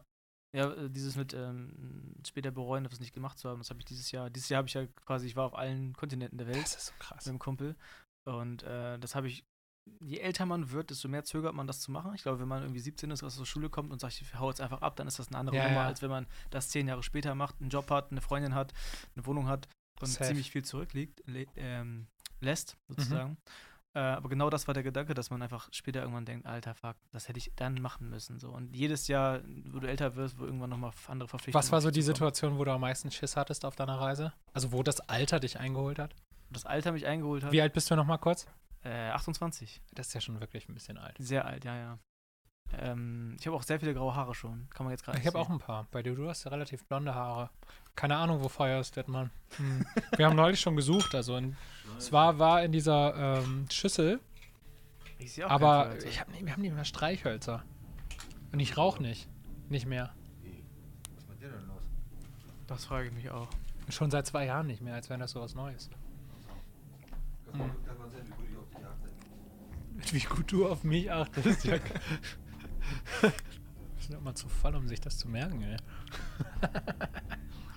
Ja, 0.52 0.72
äh, 0.72 0.90
dieses 0.90 1.16
mit 1.16 1.32
ähm, 1.34 2.14
später 2.26 2.50
bereuen, 2.50 2.84
das 2.84 2.98
nicht 3.00 3.14
gemacht 3.14 3.38
zu 3.38 3.48
haben, 3.48 3.58
das 3.60 3.70
habe 3.70 3.80
ich 3.80 3.84
dieses 3.86 4.10
Jahr. 4.10 4.30
Dieses 4.30 4.48
Jahr 4.48 4.58
habe 4.58 4.68
ich 4.68 4.74
ja 4.74 4.86
quasi, 4.86 5.26
ich 5.26 5.36
war 5.36 5.46
auf 5.46 5.54
allen 5.54 5.92
Kontinenten 5.94 6.38
der 6.38 6.46
Welt 6.48 6.62
Das 6.64 6.74
ist 6.76 6.86
so 6.86 6.92
krass. 6.98 7.24
mit 7.24 7.28
einem 7.30 7.38
Kumpel. 7.38 7.76
Und 8.24 8.62
äh, 8.64 8.98
das 8.98 9.14
habe 9.14 9.28
ich, 9.28 9.44
je 10.00 10.18
älter 10.18 10.46
man 10.46 10.70
wird, 10.70 10.90
desto 10.90 11.08
mehr 11.08 11.24
zögert 11.24 11.54
man 11.54 11.66
das 11.66 11.80
zu 11.80 11.90
machen. 11.92 12.14
Ich 12.14 12.22
glaube, 12.22 12.40
wenn 12.40 12.48
man 12.48 12.62
irgendwie 12.62 12.80
17 12.80 13.10
ist, 13.12 13.22
aus 13.22 13.36
der 13.36 13.44
Schule 13.44 13.70
kommt 13.70 13.92
und 13.92 14.00
sagt, 14.00 14.20
ich 14.20 14.34
hau 14.38 14.48
jetzt 14.48 14.60
einfach 14.60 14.82
ab, 14.82 14.96
dann 14.96 15.06
ist 15.06 15.18
das 15.18 15.28
eine 15.28 15.38
andere 15.38 15.56
Ja, 15.56 15.64
Nummer, 15.68 15.80
ja. 15.82 15.86
als 15.86 16.02
wenn 16.02 16.10
man 16.10 16.26
das 16.50 16.68
zehn 16.68 16.88
Jahre 16.88 17.02
später 17.02 17.34
macht, 17.34 17.60
einen 17.60 17.70
Job 17.70 17.88
hat, 17.90 18.10
eine 18.10 18.20
Freundin 18.20 18.54
hat, 18.54 18.72
eine 19.14 19.26
Wohnung 19.26 19.46
hat. 19.46 19.68
und 20.00 20.06
Safe. 20.08 20.24
ziemlich 20.28 20.50
viel 20.50 20.64
zurückliegt, 20.64 21.22
ähm, 21.56 22.06
lässt, 22.40 22.76
sozusagen. 22.88 23.36
Äh, 23.92 23.98
aber 23.98 24.28
genau 24.28 24.50
das 24.50 24.68
war 24.68 24.74
der 24.74 24.82
Gedanke, 24.84 25.14
dass 25.14 25.30
man 25.30 25.42
einfach 25.42 25.68
später 25.72 26.00
irgendwann 26.00 26.24
denkt, 26.24 26.46
alter 26.46 26.74
Fuck, 26.74 26.96
das 27.12 27.28
hätte 27.28 27.38
ich 27.38 27.52
dann 27.56 27.74
machen 27.80 28.08
müssen. 28.08 28.38
So. 28.38 28.50
Und 28.50 28.74
jedes 28.74 29.08
Jahr, 29.08 29.40
wo 29.66 29.80
du 29.80 29.88
älter 29.88 30.14
wirst, 30.14 30.38
wo 30.38 30.44
irgendwann 30.44 30.70
nochmal 30.70 30.92
andere 31.08 31.28
Verpflichtungen 31.28 31.62
Was 31.62 31.72
war 31.72 31.80
so 31.80 31.90
die. 31.90 32.02
Situation, 32.02 32.58
wo 32.58 32.64
du 32.64 32.72
am 32.72 32.80
meisten 32.80 33.10
Schiss 33.10 33.36
hattest 33.36 33.64
auf 33.64 33.76
deiner 33.76 34.00
Reise? 34.00 34.32
Also 34.52 34.72
wo 34.72 34.82
das 34.82 35.00
Alter 35.00 35.40
dich 35.40 35.58
eingeholt 35.58 35.98
hat? 35.98 36.14
Das 36.50 36.66
Alter 36.66 36.92
mich 36.92 37.06
eingeholt 37.06 37.44
hat. 37.44 37.52
Wie 37.52 37.60
alt 37.60 37.72
bist 37.72 37.90
du 37.90 37.96
noch 37.96 38.06
mal 38.06 38.18
kurz? 38.18 38.46
Äh, 38.82 39.10
28. 39.10 39.82
Das 39.92 40.08
ist 40.08 40.14
ja 40.14 40.20
schon 40.20 40.40
wirklich 40.40 40.68
ein 40.68 40.74
bisschen 40.74 40.96
alt. 40.96 41.16
Sehr 41.18 41.44
alt, 41.44 41.64
ja, 41.64 41.76
ja. 41.76 41.98
Ähm, 42.78 43.36
ich 43.38 43.46
habe 43.46 43.56
auch 43.56 43.62
sehr 43.62 43.80
viele 43.80 43.94
graue 43.94 44.14
Haare 44.14 44.34
schon. 44.34 44.68
Kann 44.70 44.84
man 44.84 44.92
jetzt 44.92 45.04
gerade 45.04 45.18
Ich 45.18 45.26
habe 45.26 45.38
auch 45.38 45.50
ein 45.50 45.58
paar. 45.58 45.86
Bei 45.90 46.02
dir, 46.02 46.14
du 46.14 46.28
hast 46.28 46.44
ja 46.44 46.50
relativ 46.50 46.84
blonde 46.84 47.14
Haare. 47.14 47.50
Keine 47.96 48.16
Ahnung, 48.16 48.42
wo 48.42 48.48
Feuer 48.48 48.80
ist, 48.80 48.96
Dettmann. 48.96 49.30
Hm. 49.56 49.84
Wir 50.16 50.26
haben 50.26 50.36
neulich 50.36 50.60
schon 50.60 50.76
gesucht. 50.76 51.14
Also 51.14 51.36
in, 51.36 51.56
es 51.98 52.12
war, 52.12 52.38
war 52.38 52.62
in 52.62 52.70
dieser 52.72 53.38
ähm, 53.42 53.66
Schüssel, 53.70 54.20
Ich 55.18 55.32
sehe 55.32 55.46
auch 55.46 55.50
aber 55.50 55.96
ich 56.04 56.20
hab, 56.20 56.28
nicht- 56.30 56.44
wir 56.46 56.52
haben 56.52 56.62
nicht 56.62 56.74
mehr 56.74 56.84
Streichhölzer. 56.84 57.64
Und 58.52 58.60
ich 58.60 58.76
rauche 58.76 59.02
nicht. 59.02 59.28
Nicht 59.68 59.86
mehr. 59.86 60.12
Was 61.14 61.22
ist 61.24 61.28
mit 61.28 61.40
dir 61.40 61.48
denn 61.50 61.66
los? 61.66 61.82
Das 62.66 62.84
frage 62.84 63.08
ich 63.08 63.12
mich 63.12 63.30
auch. 63.30 63.48
Schon 63.88 64.10
seit 64.10 64.26
zwei 64.26 64.46
Jahren 64.46 64.68
nicht 64.68 64.80
mehr, 64.80 64.94
als 64.94 65.08
wäre 65.10 65.18
das 65.18 65.32
sowas 65.32 65.54
Neues. 65.54 65.90
Kannst 67.50 67.58
du 67.58 67.82
kann 67.88 67.98
man 67.98 68.10
sehen, 68.10 68.22
wie 68.26 68.32
gut 68.32 68.46
ich 68.50 68.56
auf 68.56 68.68
dich 68.70 68.86
achte. 68.86 70.14
Wie 70.14 70.34
gut 70.36 70.52
du 70.52 70.68
auf 70.68 70.84
mich 70.84 71.10
achtest. 71.10 71.64
Ja. 71.64 71.76
das 73.22 73.32
ist 74.00 74.10
immer 74.10 74.34
zu 74.34 74.48
voll, 74.48 74.74
um 74.74 74.88
sich 74.88 75.00
das 75.00 75.18
zu 75.18 75.28
merken, 75.28 75.62
ey. 75.62 75.76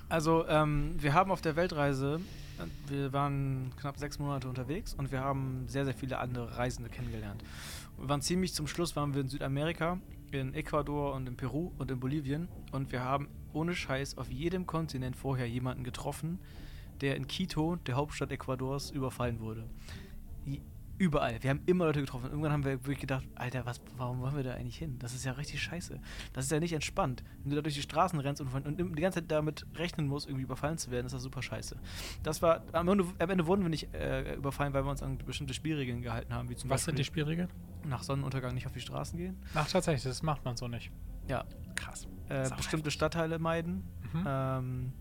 Also, 0.09 0.47
ähm, 0.47 0.93
wir 0.99 1.13
haben 1.13 1.31
auf 1.31 1.41
der 1.41 1.55
Weltreise, 1.55 2.19
äh, 2.59 2.91
wir 2.91 3.13
waren 3.13 3.71
knapp 3.77 3.97
sechs 3.97 4.19
Monate 4.19 4.47
unterwegs 4.47 4.93
und 4.93 5.11
wir 5.11 5.21
haben 5.21 5.65
sehr, 5.67 5.85
sehr 5.85 5.95
viele 5.95 6.19
andere 6.19 6.55
Reisende 6.55 6.91
kennengelernt. 6.91 7.43
Wir 7.97 8.09
waren 8.09 8.21
ziemlich 8.21 8.53
zum 8.53 8.67
Schluss, 8.67 8.95
waren 8.95 9.15
wir 9.15 9.21
in 9.21 9.27
Südamerika, 9.27 9.97
in 10.31 10.53
Ecuador 10.53 11.15
und 11.15 11.27
in 11.27 11.35
Peru 11.35 11.71
und 11.79 11.89
in 11.89 11.99
Bolivien 11.99 12.47
und 12.71 12.91
wir 12.91 13.03
haben 13.03 13.27
ohne 13.53 13.73
Scheiß 13.73 14.17
auf 14.19 14.29
jedem 14.29 14.67
Kontinent 14.67 15.15
vorher 15.15 15.47
jemanden 15.47 15.83
getroffen, 15.83 16.39
der 17.01 17.15
in 17.15 17.27
Quito, 17.27 17.77
der 17.77 17.95
Hauptstadt 17.95 18.31
Ecuadors, 18.31 18.91
überfallen 18.91 19.39
wurde. 19.39 19.67
Überall. 20.97 21.41
Wir 21.41 21.49
haben 21.49 21.61
immer 21.65 21.85
Leute 21.85 22.01
getroffen. 22.01 22.25
Irgendwann 22.29 22.51
haben 22.51 22.63
wir 22.63 22.71
wirklich 22.71 22.99
gedacht, 22.99 23.25
Alter, 23.35 23.65
was, 23.65 23.81
warum 23.97 24.21
wollen 24.21 24.35
wir 24.35 24.43
da 24.43 24.53
eigentlich 24.53 24.77
hin? 24.77 24.99
Das 24.99 25.13
ist 25.13 25.25
ja 25.25 25.31
richtig 25.33 25.61
scheiße. 25.61 25.99
Das 26.33 26.45
ist 26.45 26.51
ja 26.51 26.59
nicht 26.59 26.73
entspannt. 26.73 27.23
Wenn 27.41 27.49
du 27.49 27.55
da 27.55 27.61
durch 27.61 27.75
die 27.75 27.81
Straßen 27.81 28.19
rennst 28.19 28.41
und, 28.41 28.53
und 28.53 28.77
die 28.77 29.01
ganze 29.01 29.19
Zeit 29.19 29.31
damit 29.31 29.65
rechnen 29.75 30.07
musst, 30.07 30.27
irgendwie 30.27 30.43
überfallen 30.43 30.77
zu 30.77 30.91
werden, 30.91 31.07
ist 31.07 31.13
das 31.13 31.23
super 31.23 31.41
scheiße. 31.41 31.77
Das 32.21 32.41
war, 32.41 32.63
am 32.73 32.87
Ende, 32.87 33.05
am 33.19 33.29
Ende 33.29 33.47
wurden 33.47 33.63
wir 33.63 33.69
nicht 33.69 33.93
äh, 33.93 34.35
überfallen, 34.35 34.73
weil 34.73 34.85
wir 34.85 34.91
uns 34.91 35.01
an 35.01 35.17
bestimmte 35.17 35.53
Spielregeln 35.53 36.01
gehalten 36.01 36.33
haben, 36.33 36.49
wie 36.49 36.55
zum 36.55 36.69
Was 36.69 36.85
sind 36.85 36.97
die 36.97 37.01
Beispiel 37.01 37.23
Spielregeln? 37.23 37.49
nach 37.85 38.03
Sonnenuntergang 38.03 38.53
nicht 38.53 38.65
auf 38.65 38.71
die 38.73 38.79
Straßen 38.79 39.17
gehen. 39.17 39.37
Ach, 39.55 39.67
tatsächlich, 39.67 40.03
das 40.03 40.23
macht 40.23 40.45
man 40.45 40.55
so 40.55 40.67
nicht. 40.67 40.91
Ja, 41.27 41.43
Krass. 41.75 42.07
äh, 42.29 42.43
bestimmte 42.55 42.77
heftig. 42.77 42.93
Stadtteile 42.93 43.39
meiden. 43.39 43.83
Mhm. 44.13 44.23
Ähm, 44.25 44.93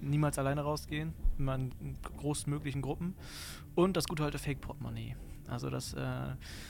niemals 0.00 0.38
alleine 0.38 0.62
rausgehen, 0.62 1.14
immer 1.38 1.54
in 1.54 1.72
großmöglichen 2.16 2.82
Gruppen. 2.82 3.14
Und 3.74 3.96
das 3.96 4.06
gute 4.06 4.24
alte 4.24 4.38
Fake-Portemonnaie. 4.38 5.16
Also 5.48 5.70
das, 5.70 5.92
äh, 5.94 6.00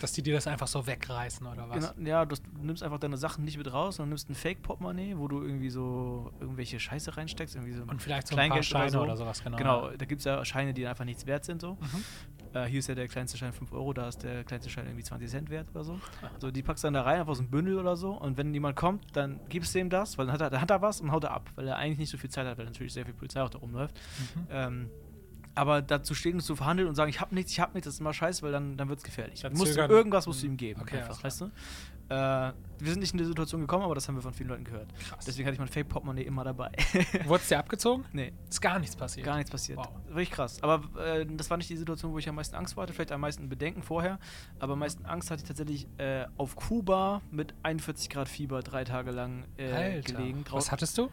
Dass 0.00 0.12
die 0.12 0.22
dir 0.22 0.34
das 0.34 0.46
einfach 0.46 0.66
so 0.66 0.86
wegreißen, 0.86 1.46
oder 1.46 1.68
was? 1.68 1.94
genau, 1.94 2.08
ja, 2.08 2.24
du, 2.24 2.36
nimmst 2.60 2.82
einfach 2.82 2.98
deine 2.98 3.16
Sachen 3.16 3.44
nicht 3.44 3.58
mit 3.58 3.72
raus, 3.72 3.96
sondern 3.96 4.10
nimmst 4.10 4.30
ein 4.30 4.34
Fake-Portemonnaie, 4.34 5.16
wo 5.16 5.28
du 5.28 5.42
irgendwie 5.42 5.70
so 5.70 6.32
irgendwelche 6.40 6.80
Scheiße 6.80 7.16
reinsteckst, 7.16 7.54
irgendwie 7.54 7.74
so 7.74 7.82
Und 7.82 8.00
vielleicht 8.00 8.28
so 8.28 8.36
ein 8.36 8.50
paar 8.50 8.62
Scheine 8.62 8.90
so. 8.90 9.02
oder 9.02 9.16
sowas, 9.16 9.42
genau. 9.42 9.56
Genau, 9.56 9.90
da 9.90 10.04
gibt 10.04 10.20
es 10.20 10.24
ja 10.24 10.44
Scheine, 10.44 10.74
die 10.74 10.86
einfach 10.86 11.04
nichts 11.04 11.26
wert 11.26 11.44
sind 11.44 11.60
so. 11.60 11.72
Mhm. 11.74 12.04
Äh, 12.54 12.66
hier 12.66 12.80
ist 12.80 12.88
ja 12.88 12.94
der 12.94 13.08
kleinste 13.08 13.38
Schein 13.38 13.52
5 13.52 13.72
Euro, 13.72 13.92
da 13.92 14.08
ist 14.08 14.22
der 14.22 14.44
kleinste 14.44 14.68
Schein 14.70 14.86
irgendwie 14.86 15.04
20 15.04 15.28
Cent 15.28 15.50
wert 15.50 15.68
oder 15.70 15.84
so. 15.84 15.98
So, 16.38 16.50
die 16.50 16.62
packst 16.62 16.84
du 16.84 16.86
dann 16.86 16.94
da 16.94 17.02
rein, 17.02 17.20
einfach 17.20 17.34
so 17.34 17.42
ein 17.42 17.50
Bündel 17.50 17.78
oder 17.78 17.96
so. 17.96 18.12
Und 18.12 18.36
wenn 18.36 18.52
jemand 18.52 18.76
kommt, 18.76 19.16
dann 19.16 19.40
gibst 19.48 19.74
du 19.74 19.78
ihm 19.78 19.90
das, 19.90 20.18
weil 20.18 20.26
dann 20.26 20.34
hat 20.34 20.40
er, 20.40 20.50
dann 20.50 20.60
hat 20.60 20.70
er 20.70 20.82
was 20.82 21.00
und 21.00 21.12
haut 21.12 21.24
er 21.24 21.32
ab, 21.32 21.50
weil 21.54 21.66
er 21.68 21.76
eigentlich 21.76 21.98
nicht 21.98 22.10
so 22.10 22.18
viel 22.18 22.30
Zeit 22.30 22.46
hat, 22.46 22.58
weil 22.58 22.66
natürlich 22.66 22.92
sehr 22.92 23.04
viel 23.04 23.14
Polizei 23.14 23.42
auch 23.42 23.50
da 23.50 23.58
rumläuft. 23.58 23.94
Mhm. 24.36 24.46
Ähm, 24.50 24.90
aber 25.54 25.82
dazu 25.82 26.14
stehen 26.14 26.34
und 26.34 26.40
zu 26.40 26.56
verhandeln 26.56 26.88
und 26.88 26.94
sagen, 26.94 27.10
ich 27.10 27.20
habe 27.20 27.34
nichts, 27.34 27.52
ich 27.52 27.60
habe 27.60 27.72
nichts, 27.74 27.86
das 27.86 27.94
ist 27.94 28.00
immer 28.00 28.14
scheiße, 28.14 28.42
weil 28.42 28.52
dann, 28.52 28.76
dann 28.76 28.88
wird 28.88 28.98
es 28.98 29.04
gefährlich. 29.04 29.44
Musst 29.52 29.76
du 29.76 29.80
irgendwas 29.80 30.26
musst 30.26 30.42
du 30.42 30.46
Mhm. 30.46 30.52
ihm 30.52 30.56
geben, 30.56 30.80
Okay, 30.82 30.98
einfach, 30.98 31.22
weißt 31.22 31.42
du? 31.42 31.44
Äh, 32.08 32.14
wir 32.78 32.90
sind 32.90 33.00
nicht 33.00 33.12
in 33.12 33.18
die 33.18 33.24
Situation 33.24 33.60
gekommen, 33.62 33.84
aber 33.84 33.94
das 33.94 34.06
haben 34.08 34.16
wir 34.16 34.22
von 34.22 34.34
vielen 34.34 34.50
Leuten 34.50 34.64
gehört. 34.64 34.88
Krass. 35.08 35.24
Deswegen 35.24 35.46
hatte 35.46 35.54
ich 35.54 35.58
mein 35.60 35.68
Fake-Portemonnaie 35.68 36.22
immer 36.24 36.44
dabei. 36.44 36.70
Wurdest 37.24 37.50
dir 37.50 37.58
abgezogen? 37.58 38.04
nee, 38.12 38.32
Ist 38.50 38.60
gar 38.60 38.78
nichts 38.78 38.96
passiert. 38.96 39.24
gar 39.24 39.36
nichts 39.36 39.50
passiert. 39.50 39.78
Wow. 39.78 39.88
Richtig 40.14 40.32
krass. 40.34 40.62
Aber 40.62 40.82
äh, 41.00 41.24
das 41.24 41.48
war 41.48 41.56
nicht 41.56 41.70
die 41.70 41.76
Situation, 41.76 42.12
wo 42.12 42.18
ich 42.18 42.28
am 42.28 42.34
meisten 42.34 42.54
Angst 42.56 42.76
hatte, 42.76 42.92
vielleicht 42.92 43.12
am 43.12 43.20
meisten 43.22 43.48
Bedenken 43.48 43.82
vorher. 43.82 44.18
Aber 44.58 44.74
am 44.74 44.80
meisten 44.80 45.06
Angst 45.06 45.30
hatte 45.30 45.42
ich 45.42 45.48
tatsächlich 45.48 45.86
äh, 45.98 46.26
auf 46.36 46.56
Kuba 46.56 47.22
mit 47.30 47.54
41 47.62 48.10
Grad 48.10 48.28
Fieber 48.28 48.62
drei 48.62 48.84
Tage 48.84 49.10
lang 49.10 49.44
äh, 49.56 50.02
gelegen. 50.02 50.44
Was 50.50 50.66
Drau- 50.66 50.72
hattest 50.72 50.98
du? 50.98 51.08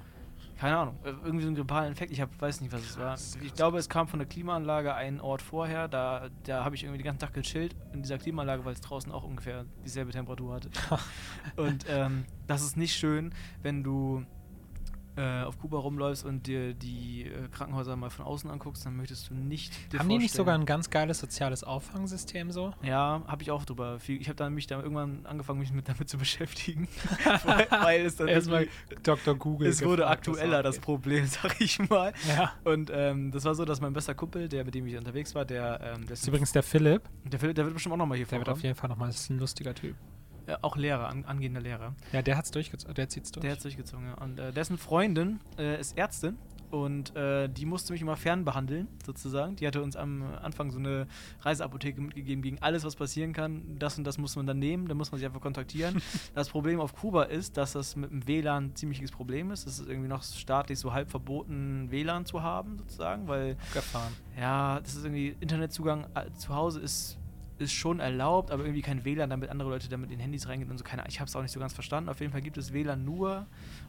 Keine 0.59 0.77
Ahnung. 0.77 0.97
äh, 1.05 1.09
Irgendwie 1.09 1.41
so 1.41 1.47
einen 1.47 1.55
grippalen 1.55 1.89
Infekt. 1.89 2.11
Ich 2.11 2.19
hab, 2.19 2.29
weiß 2.41 2.59
nicht, 2.59 2.73
was 2.73 2.81
es 2.81 2.99
war. 2.99 3.17
Ich 3.41 3.53
glaube, 3.53 3.77
es 3.77 3.87
kam 3.87 4.09
von 4.09 4.19
der 4.19 4.27
Klimaanlage 4.27 4.93
einen 4.93 5.21
Ort 5.21 5.41
vorher. 5.41 5.87
Da, 5.87 6.27
da 6.43 6.65
habe 6.65 6.75
ich 6.75 6.83
irgendwie 6.83 6.97
den 6.97 7.05
ganzen 7.05 7.21
Tag 7.21 7.33
gechillt 7.33 7.75
in 7.93 8.01
dieser 8.01 8.17
Klimaanlage, 8.17 8.65
weil 8.65 8.73
es 8.73 8.81
draußen 8.81 9.09
auch 9.11 9.23
ungefähr 9.23 9.65
dieselbe 9.85 10.11
Temperatur 10.11 10.55
hatte. 10.55 10.69
und 11.55 11.85
ähm, 11.87 12.25
das 12.47 12.61
ist 12.61 12.75
nicht 12.75 12.95
schön, 12.95 13.33
wenn 13.61 13.83
du 13.83 14.25
äh, 15.19 15.43
auf 15.43 15.59
Kuba 15.59 15.77
rumläufst 15.79 16.23
und 16.23 16.47
dir 16.47 16.73
die 16.73 17.23
äh, 17.25 17.49
Krankenhäuser 17.49 17.95
mal 17.97 18.09
von 18.09 18.25
außen 18.25 18.49
anguckst, 18.49 18.85
dann 18.85 18.95
möchtest 18.95 19.29
du 19.29 19.33
nicht. 19.33 19.73
Haben 19.97 20.07
die 20.07 20.17
nicht 20.17 20.33
sogar 20.33 20.55
ein 20.55 20.65
ganz 20.65 20.89
geiles 20.89 21.19
soziales 21.19 21.63
Auffangsystem 21.63 22.51
so? 22.51 22.73
ja, 22.83 23.21
habe 23.27 23.43
ich 23.43 23.51
auch 23.51 23.65
drüber. 23.65 23.99
Viel, 23.99 24.21
ich 24.21 24.27
habe 24.27 24.37
dann 24.37 24.53
mich 24.53 24.67
da 24.67 24.81
irgendwann 24.81 25.25
angefangen, 25.25 25.59
mich 25.59 25.73
mit, 25.73 25.89
damit 25.89 26.07
zu 26.07 26.17
beschäftigen, 26.17 26.87
weil, 27.43 27.67
weil 27.69 28.05
es 28.05 28.15
dann 28.15 28.29
Erstmal 28.29 28.67
Dr. 29.03 29.35
Google. 29.35 29.67
es 29.67 29.83
wurde 29.83 30.07
aktueller 30.07 30.63
das 30.63 30.75
abgeht. 30.77 30.85
Problem, 30.85 31.25
sag 31.27 31.59
ich 31.59 31.79
mal. 31.89 32.13
Ja. 32.27 32.53
Und 32.63 32.89
ähm, 32.93 33.31
das 33.31 33.43
war 33.43 33.55
so, 33.55 33.65
dass 33.65 33.81
mein 33.81 33.93
bester 33.93 34.15
Kumpel, 34.15 34.47
der 34.47 34.63
mit 34.63 34.73
dem 34.73 34.87
ich 34.87 34.95
unterwegs 34.95 35.35
war, 35.35 35.43
der, 35.43 35.81
ähm, 35.81 36.01
der, 36.01 36.09
Das 36.11 36.21
ist 36.21 36.27
übrigens 36.27 36.51
der 36.53 36.63
Philipp. 36.63 37.03
der, 37.25 37.39
Philipp, 37.39 37.55
der 37.55 37.65
wird 37.65 37.73
bestimmt 37.73 37.93
auch 37.93 37.97
nochmal 37.97 38.17
hier 38.17 38.27
Der 38.27 38.39
wird 38.39 38.49
auf 38.49 38.63
jeden 38.63 38.75
Fall 38.75 38.89
nochmal, 38.89 39.09
das 39.09 39.21
ist 39.21 39.29
ein 39.29 39.39
lustiger 39.39 39.73
Typ. 39.73 39.95
Ja, 40.49 40.57
auch 40.63 40.75
Lehrer, 40.77 41.07
an, 41.07 41.25
angehender 41.25 41.61
Lehrer. 41.61 41.93
Ja, 42.11 42.23
der 42.23 42.35
hat's 42.37 42.49
durchgezogen, 42.49 42.95
der 42.95 43.07
zieht's 43.07 43.31
durch. 43.31 43.43
Der 43.43 43.51
hat 43.51 43.63
durchgezogen. 43.63 44.07
Ja. 44.07 44.13
Und 44.15 44.39
äh, 44.39 44.51
dessen 44.51 44.79
Freundin 44.79 45.39
äh, 45.59 45.79
ist 45.79 45.95
Ärztin 45.95 46.37
und 46.71 47.15
äh, 47.15 47.47
die 47.47 47.65
musste 47.65 47.93
mich 47.93 48.01
immer 48.01 48.15
fernbehandeln, 48.15 48.87
sozusagen. 49.05 49.55
Die 49.55 49.65
hatte 49.65 49.81
uns 49.81 49.95
am 49.95 50.23
Anfang 50.41 50.71
so 50.71 50.77
eine 50.77 51.07
Reiseapotheke 51.41 51.99
mitgegeben 52.01 52.41
gegen 52.41 52.59
alles, 52.61 52.83
was 52.83 52.95
passieren 52.95 53.33
kann. 53.33 53.77
Das 53.79 53.97
und 53.97 54.03
das 54.03 54.17
muss 54.17 54.35
man 54.35 54.45
dann 54.45 54.59
nehmen, 54.59 54.87
dann 54.87 54.97
muss 54.97 55.11
man 55.11 55.19
sich 55.19 55.25
einfach 55.27 55.41
kontaktieren. 55.41 56.01
das 56.35 56.49
Problem 56.49 56.79
auf 56.79 56.95
Kuba 56.95 57.23
ist, 57.23 57.57
dass 57.57 57.73
das 57.73 57.95
mit 57.95 58.11
dem 58.11 58.27
WLAN 58.27 58.65
ein 58.65 58.75
ziemliches 58.75 59.11
Problem 59.11 59.51
ist. 59.51 59.67
Es 59.67 59.79
ist 59.79 59.87
irgendwie 59.87 60.09
noch 60.09 60.23
staatlich 60.23 60.77
so 60.79 60.93
halb 60.93 61.09
verboten, 61.09 61.89
WLAN 61.89 62.25
zu 62.25 62.43
haben, 62.43 62.77
sozusagen, 62.77 63.27
weil 63.27 63.55
gefahren. 63.73 64.13
ja, 64.39 64.79
das 64.79 64.95
ist 64.95 65.05
irgendwie 65.05 65.35
Internetzugang 65.39 66.07
äh, 66.13 66.31
zu 66.37 66.55
Hause 66.55 66.81
ist, 66.81 67.17
ist 67.59 67.73
schon 67.73 67.99
erlaubt, 67.99 68.51
aber 68.51 68.63
irgendwie 68.63 68.81
kein 68.81 69.03
WLAN, 69.05 69.29
damit 69.29 69.49
andere 69.49 69.69
Leute 69.69 69.89
damit 69.89 70.11
in 70.11 70.19
Handys 70.19 70.47
reingehen 70.47 70.71
und 70.71 70.77
so. 70.77 70.83
Keine, 70.83 71.03
ich 71.07 71.19
habe 71.19 71.27
es 71.27 71.35
auch 71.35 71.41
nicht 71.41 71.51
so 71.51 71.59
ganz 71.59 71.73
verstanden. 71.73 72.09
Auf 72.09 72.19
jeden 72.19 72.31
Fall 72.31 72.41
gibt 72.41 72.57
es 72.57 72.71
WLAN 72.73 73.03
nur 73.03 73.45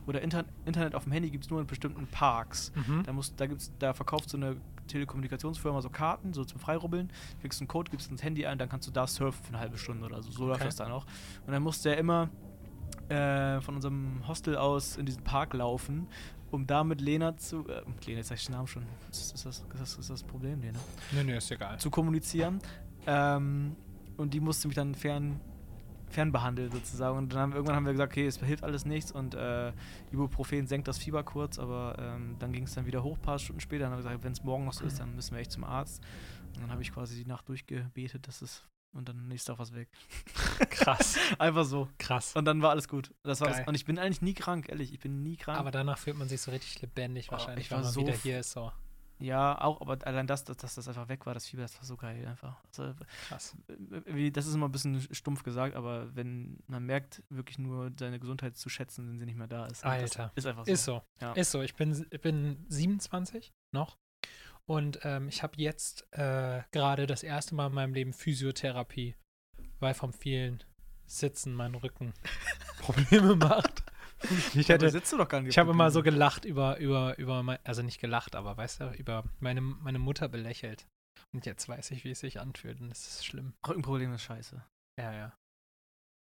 oder 0.06 0.20
Inter 0.22 0.44
Internet 0.64 0.94
auf 0.94 1.04
dem 1.04 1.12
Handy 1.12 1.30
gibt 1.30 1.44
es 1.44 1.50
nur 1.50 1.60
in 1.60 1.66
bestimmten 1.66 2.06
Parks. 2.08 2.72
Mhm. 2.74 3.04
Da, 3.04 3.12
muss, 3.12 3.34
da, 3.36 3.46
gibt's, 3.46 3.72
da 3.78 3.94
verkauft 3.94 4.28
so 4.28 4.36
eine 4.36 4.56
Telekommunikationsfirma 4.88 5.80
so 5.82 5.88
Karten, 5.90 6.32
so 6.32 6.44
zum 6.44 6.60
Freirubbeln. 6.60 7.10
Kriegst 7.40 7.60
einen 7.60 7.68
Code, 7.68 7.90
gibst 7.90 8.10
ins 8.10 8.22
Handy 8.22 8.44
ein, 8.46 8.58
dann 8.58 8.68
kannst 8.68 8.88
du 8.88 8.92
da 8.92 9.06
surfen 9.06 9.42
für 9.44 9.48
eine 9.50 9.60
halbe 9.60 9.78
Stunde 9.78 10.04
oder 10.06 10.22
so. 10.22 10.30
So 10.32 10.46
läuft 10.46 10.60
Okay. 10.60 10.68
das 10.68 10.76
dann 10.76 10.90
auch. 10.92 11.06
Und 11.46 11.52
dann 11.52 11.62
musste 11.62 11.90
er 11.90 11.98
immer 11.98 12.28
äh, 13.08 13.60
von 13.60 13.76
unserem 13.76 14.26
Hostel 14.28 14.56
aus 14.56 14.96
in 14.96 15.06
diesen 15.06 15.22
Park 15.24 15.54
laufen, 15.54 16.06
um 16.50 16.66
da 16.66 16.82
mit 16.84 17.00
Lena 17.00 17.36
zu. 17.36 17.66
Äh, 17.68 17.82
Lena, 18.04 18.18
jetzt 18.18 18.28
sag 18.28 18.38
ich 18.38 18.46
den 18.46 18.54
Namen 18.54 18.66
schon. 18.66 18.82
Ist, 19.10 19.34
ist, 19.34 19.46
das, 19.46 19.58
ist, 19.58 19.66
das, 19.78 19.96
ist 19.96 20.10
das 20.10 20.22
Problem, 20.24 20.60
Lena? 20.60 20.78
Nee, 21.12 21.22
nee, 21.24 21.36
ist 21.36 21.50
egal. 21.50 21.78
Zu 21.78 21.90
kommunizieren. 21.90 22.60
Ähm, 23.10 23.76
und 24.16 24.34
die 24.34 24.40
musste 24.40 24.68
mich 24.68 24.76
dann 24.76 24.94
fern, 24.94 25.40
fernbehandeln 26.08 26.70
sozusagen. 26.70 27.16
Und 27.18 27.32
dann 27.32 27.40
haben, 27.40 27.52
irgendwann 27.52 27.76
haben 27.76 27.86
wir 27.86 27.92
gesagt, 27.92 28.12
okay, 28.12 28.26
es 28.26 28.38
hilft 28.38 28.62
alles 28.62 28.84
nichts 28.84 29.10
und 29.10 29.34
äh, 29.34 29.72
Ibuprofen 30.12 30.66
senkt 30.66 30.88
das 30.88 30.98
Fieber 30.98 31.24
kurz, 31.24 31.58
aber 31.58 31.96
ähm, 31.98 32.36
dann 32.38 32.52
ging 32.52 32.64
es 32.64 32.74
dann 32.74 32.86
wieder 32.86 33.02
hoch, 33.02 33.16
ein 33.16 33.22
paar 33.22 33.38
Stunden 33.38 33.60
später. 33.60 33.84
Dann 33.84 33.92
haben 33.92 33.98
wir 33.98 34.04
gesagt, 34.04 34.24
wenn 34.24 34.32
es 34.32 34.44
morgen 34.44 34.64
noch 34.64 34.72
so 34.72 34.84
ist, 34.84 35.00
dann 35.00 35.14
müssen 35.14 35.32
wir 35.32 35.40
echt 35.40 35.52
zum 35.52 35.64
Arzt. 35.64 36.02
Und 36.54 36.62
dann 36.62 36.70
habe 36.70 36.82
ich 36.82 36.92
quasi 36.92 37.16
die 37.16 37.28
Nacht 37.28 37.48
durchgebetet, 37.48 38.26
dass 38.28 38.42
es 38.42 38.64
und 38.92 39.08
dann 39.08 39.28
nächste 39.28 39.52
Tag 39.52 39.60
was 39.60 39.72
weg. 39.72 39.88
Krass. 40.70 41.16
Einfach 41.38 41.64
so. 41.64 41.88
Krass. 41.98 42.34
Und 42.34 42.44
dann 42.44 42.60
war 42.60 42.70
alles 42.70 42.88
gut. 42.88 43.14
Das 43.22 43.40
war 43.40 43.48
das. 43.48 43.66
Und 43.66 43.76
ich 43.76 43.84
bin 43.84 44.00
eigentlich 44.00 44.20
nie 44.20 44.34
krank, 44.34 44.68
ehrlich. 44.68 44.92
Ich 44.92 44.98
bin 44.98 45.22
nie 45.22 45.36
krank. 45.36 45.60
Aber 45.60 45.70
danach 45.70 45.96
fühlt 45.96 46.18
man 46.18 46.28
sich 46.28 46.40
so 46.40 46.50
richtig 46.50 46.82
lebendig 46.82 47.28
Oh, 47.28 47.32
wahrscheinlich, 47.32 47.66
ich 47.66 47.70
wenn 47.70 47.78
war 47.78 47.84
man 47.84 47.92
so 47.92 48.00
wieder 48.00 48.14
hier 48.14 48.40
ist. 48.40 48.50
So 48.50 48.72
ja, 49.20 49.60
auch, 49.60 49.80
aber 49.80 49.98
allein 50.06 50.26
das, 50.26 50.44
dass, 50.44 50.56
dass 50.56 50.74
das 50.74 50.88
einfach 50.88 51.08
weg 51.08 51.26
war, 51.26 51.34
das 51.34 51.46
Fieber, 51.46 51.62
das 51.62 51.76
war 51.76 51.84
so 51.84 51.96
geil 51.96 52.26
einfach. 52.26 52.56
Also, 52.68 52.94
krass. 53.28 53.56
wie, 54.06 54.30
das 54.30 54.46
ist 54.46 54.54
immer 54.54 54.68
ein 54.68 54.72
bisschen 54.72 55.00
stumpf 55.14 55.42
gesagt, 55.42 55.76
aber 55.76 56.14
wenn 56.16 56.58
man 56.66 56.84
merkt, 56.84 57.22
wirklich 57.28 57.58
nur 57.58 57.92
seine 57.98 58.18
Gesundheit 58.18 58.56
zu 58.56 58.68
schätzen, 58.68 59.08
wenn 59.08 59.18
sie 59.18 59.26
nicht 59.26 59.36
mehr 59.36 59.46
da 59.46 59.66
ist. 59.66 59.84
Und 59.84 59.90
Alter. 59.90 60.32
Ist 60.34 60.46
einfach 60.46 60.64
so. 60.64 60.72
Ist 60.72 60.84
so. 60.84 61.02
Ja. 61.20 61.32
Ist 61.32 61.50
so. 61.50 61.62
Ich 61.62 61.74
bin, 61.74 62.06
ich 62.10 62.20
bin 62.20 62.64
27 62.68 63.52
noch. 63.72 63.98
Und 64.64 65.00
ähm, 65.02 65.28
ich 65.28 65.42
habe 65.42 65.54
jetzt 65.56 66.06
äh, 66.12 66.62
gerade 66.70 67.06
das 67.06 67.22
erste 67.22 67.54
Mal 67.54 67.66
in 67.66 67.74
meinem 67.74 67.92
Leben 67.92 68.12
Physiotherapie, 68.12 69.16
weil 69.80 69.94
vom 69.94 70.12
vielen 70.12 70.62
Sitzen 71.06 71.54
mein 71.54 71.74
Rücken 71.74 72.14
Probleme 72.80 73.36
macht. 73.36 73.82
Ich 74.54 74.68
Ja, 74.68 74.74
hätte, 74.74 74.90
sitzt 74.90 75.12
du 75.12 75.16
doch 75.16 75.28
gar 75.28 75.40
nicht. 75.40 75.50
ich 75.50 75.58
habe 75.58 75.70
immer 75.70 75.90
so 75.90 76.02
gelacht 76.02 76.44
über, 76.44 76.78
über, 76.78 77.16
über 77.18 77.42
mein, 77.42 77.58
also 77.64 77.82
nicht 77.82 78.00
gelacht, 78.00 78.36
aber 78.36 78.56
weißt 78.56 78.80
du, 78.80 78.90
über 78.92 79.24
meine, 79.40 79.60
meine 79.60 79.98
Mutter 79.98 80.28
belächelt. 80.28 80.86
Und 81.32 81.46
jetzt 81.46 81.68
weiß 81.68 81.90
ich, 81.92 82.04
wie 82.04 82.10
es 82.10 82.20
sich 82.20 82.40
anfühlt 82.40 82.80
und 82.80 82.90
es 82.90 83.06
ist 83.06 83.26
schlimm. 83.26 83.54
Rückenproblem 83.66 84.12
ist 84.14 84.22
scheiße. 84.22 84.62
Ja, 84.98 85.12
ja. 85.12 85.32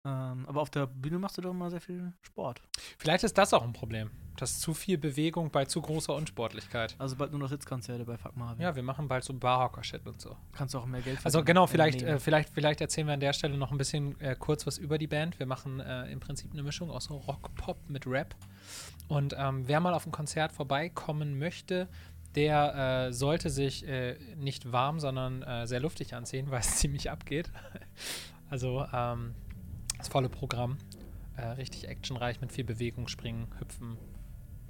Ähm, 0.06 0.46
aber 0.48 0.62
auf 0.62 0.70
der 0.70 0.88
Bühne 0.88 1.20
machst 1.20 1.38
du 1.38 1.42
doch 1.42 1.52
immer 1.52 1.70
sehr 1.70 1.82
viel 1.82 2.14
Sport. 2.22 2.62
Vielleicht 2.98 3.24
ist 3.24 3.38
das 3.38 3.54
auch 3.54 3.64
ein 3.64 3.74
Problem. 3.74 4.10
Das 4.38 4.52
ist 4.52 4.62
zu 4.62 4.74
viel 4.74 4.98
Bewegung 4.98 5.50
bei 5.52 5.66
zu 5.66 5.82
großer 5.82 6.14
Unsportlichkeit. 6.14 6.96
Also 7.00 7.16
bald 7.16 7.32
nur 7.32 7.40
noch 7.40 7.50
Sitzkonzerte 7.50 8.06
bei 8.06 8.18
Fuck 8.18 8.38
Marvin. 8.38 8.62
Ja, 8.62 8.76
wir 8.76 8.84
machen 8.84 9.08
bald 9.08 9.24
so 9.24 9.34
Barhocker-Shit 9.34 10.06
und 10.06 10.22
so. 10.22 10.38
Kannst 10.54 10.76
du 10.76 10.78
auch 10.78 10.86
mehr 10.86 11.02
Geld 11.02 11.18
Also 11.24 11.40
verdienen. 11.40 11.46
genau, 11.48 11.66
Äh, 11.66 11.68
vielleicht, 11.68 12.02
äh, 12.04 12.20
vielleicht, 12.20 12.50
vielleicht 12.54 12.80
erzählen 12.80 13.08
wir 13.08 13.16
an 13.16 13.20
der 13.20 13.34
Stelle 13.34 13.58
noch 13.58 13.72
ein 13.72 13.78
bisschen 13.78 14.20
äh, 14.22 14.36
kurz 14.38 14.68
was 14.68 14.78
über 14.78 14.98
die 15.00 15.08
Band. 15.08 15.40
Wir 15.40 15.48
machen 15.48 15.80
äh, 15.80 16.06
im 16.12 16.20
Prinzip 16.20 16.54
eine 16.54 16.62
Mischung 16.64 16.92
aus 16.92 17.10
Rock, 17.10 17.54
Pop 17.56 17.78
mit 17.90 18.06
Rap. 18.06 18.36
Und 19.08 19.36
ähm, 19.38 19.68
wer 19.68 19.80
mal 19.80 19.94
auf 19.96 20.06
ein 20.06 20.12
Konzert 20.12 20.52
vorbeikommen 20.52 21.40
möchte, 21.40 21.88
der 22.36 23.08
äh, 23.08 23.14
sollte 23.14 23.50
sich 23.50 23.88
äh, 23.88 24.18
nicht 24.36 24.72
warm, 24.72 25.00
sondern 25.00 25.42
äh, 25.42 25.66
sehr 25.66 25.80
luftig 25.80 26.14
anziehen, 26.14 26.46
weil 26.52 26.60
es 26.60 26.76
ziemlich 26.78 27.10
abgeht. 27.10 27.50
Also 28.50 28.86
ähm, 28.94 29.34
das 29.98 30.08
volle 30.08 30.30
Programm. 30.30 30.78
Äh, 31.36 31.46
richtig 31.50 31.88
actionreich 31.88 32.42
mit 32.42 32.52
viel 32.52 32.64
Bewegung, 32.64 33.08
Springen, 33.08 33.48
Hüpfen, 33.60 33.98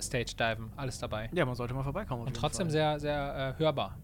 Stage-Diven, 0.02 0.72
alles 0.76 1.00
dabei. 1.00 1.30
ja, 1.34 1.46
man 1.46 1.56
sollte 1.56 1.74
mal 1.74 1.84
vorbeikommen. 1.84 2.28
Und 2.28 2.36
trotzdem 2.36 2.68
Fall. 2.68 2.72
sehr, 2.72 3.00
sehr 3.00 3.56
äh, 3.58 3.60
hörbar. 3.60 3.98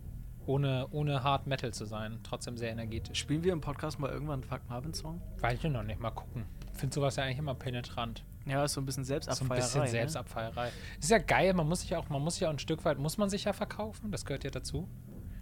Ohne, 0.45 0.87
ohne 0.91 1.23
Hard 1.23 1.47
Metal 1.47 1.73
zu 1.73 1.85
sein. 1.85 2.19
Trotzdem 2.23 2.57
sehr 2.57 2.71
energetisch. 2.71 3.17
Spielen 3.19 3.43
wir 3.43 3.53
im 3.53 3.61
Podcast 3.61 3.97
mal 3.99 4.09
irgendwann 4.11 4.41
einen 4.41 4.43
Fuck 4.43 4.61
Marvin 4.69 4.93
Song? 4.93 5.21
Weiß 5.39 5.63
ich 5.63 5.71
noch 5.71 5.83
nicht, 5.83 6.01
mal 6.01 6.11
gucken. 6.11 6.45
Finde 6.73 6.93
sowas 6.93 7.15
ja 7.15 7.23
eigentlich 7.23 7.37
immer 7.37 7.55
penetrant. 7.55 8.25
Ja, 8.45 8.65
ist 8.65 8.73
so 8.73 8.81
ein 8.81 8.85
bisschen 8.85 9.05
So 9.05 9.13
ein 9.13 9.21
Selbstabfeierei. 9.21 9.55
bisschen 9.55 9.81
ne? 9.83 9.87
Selbstabfeierei. 9.87 10.69
Ist 10.99 11.09
ja 11.09 11.17
geil, 11.19 11.53
man 11.53 11.67
muss 11.69 11.81
sich 11.81 11.91
ja 11.91 11.99
auch, 11.99 12.09
man 12.09 12.21
muss 12.21 12.39
ja 12.41 12.49
auch 12.49 12.53
ein 12.53 12.59
Stück 12.59 12.83
weit, 12.83 12.97
muss 12.99 13.17
man 13.17 13.29
sich 13.29 13.45
ja 13.45 13.53
verkaufen, 13.53 14.11
das 14.11 14.25
gehört 14.25 14.43
ja 14.43 14.49
dazu. 14.49 14.89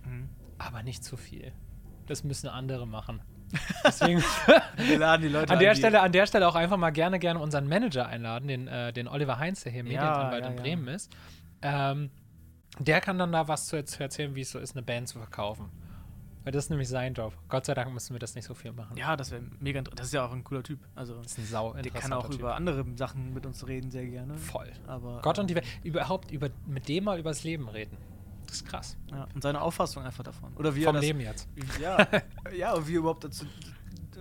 Mhm. 0.05 0.29
Aber 0.59 0.83
nicht 0.83 1.03
zu 1.03 1.17
viel. 1.17 1.51
Das 2.05 2.23
müssen 2.23 2.47
andere 2.47 2.85
machen. 2.85 3.21
Deswegen 3.85 4.23
Wir 4.77 4.97
laden 4.99 5.21
die 5.23 5.27
Leute 5.29 5.51
an 5.53 5.59
der 5.59 5.73
die- 5.73 5.79
Stelle, 5.79 6.01
an 6.01 6.11
der 6.11 6.25
Stelle 6.27 6.47
auch 6.47 6.55
einfach 6.55 6.77
mal 6.77 6.91
gerne, 6.91 7.19
gerne 7.19 7.39
unseren 7.39 7.67
Manager 7.67 8.07
einladen, 8.07 8.47
den, 8.47 8.67
äh, 8.67 8.93
den 8.93 9.07
Oliver 9.07 9.37
Heinz, 9.39 9.63
der 9.63 9.71
hier 9.71 9.79
Ja, 9.83 9.89
Medienanwalt 9.89 10.43
ja, 10.43 10.49
in 10.51 10.55
ja. 10.57 10.61
Bremen 10.61 10.87
ist. 10.87 11.11
Ähm, 11.61 12.09
der 12.79 13.01
kann 13.01 13.17
dann 13.17 13.31
da 13.31 13.47
was 13.47 13.67
zu, 13.67 13.75
erzählen, 13.75 14.33
wie 14.35 14.41
es 14.41 14.51
so 14.51 14.59
ist, 14.59 14.75
eine 14.75 14.81
Band 14.83 15.07
zu 15.07 15.17
verkaufen. 15.19 15.69
Weil 16.43 16.51
das 16.53 16.63
ist 16.65 16.69
nämlich 16.71 16.89
sein 16.89 17.13
Job. 17.13 17.33
Gott 17.49 17.65
sei 17.67 17.75
Dank 17.75 17.93
müssen 17.93 18.15
wir 18.15 18.19
das 18.19 18.33
nicht 18.33 18.45
so 18.45 18.55
viel 18.55 18.71
machen. 18.71 18.97
Ja, 18.97 19.15
das 19.15 19.29
wäre 19.29 19.43
mega 19.59 19.77
interessant. 19.77 19.99
Das 19.99 20.07
ist 20.07 20.13
ja 20.13 20.25
auch 20.25 20.31
ein 20.31 20.43
cooler 20.43 20.63
Typ. 20.63 20.79
Also, 20.95 21.21
Das 21.21 21.33
ist 21.33 21.37
ein 21.37 21.45
sau 21.45 21.73
der 21.73 21.91
kann 21.91 22.11
auch 22.13 22.27
Typ. 22.29 22.39
über 22.39 22.55
andere 22.55 22.83
Sachen 22.95 23.31
mit 23.35 23.45
uns 23.45 23.67
reden, 23.67 23.91
sehr 23.91 24.07
gerne. 24.07 24.35
Voll. 24.37 24.71
Aber, 24.87 25.19
Gott 25.21 25.37
und 25.37 25.51
die 25.51 25.55
Welt. 25.55 25.65
Überhaupt 25.83 26.31
über, 26.31 26.49
mit 26.65 26.87
dem 26.89 27.03
mal 27.03 27.19
übers 27.19 27.43
Leben 27.43 27.69
reden. 27.69 27.95
Das 28.51 28.59
ist 28.59 28.67
krass. 28.67 28.97
Ja, 29.09 29.29
und 29.33 29.41
seine 29.41 29.61
Auffassung 29.61 30.03
einfach 30.03 30.25
davon. 30.25 30.51
Oder 30.57 30.75
wie 30.75 30.83
Vom 30.83 30.89
er 30.89 30.99
das, 30.99 31.01
Leben 31.03 31.21
jetzt. 31.21 31.47
Ja, 31.81 32.05
ja, 32.53 32.73
und 32.73 32.85
wie 32.85 32.95
er 32.95 32.99
überhaupt 32.99 33.23
dazu, 33.23 33.45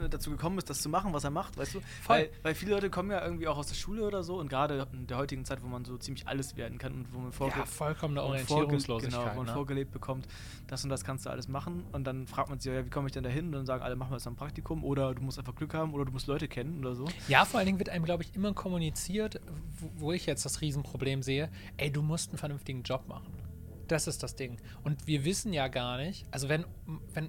dazu 0.08 0.30
gekommen 0.30 0.56
ist, 0.56 0.70
das 0.70 0.80
zu 0.80 0.88
machen, 0.88 1.12
was 1.12 1.24
er 1.24 1.30
macht, 1.30 1.58
weißt 1.58 1.74
du? 1.74 1.80
Weil, 2.06 2.30
weil 2.42 2.54
viele 2.54 2.70
Leute 2.70 2.90
kommen 2.90 3.10
ja 3.10 3.24
irgendwie 3.24 3.48
auch 3.48 3.58
aus 3.58 3.66
der 3.66 3.74
Schule 3.74 4.06
oder 4.06 4.22
so 4.22 4.38
und 4.38 4.48
gerade 4.48 4.86
in 4.92 5.08
der 5.08 5.16
heutigen 5.16 5.44
Zeit, 5.44 5.64
wo 5.64 5.66
man 5.66 5.84
so 5.84 5.98
ziemlich 5.98 6.28
alles 6.28 6.56
werden 6.56 6.78
kann 6.78 6.92
und 6.92 7.12
wo 7.12 7.18
man 7.18 7.32
vorge 7.32 7.58
Ja, 7.58 7.66
vollkommene 7.66 8.22
Orientierungslosigkeit. 8.22 9.20
Genau, 9.20 9.34
man 9.34 9.46
ne? 9.46 9.52
vorgelebt 9.52 9.90
bekommt, 9.90 10.28
das 10.68 10.84
und 10.84 10.90
das 10.90 11.02
kannst 11.02 11.26
du 11.26 11.30
alles 11.30 11.48
machen 11.48 11.82
und 11.90 12.04
dann 12.04 12.28
fragt 12.28 12.50
man 12.50 12.60
sich, 12.60 12.72
ja, 12.72 12.86
wie 12.86 12.90
komme 12.90 13.08
ich 13.08 13.12
denn 13.12 13.24
da 13.24 13.30
hin? 13.30 13.46
Und 13.46 13.52
dann 13.52 13.66
sagen 13.66 13.82
alle, 13.82 13.96
machen 13.96 14.12
wir 14.12 14.16
jetzt 14.18 14.28
ein 14.28 14.36
Praktikum 14.36 14.84
oder 14.84 15.12
du 15.12 15.22
musst 15.22 15.40
einfach 15.40 15.56
Glück 15.56 15.74
haben 15.74 15.92
oder 15.92 16.04
du 16.04 16.12
musst 16.12 16.28
Leute 16.28 16.46
kennen 16.46 16.78
oder 16.78 16.94
so. 16.94 17.06
Ja, 17.26 17.44
vor 17.44 17.58
allen 17.58 17.66
Dingen 17.66 17.80
wird 17.80 17.88
einem, 17.88 18.04
glaube 18.04 18.22
ich, 18.22 18.32
immer 18.36 18.54
kommuniziert, 18.54 19.40
wo, 19.80 19.90
wo 19.96 20.12
ich 20.12 20.26
jetzt 20.26 20.44
das 20.44 20.60
Riesenproblem 20.60 21.24
sehe, 21.24 21.50
ey, 21.78 21.90
du 21.90 22.00
musst 22.00 22.30
einen 22.30 22.38
vernünftigen 22.38 22.84
Job 22.84 23.08
machen. 23.08 23.49
Das 23.90 24.06
ist 24.06 24.22
das 24.22 24.36
Ding. 24.36 24.60
Und 24.84 25.08
wir 25.08 25.24
wissen 25.24 25.52
ja 25.52 25.66
gar 25.66 25.96
nicht, 25.96 26.24
also 26.30 26.48
wenn, 26.48 26.64
wenn, 27.12 27.28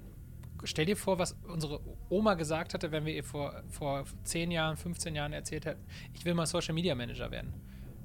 stell 0.62 0.86
dir 0.86 0.96
vor, 0.96 1.18
was 1.18 1.36
unsere 1.48 1.80
Oma 2.08 2.34
gesagt 2.34 2.72
hatte, 2.72 2.92
wenn 2.92 3.04
wir 3.04 3.12
ihr 3.12 3.24
vor, 3.24 3.64
vor 3.68 4.04
10 4.22 4.52
Jahren, 4.52 4.76
15 4.76 5.16
Jahren 5.16 5.32
erzählt 5.32 5.66
hätten, 5.66 5.84
ich 6.12 6.24
will 6.24 6.34
mal 6.34 6.46
Social 6.46 6.74
Media 6.74 6.94
Manager 6.94 7.32
werden. 7.32 7.52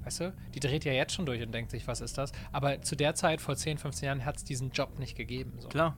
Weißt 0.02 0.20
du, 0.20 0.34
die 0.54 0.60
dreht 0.60 0.84
ja 0.84 0.92
jetzt 0.92 1.12
schon 1.12 1.24
durch 1.24 1.40
und 1.40 1.52
denkt 1.52 1.70
sich, 1.70 1.86
was 1.86 2.00
ist 2.00 2.18
das? 2.18 2.32
Aber 2.50 2.82
zu 2.82 2.96
der 2.96 3.14
Zeit, 3.14 3.40
vor 3.40 3.54
10, 3.54 3.78
15 3.78 4.06
Jahren, 4.06 4.24
hat 4.24 4.38
es 4.38 4.44
diesen 4.44 4.70
Job 4.70 4.98
nicht 4.98 5.16
gegeben. 5.16 5.52
So. 5.60 5.68
Klar. 5.68 5.96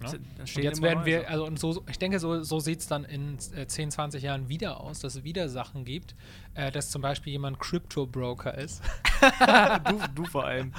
Ne? 0.00 0.20
Und 0.38 0.56
jetzt 0.56 0.80
werden 0.80 1.04
wir, 1.04 1.28
also 1.28 1.44
und 1.44 1.58
so, 1.58 1.84
ich 1.90 1.98
denke, 1.98 2.20
so, 2.20 2.44
so 2.44 2.60
sieht 2.60 2.78
es 2.78 2.86
dann 2.86 3.04
in 3.04 3.38
äh, 3.56 3.66
10, 3.66 3.90
20 3.90 4.22
Jahren 4.22 4.48
wieder 4.48 4.80
aus, 4.80 5.00
dass 5.00 5.16
es 5.16 5.24
wieder 5.24 5.48
Sachen 5.48 5.84
gibt, 5.84 6.14
äh, 6.54 6.70
dass 6.70 6.90
zum 6.90 7.02
Beispiel 7.02 7.32
jemand 7.32 7.58
Crypto-Broker 7.58 8.56
ist. 8.56 8.82
du, 9.84 10.00
du 10.14 10.24
vor 10.24 10.44
allem. 10.44 10.72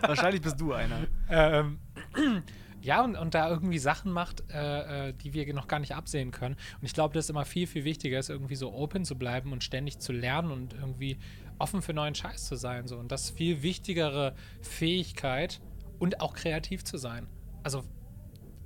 Wahrscheinlich 0.00 0.42
bist 0.42 0.60
du 0.60 0.72
einer. 0.72 1.06
ähm, 1.28 1.78
ja, 2.82 3.02
und, 3.04 3.16
und 3.16 3.34
da 3.34 3.48
irgendwie 3.48 3.78
Sachen 3.78 4.12
macht, 4.12 4.42
äh, 4.50 5.08
äh, 5.08 5.12
die 5.12 5.32
wir 5.32 5.52
noch 5.54 5.68
gar 5.68 5.78
nicht 5.78 5.94
absehen 5.94 6.30
können. 6.30 6.56
Und 6.80 6.86
ich 6.86 6.94
glaube, 6.94 7.14
das 7.14 7.26
ist 7.26 7.30
immer 7.30 7.44
viel, 7.44 7.66
viel 7.66 7.84
wichtiger, 7.84 8.18
ist 8.18 8.30
irgendwie 8.30 8.56
so 8.56 8.72
open 8.72 9.04
zu 9.04 9.16
bleiben 9.16 9.52
und 9.52 9.62
ständig 9.62 9.98
zu 9.98 10.12
lernen 10.12 10.50
und 10.50 10.74
irgendwie 10.74 11.18
offen 11.58 11.82
für 11.82 11.92
neuen 11.92 12.14
Scheiß 12.14 12.46
zu 12.46 12.56
sein. 12.56 12.86
So. 12.88 12.96
Und 12.98 13.12
das 13.12 13.24
ist 13.24 13.36
viel 13.36 13.62
wichtigere 13.62 14.34
Fähigkeit 14.60 15.60
und 15.98 16.20
auch 16.20 16.34
kreativ 16.34 16.84
zu 16.84 16.98
sein. 16.98 17.28
Also 17.62 17.84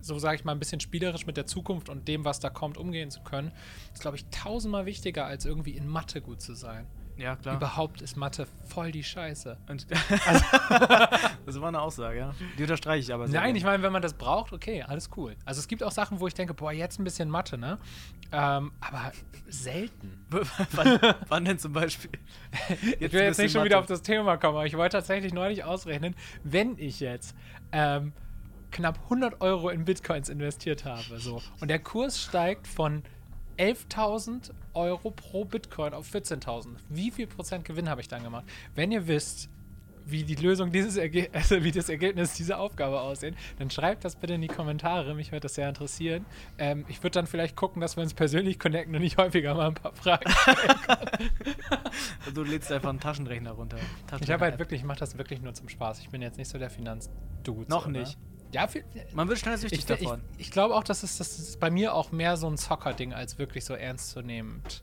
so 0.07 0.18
sage 0.18 0.37
ich 0.37 0.45
mal, 0.45 0.53
ein 0.53 0.59
bisschen 0.59 0.81
spielerisch 0.81 1.27
mit 1.27 1.37
der 1.37 1.47
Zukunft 1.47 1.89
und 1.89 2.07
dem, 2.09 2.24
was 2.24 2.39
da 2.39 2.49
kommt, 2.49 2.79
umgehen 2.79 3.11
zu 3.11 3.22
können, 3.22 3.53
ist, 3.93 4.03
glaube 4.03 4.16
ich, 4.16 4.27
tausendmal 4.31 4.87
wichtiger, 4.87 5.27
als 5.27 5.45
irgendwie 5.45 5.72
in 5.72 5.89
Mathe 5.89 6.20
gut 6.20 6.41
zu 6.41 6.55
sein. 6.55 6.87
Ja, 7.16 7.34
klar. 7.36 7.56
Überhaupt 7.56 8.02
ist 8.02 8.16
Mathe 8.16 8.46
voll 8.68 8.92
die 8.92 9.02
Scheiße. 9.02 9.56
Und 9.68 9.86
das 11.46 11.60
war 11.60 11.68
eine 11.68 11.80
Aussage, 11.80 12.18
ja. 12.18 12.34
Die 12.58 12.62
unterstreiche 12.62 13.00
ich 13.00 13.14
aber 13.14 13.26
sehr 13.26 13.40
Nein, 13.40 13.48
gerne. 13.48 13.58
ich 13.58 13.64
meine, 13.64 13.82
wenn 13.82 13.92
man 13.92 14.02
das 14.02 14.14
braucht, 14.14 14.52
okay, 14.52 14.82
alles 14.82 15.10
cool. 15.16 15.34
Also 15.44 15.60
es 15.60 15.68
gibt 15.68 15.82
auch 15.82 15.92
Sachen, 15.92 16.20
wo 16.20 16.26
ich 16.26 16.34
denke, 16.34 16.52
boah, 16.52 16.72
jetzt 16.72 16.98
ein 16.98 17.04
bisschen 17.04 17.30
Mathe, 17.30 17.56
ne? 17.56 17.78
Ähm, 18.32 18.72
aber 18.80 19.12
selten. 19.48 20.26
wann, 20.72 20.98
wann 21.28 21.44
denn 21.44 21.58
zum 21.58 21.72
Beispiel? 21.72 22.10
ich 23.00 23.12
will 23.12 23.22
jetzt 23.22 23.38
nicht 23.38 23.52
schon 23.52 23.64
wieder 23.64 23.78
auf 23.78 23.86
das 23.86 24.02
Thema 24.02 24.36
kommen, 24.36 24.56
aber 24.56 24.66
ich 24.66 24.76
wollte 24.76 24.98
tatsächlich 24.98 25.32
neulich 25.32 25.64
ausrechnen, 25.64 26.14
wenn 26.44 26.76
ich 26.78 27.00
jetzt 27.00 27.34
ähm, 27.72 28.12
knapp 28.72 28.98
100 29.04 29.40
Euro 29.40 29.70
in 29.70 29.84
Bitcoins 29.84 30.28
investiert 30.28 30.84
habe, 30.84 31.18
so, 31.18 31.40
und 31.60 31.68
der 31.68 31.78
Kurs 31.78 32.20
steigt 32.20 32.66
von 32.66 33.02
11.000 33.59 34.50
Euro 34.74 35.11
pro 35.11 35.44
Bitcoin 35.44 35.94
auf 35.94 36.12
14.000. 36.12 36.68
Wie 36.88 37.11
viel 37.11 37.26
Prozent 37.26 37.64
Gewinn 37.64 37.88
habe 37.88 38.00
ich 38.00 38.09
dann 38.09 38.22
gemacht? 38.22 38.44
Wenn 38.74 38.92
ihr 38.92 39.07
wisst, 39.07 39.48
wie 40.07 40.22
die 40.22 40.36
Lösung 40.36 40.70
dieses 40.70 40.96
Erge 40.96 41.28
also 41.32 41.62
wie 41.64 41.72
das 41.72 41.88
Ergebnis 41.88 42.34
dieser 42.34 42.59
Aufgabe 42.59 43.00
aussehen, 43.00 43.36
dann 43.59 43.70
schreibt 43.70 44.04
das 44.04 44.16
bitte 44.16 44.34
in 44.34 44.40
die 44.40 44.48
Kommentare. 44.48 45.14
Mich 45.14 45.32
würde 45.32 45.40
das 45.40 45.54
sehr 45.57 45.68
interessieren. 45.68 46.24
Ähm, 46.59 46.84
ich 46.88 47.02
würde 47.02 47.14
dann 47.14 47.26
vielleicht 47.26 47.57
gucken, 47.57 47.80
dass 47.80 47.96
wir 47.96 48.02
uns 48.02 48.14
persönlich 48.14 48.59
connecten 48.59 48.94
und 48.94 49.02
nicht 49.02 49.18
häufiger 49.18 49.54
mal 49.54 49.68
ein 49.68 49.74
paar 49.74 49.94
Fragen. 49.94 50.32
Du 52.34 52.42
lädst 52.42 52.70
einfach 52.70 52.90
einen 52.90 53.00
Taschenrechner 53.00 53.52
runter. 53.52 53.78
Ich 54.20 54.30
habe 54.30 54.44
halt 54.44 54.59
wirklich, 54.59 54.80
ich 54.80 54.86
mache 54.86 54.98
das 54.98 55.16
wirklich 55.16 55.40
nur 55.40 55.54
zum 55.54 55.68
Spaß. 55.68 56.00
Ich 56.00 56.11
bin 56.11 56.20
jetzt 56.20 56.36
nicht 56.36 56.48
so 56.48 56.59
der 56.59 56.68
Finanzdude. 56.68 57.70
Noch 57.70 57.84
so, 57.84 57.90
ne? 57.90 58.00
nicht. 58.00 58.18
Ja, 58.53 58.68
viel, 58.68 58.84
Man 59.12 59.28
wird 59.28 59.38
schnell 59.38 59.59
süchtig 59.59 59.80
ich, 59.80 59.90
ich, 59.90 60.01
davon. 60.01 60.22
ich 60.38 60.51
glaube 60.51 60.74
auch, 60.74 60.84
dass 60.84 61.03
es 61.03 61.18
das 61.18 61.38
ist 61.38 61.61
bei 61.61 61.70
mir 61.70 61.94
auch 61.94 62.12
mehr 62.12 62.36
so 62.36 62.47
ein 62.49 62.57
Zocker-Ding 62.57 63.12
als 63.12 63.38
wirklich 63.38 63.64
so 63.64 63.74
ernstzunehmend 63.74 64.82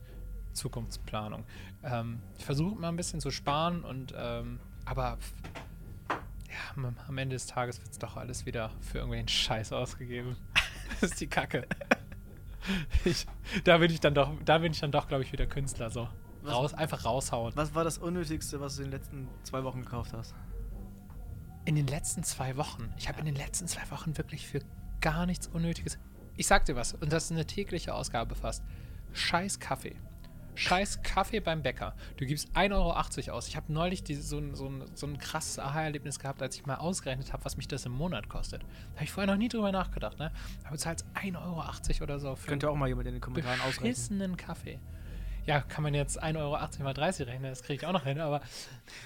Zukunftsplanung. 0.52 1.44
Ähm, 1.82 2.20
ich 2.38 2.44
versuche 2.44 2.78
mal 2.78 2.88
ein 2.88 2.96
bisschen 2.96 3.20
zu 3.20 3.30
sparen 3.30 3.84
und 3.84 4.14
ähm, 4.16 4.60
aber 4.84 5.18
ja, 6.08 6.56
am, 6.76 6.96
am 7.08 7.18
Ende 7.18 7.34
des 7.36 7.46
Tages 7.46 7.80
wird 7.80 7.90
es 7.90 7.98
doch 7.98 8.16
alles 8.16 8.46
wieder 8.46 8.70
für 8.80 8.98
irgendwelchen 8.98 9.28
Scheiß 9.28 9.72
ausgegeben. 9.72 10.36
das 11.00 11.12
ist 11.12 11.20
die 11.20 11.26
Kacke. 11.26 11.66
Ich, 13.04 13.26
da 13.64 13.76
bin 13.76 13.90
ich 13.90 14.00
dann 14.00 14.14
doch, 14.14 14.30
da 14.42 14.56
bin 14.56 14.72
ich 14.72 14.80
dann 14.80 14.90
doch, 14.90 15.06
glaube 15.06 15.22
ich, 15.22 15.32
wieder 15.32 15.44
Künstler 15.46 15.90
so. 15.90 16.08
Was- 16.40 16.54
Raus, 16.54 16.72
einfach 16.72 17.04
raushauen. 17.04 17.52
Was 17.56 17.74
war 17.74 17.84
das 17.84 17.98
Unnötigste, 17.98 18.58
was 18.58 18.76
du 18.76 18.82
in 18.84 18.90
den 18.90 18.98
letzten 18.98 19.28
zwei 19.42 19.64
Wochen 19.64 19.82
gekauft 19.82 20.14
hast? 20.14 20.34
In 21.64 21.76
den 21.76 21.86
letzten 21.86 22.22
zwei 22.24 22.56
Wochen. 22.56 22.92
Ich 22.98 23.08
habe 23.08 23.20
in 23.20 23.26
den 23.26 23.36
letzten 23.36 23.66
zwei 23.68 23.90
Wochen 23.90 24.16
wirklich 24.18 24.46
für 24.46 24.60
gar 25.00 25.26
nichts 25.26 25.46
Unnötiges. 25.46 25.98
Ich 26.36 26.46
sag 26.46 26.64
dir 26.66 26.76
was, 26.76 26.94
und 26.94 27.12
das 27.12 27.24
ist 27.26 27.32
eine 27.32 27.46
tägliche 27.46 27.94
Ausgabe 27.94 28.34
fast. 28.34 28.62
Scheiß 29.12 29.60
Kaffee. 29.60 29.94
Scheiß 30.56 31.02
Kaffee 31.02 31.40
beim 31.40 31.62
Bäcker. 31.62 31.94
Du 32.16 32.26
gibst 32.26 32.48
1,80 32.56 32.72
Euro 32.74 33.36
aus. 33.36 33.48
Ich 33.48 33.56
habe 33.56 33.72
neulich 33.72 34.04
die, 34.04 34.14
so, 34.14 34.38
ein- 34.38 34.54
so, 34.54 34.68
ein- 34.68 34.84
so 34.94 35.06
ein 35.06 35.18
krasses 35.18 35.58
Aha-Erlebnis 35.58 36.18
gehabt, 36.20 36.42
als 36.42 36.54
ich 36.56 36.64
mal 36.66 36.76
ausgerechnet 36.76 37.32
habe, 37.32 37.44
was 37.44 37.56
mich 37.56 37.66
das 37.66 37.86
im 37.86 37.92
Monat 37.92 38.28
kostet. 38.28 38.62
Da 38.62 38.94
habe 38.96 39.04
ich 39.04 39.10
vorher 39.12 39.32
noch 39.32 39.38
nie 39.38 39.48
drüber 39.48 39.72
nachgedacht. 39.72 40.18
Ne? 40.18 40.30
Aber 40.64 40.72
du 40.76 40.78
zahlst 40.78 41.06
1,80 41.14 41.40
Euro 41.96 42.02
oder 42.04 42.20
so 42.20 42.36
für 42.36 42.48
Könnte 42.48 42.70
auch 42.70 42.76
mal 42.76 42.88
jemand 42.88 43.08
in 43.08 43.14
den 43.14 43.20
Kommentaren 43.20 43.60
ausrechnen. 43.62 43.90
beschissenen 43.90 44.36
Kaffee. 44.36 44.78
Ja, 45.46 45.60
kann 45.60 45.82
man 45.82 45.94
jetzt 45.94 46.22
1,80 46.22 46.38
Euro 46.38 46.58
mal 46.84 46.94
30 46.94 47.26
rechnen, 47.26 47.50
das 47.50 47.62
kriege 47.62 47.74
ich 47.82 47.86
auch 47.86 47.92
noch 47.92 48.04
hin, 48.04 48.18
aber 48.20 48.40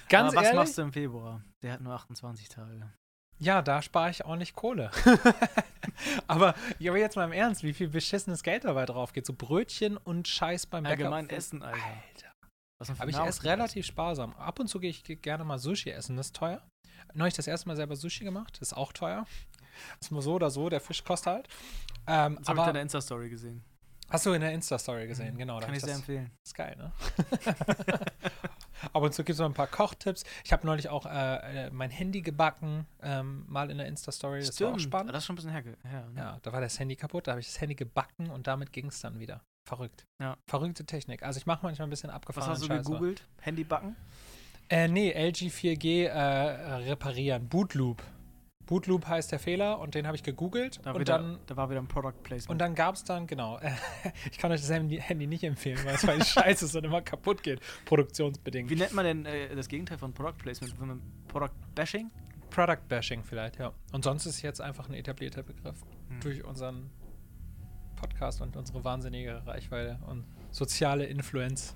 ganz 0.07 0.29
Aber 0.31 0.37
was 0.41 0.45
ehrlich, 0.45 0.59
machst 0.59 0.77
du 0.77 0.81
im 0.83 0.93
Februar? 0.93 1.41
Der 1.61 1.73
hat 1.73 1.81
nur 1.81 1.93
28 1.93 2.47
Tage. 2.49 2.91
Ja, 3.39 3.61
da 3.61 3.81
spare 3.81 4.09
ich 4.09 4.25
ordentlich 4.25 4.53
Kohle. 4.53 4.91
aber, 6.27 6.55
ja, 6.77 6.91
aber 6.91 6.99
jetzt 6.99 7.15
mal 7.15 7.25
im 7.25 7.31
Ernst, 7.31 7.63
wie 7.63 7.73
viel 7.73 7.89
beschissenes 7.89 8.43
Geld 8.43 8.65
dabei 8.65 8.85
drauf 8.85 9.13
geht. 9.13 9.25
So 9.25 9.33
Brötchen 9.33 9.97
und 9.97 10.27
Scheiß 10.27 10.65
beim 10.67 10.83
Bäcker. 10.83 11.05
Allgemein 11.05 11.29
Essen, 11.29 11.61
Alter. 11.63 11.79
Alter. 11.83 12.31
Aber 12.99 13.09
ich 13.09 13.17
esse 13.17 13.43
relativ 13.43 13.85
sparsam. 13.85 14.33
Ab 14.35 14.59
und 14.59 14.67
zu 14.67 14.79
gehe 14.79 14.89
ich 14.89 15.03
ge- 15.03 15.17
gerne 15.17 15.43
mal 15.43 15.57
Sushi 15.59 15.89
essen, 15.89 16.15
das 16.15 16.27
ist 16.27 16.35
teuer. 16.35 16.61
Neulich 17.13 17.33
das 17.33 17.47
erste 17.47 17.67
Mal 17.67 17.75
selber 17.75 17.95
Sushi 17.95 18.23
gemacht, 18.23 18.53
das 18.61 18.71
ist 18.71 18.77
auch 18.77 18.93
teuer. 18.93 19.25
Ist 19.99 20.11
nur 20.11 20.21
so 20.21 20.35
oder 20.35 20.49
so, 20.49 20.69
der 20.69 20.79
Fisch 20.79 21.03
kostet 21.03 21.33
halt. 21.33 21.47
Ähm, 22.07 22.37
Das 22.39 22.47
habe 22.49 22.59
ich 22.59 22.71
der 22.71 22.81
Insta-Story 22.81 23.29
gesehen. 23.29 23.63
Hast 24.09 24.25
du 24.25 24.33
in 24.33 24.41
der 24.41 24.53
Insta-Story 24.53 25.07
gesehen, 25.07 25.37
genau. 25.37 25.59
da 25.59 25.65
Kann 25.67 25.75
ich 25.75 25.81
sehr 25.81 25.89
das, 25.89 25.99
empfehlen. 25.99 26.31
ist 26.43 26.55
geil, 26.55 26.75
ne? 26.77 26.91
Ab 28.93 29.01
und 29.03 29.13
zu 29.13 29.23
gibt 29.23 29.33
es 29.33 29.39
noch 29.39 29.45
ein 29.45 29.53
paar 29.53 29.67
Kochtipps. 29.67 30.23
Ich 30.43 30.53
habe 30.53 30.65
neulich 30.65 30.89
auch 30.89 31.05
äh, 31.05 31.65
äh, 31.67 31.69
mein 31.71 31.89
Handy 31.89 32.21
gebacken, 32.21 32.85
ähm, 33.01 33.43
mal 33.47 33.69
in 33.69 33.77
der 33.77 33.87
Insta-Story. 33.87 34.39
Das 34.39 34.59
war 34.61 34.73
auch 34.73 34.79
spannend. 34.79 35.13
Das 35.13 35.23
ist 35.23 35.25
schon 35.25 35.33
ein 35.33 35.37
bisschen 35.37 35.51
her. 35.51 35.63
her 35.83 36.07
ne? 36.13 36.19
Ja, 36.19 36.39
da 36.41 36.53
war 36.53 36.61
das 36.61 36.79
Handy 36.79 36.95
kaputt, 36.95 37.27
da 37.27 37.31
habe 37.31 37.41
ich 37.41 37.47
das 37.47 37.59
Handy 37.59 37.75
gebacken 37.75 38.29
und 38.29 38.47
damit 38.47 38.71
ging 38.71 38.87
es 38.87 39.01
dann 39.01 39.19
wieder. 39.19 39.41
Verrückt. 39.65 40.07
Ja. 40.19 40.37
Verrückte 40.47 40.85
Technik. 40.85 41.23
Also 41.23 41.37
ich 41.37 41.45
mache 41.45 41.59
manchmal 41.63 41.87
ein 41.87 41.91
bisschen 41.91 42.09
Was 42.09 42.15
abgefahren. 42.15 42.49
hast 42.49 42.63
du 42.63 42.69
gegoogelt? 42.69 43.27
Handy 43.41 43.63
backen? 43.63 43.95
Äh, 44.69 44.87
nee, 44.87 45.11
LG 45.11 45.49
4G 45.49 46.05
äh, 46.05 46.11
reparieren. 46.89 47.47
Bootloop. 47.49 48.01
Bootloop 48.69 49.07
heißt 49.07 49.31
der 49.31 49.39
Fehler 49.39 49.79
und 49.79 49.95
den 49.95 50.05
habe 50.05 50.15
ich 50.15 50.21
gegoogelt 50.21 50.79
Da, 50.83 50.91
und 50.91 50.99
wieder, 50.99 51.17
dann 51.17 51.39
da 51.47 51.57
war 51.57 51.71
wieder 51.71 51.79
ein 51.79 51.87
Product 51.87 52.21
Placement. 52.21 52.51
und 52.51 52.59
dann 52.59 52.75
gab 52.75 52.93
es 52.93 53.03
dann, 53.03 53.25
genau, 53.25 53.59
ich 54.31 54.37
kann 54.37 54.51
euch 54.51 54.61
das 54.61 54.69
Handy, 54.69 55.25
nicht 55.25 55.43
empfehlen, 55.43 55.79
weil 55.85 55.95
es 55.95 56.05
weil 56.05 56.23
scheiße 56.23 56.65
ist 56.65 56.75
und 56.75 56.83
immer 56.83 57.01
kaputt 57.01 57.41
geht, 57.41 57.61
produktionsbedingt. 57.85 58.69
Wie 58.69 58.75
nennt 58.75 58.93
man 58.93 59.05
denn 59.05 59.25
äh, 59.25 59.55
das 59.55 59.67
Gegenteil 59.69 59.97
von 59.97 60.13
Product 60.13 60.37
Placement? 60.37 60.79
Wenn 60.79 60.87
man 60.87 61.01
Product 61.27 61.49
Bashing? 61.73 62.11
Product 62.51 62.87
Bashing 62.87 63.23
vielleicht, 63.23 63.57
ja. 63.57 63.73
Und 63.91 64.03
sonst 64.03 64.27
ist 64.27 64.43
jetzt 64.43 64.61
einfach 64.61 64.87
ein 64.87 64.93
etablierter 64.93 65.41
Begriff 65.41 65.81
Hm. 66.09 66.19
durch 66.19 66.43
unseren 66.43 66.91
Podcast 67.95 68.41
und 68.41 68.55
unsere 68.55 68.83
wahnsinnige 68.83 69.45
Reichweite 69.47 69.99
und 70.07 70.25
soziale 70.51 71.05
Influenz. 71.05 71.75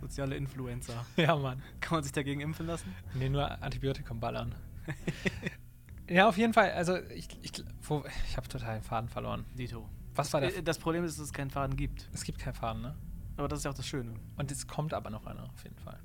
Soziale 0.00 0.36
Influencer. 0.36 1.04
Ja, 1.16 1.36
Mann. 1.36 1.62
Kann 1.80 1.96
man 1.96 2.02
sich 2.02 2.12
dagegen 2.12 2.40
impfen 2.40 2.66
lassen? 2.66 2.94
Nee, 3.14 3.28
nur 3.28 3.62
Antibiotikum 3.62 4.18
ballern. 4.20 4.54
ja, 6.08 6.28
auf 6.28 6.36
jeden 6.36 6.52
Fall. 6.52 6.72
Also, 6.72 6.96
ich, 7.14 7.28
ich, 7.42 7.52
wo, 7.82 8.04
ich 8.28 8.36
habe 8.36 8.48
total 8.48 8.78
den 8.78 8.82
Faden 8.82 9.08
verloren. 9.08 9.44
Dito. 9.56 9.88
Was 10.14 10.32
war 10.32 10.40
der? 10.40 10.56
Äh, 10.56 10.62
Das 10.62 10.78
Problem 10.78 11.04
ist, 11.04 11.18
dass 11.18 11.26
es 11.26 11.32
keinen 11.32 11.50
Faden 11.50 11.76
gibt. 11.76 12.08
Es 12.12 12.24
gibt 12.24 12.38
keinen 12.38 12.54
Faden, 12.54 12.82
ne? 12.82 12.96
Aber 13.36 13.48
das 13.48 13.60
ist 13.60 13.64
ja 13.64 13.70
auch 13.70 13.76
das 13.76 13.86
Schöne. 13.86 14.14
Und 14.36 14.50
es 14.50 14.66
kommt 14.66 14.92
aber 14.92 15.10
noch 15.10 15.26
einer, 15.26 15.44
auf 15.44 15.62
jeden 15.64 15.78
Fall. 15.78 15.98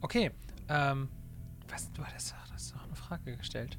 Okay. 0.00 0.30
Ähm, 0.68 1.08
was, 1.68 1.90
du 1.92 2.04
hattest, 2.04 2.34
hast 2.52 2.74
doch 2.74 2.84
eine 2.84 2.94
Frage 2.94 3.36
gestellt. 3.36 3.78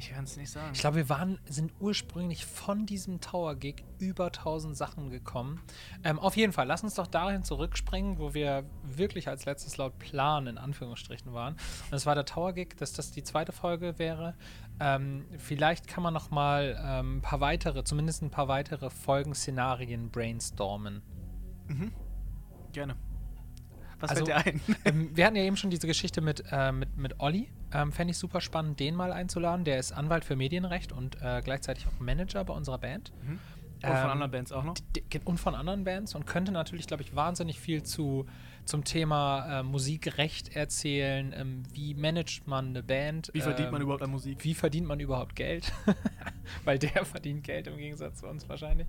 Ich 0.00 0.12
kann 0.12 0.24
es 0.24 0.38
nicht 0.38 0.50
sagen. 0.50 0.70
Ich 0.72 0.80
glaube, 0.80 0.96
wir 0.96 1.10
waren, 1.10 1.38
sind 1.44 1.74
ursprünglich 1.78 2.46
von 2.46 2.86
diesem 2.86 3.20
Tower-Gig 3.20 3.84
über 3.98 4.26
1000 4.28 4.74
Sachen 4.74 5.10
gekommen. 5.10 5.60
Ähm, 6.04 6.18
auf 6.18 6.38
jeden 6.38 6.54
Fall, 6.54 6.66
lass 6.66 6.82
uns 6.82 6.94
doch 6.94 7.06
dahin 7.06 7.44
zurückspringen, 7.44 8.18
wo 8.18 8.32
wir 8.32 8.64
wirklich 8.82 9.28
als 9.28 9.44
letztes 9.44 9.76
laut 9.76 9.98
Plan 9.98 10.46
in 10.46 10.56
Anführungsstrichen 10.56 11.34
waren. 11.34 11.52
Und 11.52 11.92
das 11.92 12.06
war 12.06 12.14
der 12.14 12.24
Tower-Gig, 12.24 12.76
dass 12.78 12.94
das 12.94 13.10
die 13.10 13.22
zweite 13.22 13.52
Folge 13.52 13.98
wäre. 13.98 14.36
Ähm, 14.80 15.26
vielleicht 15.36 15.86
kann 15.86 16.02
man 16.02 16.14
noch 16.14 16.30
mal 16.30 16.80
ähm, 16.82 17.18
ein 17.18 17.20
paar 17.20 17.40
weitere, 17.40 17.84
zumindest 17.84 18.22
ein 18.22 18.30
paar 18.30 18.48
weitere 18.48 18.88
Folgenszenarien 18.88 20.10
brainstormen. 20.10 21.02
Gerne. 22.72 22.96
Was 23.98 24.12
Also- 24.12 24.24
fällt 24.24 24.46
dir 24.46 24.52
ein? 24.52 24.60
ähm, 24.86 25.14
wir 25.14 25.26
hatten 25.26 25.36
ja 25.36 25.42
eben 25.42 25.58
schon 25.58 25.68
diese 25.68 25.86
Geschichte 25.86 26.22
mit, 26.22 26.42
äh, 26.50 26.72
mit, 26.72 26.96
mit 26.96 27.20
Olli. 27.20 27.50
Ähm, 27.72 27.92
Fände 27.92 28.10
ich 28.12 28.18
super 28.18 28.40
spannend, 28.40 28.80
den 28.80 28.94
mal 28.94 29.12
einzuladen. 29.12 29.64
Der 29.64 29.78
ist 29.78 29.92
Anwalt 29.92 30.24
für 30.24 30.36
Medienrecht 30.36 30.92
und 30.92 31.20
äh, 31.22 31.40
gleichzeitig 31.44 31.86
auch 31.86 32.00
Manager 32.00 32.44
bei 32.44 32.54
unserer 32.54 32.78
Band. 32.78 33.12
Und 33.82 33.88
von 33.88 33.96
Ähm, 33.96 34.10
anderen 34.10 34.30
Bands 34.30 34.52
auch 34.52 34.64
noch? 34.64 34.74
Und 35.24 35.38
von 35.38 35.54
anderen 35.54 35.84
Bands 35.84 36.14
und 36.14 36.26
könnte 36.26 36.52
natürlich, 36.52 36.86
glaube 36.86 37.02
ich, 37.02 37.16
wahnsinnig 37.16 37.58
viel 37.58 37.82
zu, 37.82 38.26
zum 38.66 38.84
Thema 38.84 39.60
äh, 39.60 39.62
Musikrecht 39.62 40.54
erzählen. 40.54 41.32
Ähm, 41.34 41.62
wie 41.72 41.94
managt 41.94 42.46
man 42.46 42.68
eine 42.68 42.82
Band? 42.82 43.30
Wie 43.32 43.40
verdient 43.40 43.68
ähm, 43.68 43.72
man 43.72 43.82
überhaupt 43.82 44.02
an 44.02 44.10
Musik? 44.10 44.44
Wie 44.44 44.54
verdient 44.54 44.86
man 44.86 45.00
überhaupt 45.00 45.34
Geld? 45.34 45.72
Weil 46.64 46.78
der 46.78 47.04
verdient 47.04 47.44
Geld 47.44 47.66
im 47.66 47.76
Gegensatz 47.76 48.20
zu 48.20 48.26
uns 48.26 48.48
wahrscheinlich. 48.48 48.86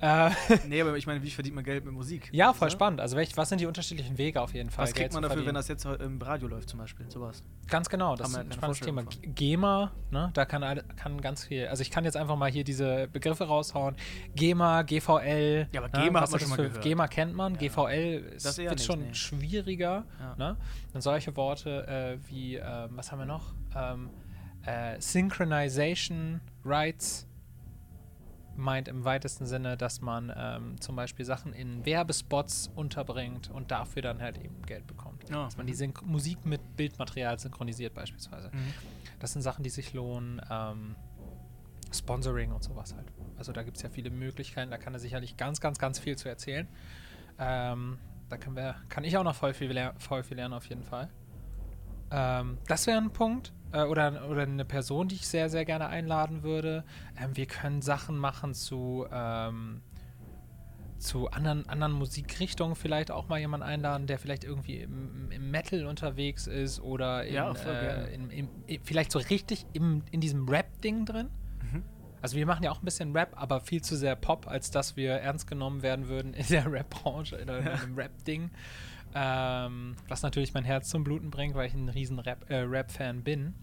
Äh, 0.00 0.30
Nee, 0.68 0.80
aber 0.80 0.96
ich 0.96 1.06
meine, 1.06 1.22
wie 1.22 1.30
verdient 1.30 1.54
man 1.54 1.64
Geld 1.64 1.84
mit 1.84 1.94
Musik? 1.94 2.28
ja, 2.32 2.52
voll 2.52 2.68
du? 2.68 2.72
spannend. 2.72 3.00
Also 3.00 3.16
welch, 3.16 3.36
was 3.36 3.48
sind 3.48 3.60
die 3.60 3.66
unterschiedlichen 3.66 4.16
Wege 4.18 4.40
auf 4.40 4.54
jeden 4.54 4.70
Fall? 4.70 4.84
Was 4.84 4.90
kriegt 4.90 5.10
Geld 5.10 5.12
man 5.14 5.22
dafür, 5.22 5.38
wenn 5.38 5.54
verdienen? 5.54 5.54
das 5.56 5.68
jetzt 5.68 5.84
im 5.84 6.20
Radio 6.20 6.48
läuft 6.48 6.68
zum 6.68 6.78
Beispiel? 6.78 7.10
Sowas. 7.10 7.42
Ganz 7.68 7.88
genau, 7.88 8.16
das 8.16 8.30
ist 8.30 8.36
ein 8.36 8.52
spannendes 8.52 8.80
Thema. 8.80 9.04
GEMA, 9.22 9.92
ne, 10.10 10.30
da 10.34 10.44
kann, 10.44 10.82
kann 10.96 11.20
ganz 11.20 11.44
viel, 11.44 11.66
also 11.66 11.82
ich 11.82 11.90
kann 11.90 12.04
jetzt 12.04 12.16
einfach 12.16 12.36
mal 12.36 12.50
hier 12.50 12.64
diese 12.64 13.08
Begriffe 13.08 13.44
raushauen. 13.44 13.96
GEMA, 14.34 14.82
GVL. 14.82 15.68
Ja, 15.72 15.82
aber 15.82 15.98
ne, 15.98 16.04
GEMA 16.04 16.22
was 16.22 16.28
hat 16.28 16.30
man 16.32 16.40
ist 16.40 16.48
schon 16.48 16.50
mal 16.50 16.56
gehört. 16.68 16.82
GEMA 16.82 17.08
kennt 17.08 17.34
man, 17.34 17.58
GVL 17.58 18.24
ist, 18.36 18.46
Das 18.46 18.58
eher 18.58 18.70
wird 18.70 18.78
nicht, 18.78 18.86
schon 18.86 19.00
nee. 19.00 19.14
schwieriger. 19.14 20.04
Ja. 20.20 20.36
Ne? 20.36 20.56
Und 20.94 21.00
solche 21.00 21.36
Worte 21.36 21.86
äh, 21.86 22.30
wie, 22.30 22.56
ähm, 22.56 22.90
was 22.90 23.10
haben 23.12 23.18
wir 23.18 23.26
noch? 23.26 23.52
Ähm, 23.76 24.10
äh, 24.68 25.00
Synchronization 25.00 26.40
Rights 26.64 27.26
meint 28.56 28.88
im 28.88 29.04
weitesten 29.04 29.46
Sinne, 29.46 29.76
dass 29.76 30.00
man 30.00 30.32
ähm, 30.36 30.80
zum 30.80 30.96
Beispiel 30.96 31.24
Sachen 31.24 31.52
in 31.52 31.86
Werbespots 31.86 32.70
unterbringt 32.74 33.50
und 33.50 33.70
dafür 33.70 34.02
dann 34.02 34.20
halt 34.20 34.36
eben 34.38 34.60
Geld 34.62 34.86
bekommt. 34.86 35.28
Ja. 35.30 35.44
Dass 35.44 35.56
man 35.56 35.66
die 35.66 35.74
Synch 35.74 36.02
Musik 36.02 36.44
mit 36.44 36.76
Bildmaterial 36.76 37.38
synchronisiert 37.38 37.94
beispielsweise. 37.94 38.50
Mhm. 38.52 38.74
Das 39.20 39.32
sind 39.32 39.42
Sachen, 39.42 39.62
die 39.62 39.70
sich 39.70 39.92
lohnen. 39.92 40.40
Ähm, 40.50 40.96
Sponsoring 41.90 42.52
und 42.52 42.62
sowas 42.62 42.94
halt. 42.94 43.06
Also 43.38 43.52
da 43.52 43.62
gibt 43.62 43.78
es 43.78 43.82
ja 43.82 43.88
viele 43.88 44.10
Möglichkeiten. 44.10 44.70
Da 44.70 44.76
kann 44.76 44.92
er 44.92 45.00
sicherlich 45.00 45.38
ganz, 45.38 45.60
ganz, 45.60 45.78
ganz 45.78 45.98
viel 45.98 46.16
zu 46.16 46.28
erzählen. 46.28 46.68
Ähm, 47.38 47.98
da 48.28 48.36
können 48.36 48.56
wir, 48.56 48.74
kann 48.90 49.04
ich 49.04 49.16
auch 49.16 49.24
noch 49.24 49.34
voll 49.34 49.54
viel, 49.54 49.92
voll 49.96 50.22
viel 50.22 50.36
lernen 50.36 50.52
auf 50.52 50.66
jeden 50.66 50.82
Fall. 50.82 51.08
Ähm, 52.10 52.58
das 52.66 52.86
wäre 52.86 52.98
ein 52.98 53.10
Punkt. 53.10 53.52
Äh, 53.72 53.82
oder, 53.82 54.28
oder 54.30 54.42
eine 54.42 54.64
Person, 54.64 55.08
die 55.08 55.16
ich 55.16 55.26
sehr, 55.28 55.50
sehr 55.50 55.64
gerne 55.64 55.88
einladen 55.88 56.42
würde. 56.42 56.84
Ähm, 57.20 57.36
wir 57.36 57.46
können 57.46 57.82
Sachen 57.82 58.16
machen 58.16 58.54
zu, 58.54 59.06
ähm, 59.12 59.82
zu 60.98 61.30
anderen, 61.30 61.68
anderen 61.68 61.92
Musikrichtungen 61.92 62.74
vielleicht 62.74 63.10
auch 63.10 63.28
mal 63.28 63.38
jemanden 63.38 63.66
einladen, 63.66 64.06
der 64.06 64.18
vielleicht 64.18 64.42
irgendwie 64.44 64.78
im, 64.78 65.30
im 65.30 65.50
Metal 65.50 65.86
unterwegs 65.86 66.46
ist 66.46 66.80
oder 66.80 67.24
in, 67.24 67.34
Ja, 67.34 67.52
äh, 67.52 68.14
in, 68.14 68.30
im- 68.30 68.48
i- 68.68 68.80
vielleicht 68.82 69.12
so 69.12 69.18
richtig 69.20 69.66
im, 69.74 70.02
in 70.10 70.20
diesem 70.20 70.48
Rap-Ding 70.48 71.04
drin. 71.06 71.28
Mhm. 71.62 71.84
Also 72.20 72.36
wir 72.36 72.46
machen 72.46 72.64
ja 72.64 72.72
auch 72.72 72.82
ein 72.82 72.84
bisschen 72.84 73.14
Rap, 73.16 73.34
aber 73.36 73.60
viel 73.60 73.80
zu 73.80 73.96
sehr 73.96 74.16
Pop, 74.16 74.48
als 74.48 74.72
dass 74.72 74.96
wir 74.96 75.12
ernst 75.12 75.46
genommen 75.46 75.82
werden 75.82 76.08
würden 76.08 76.34
in 76.34 76.46
der 76.48 76.70
Rap-Branche 76.72 77.40
oder 77.42 77.58
in 77.58 77.68
einem 77.68 77.94
Rap-Ding. 77.94 78.50
Ähm, 79.14 79.96
was 80.08 80.22
natürlich 80.22 80.54
mein 80.54 80.64
Herz 80.64 80.88
zum 80.88 81.02
Bluten 81.04 81.30
bringt, 81.30 81.54
weil 81.54 81.66
ich 81.66 81.74
ein 81.74 81.88
riesen 81.88 82.18
Rap- 82.18 82.48
äh, 82.50 82.56
Rap-Fan 82.58 83.22
bin. 83.22 83.54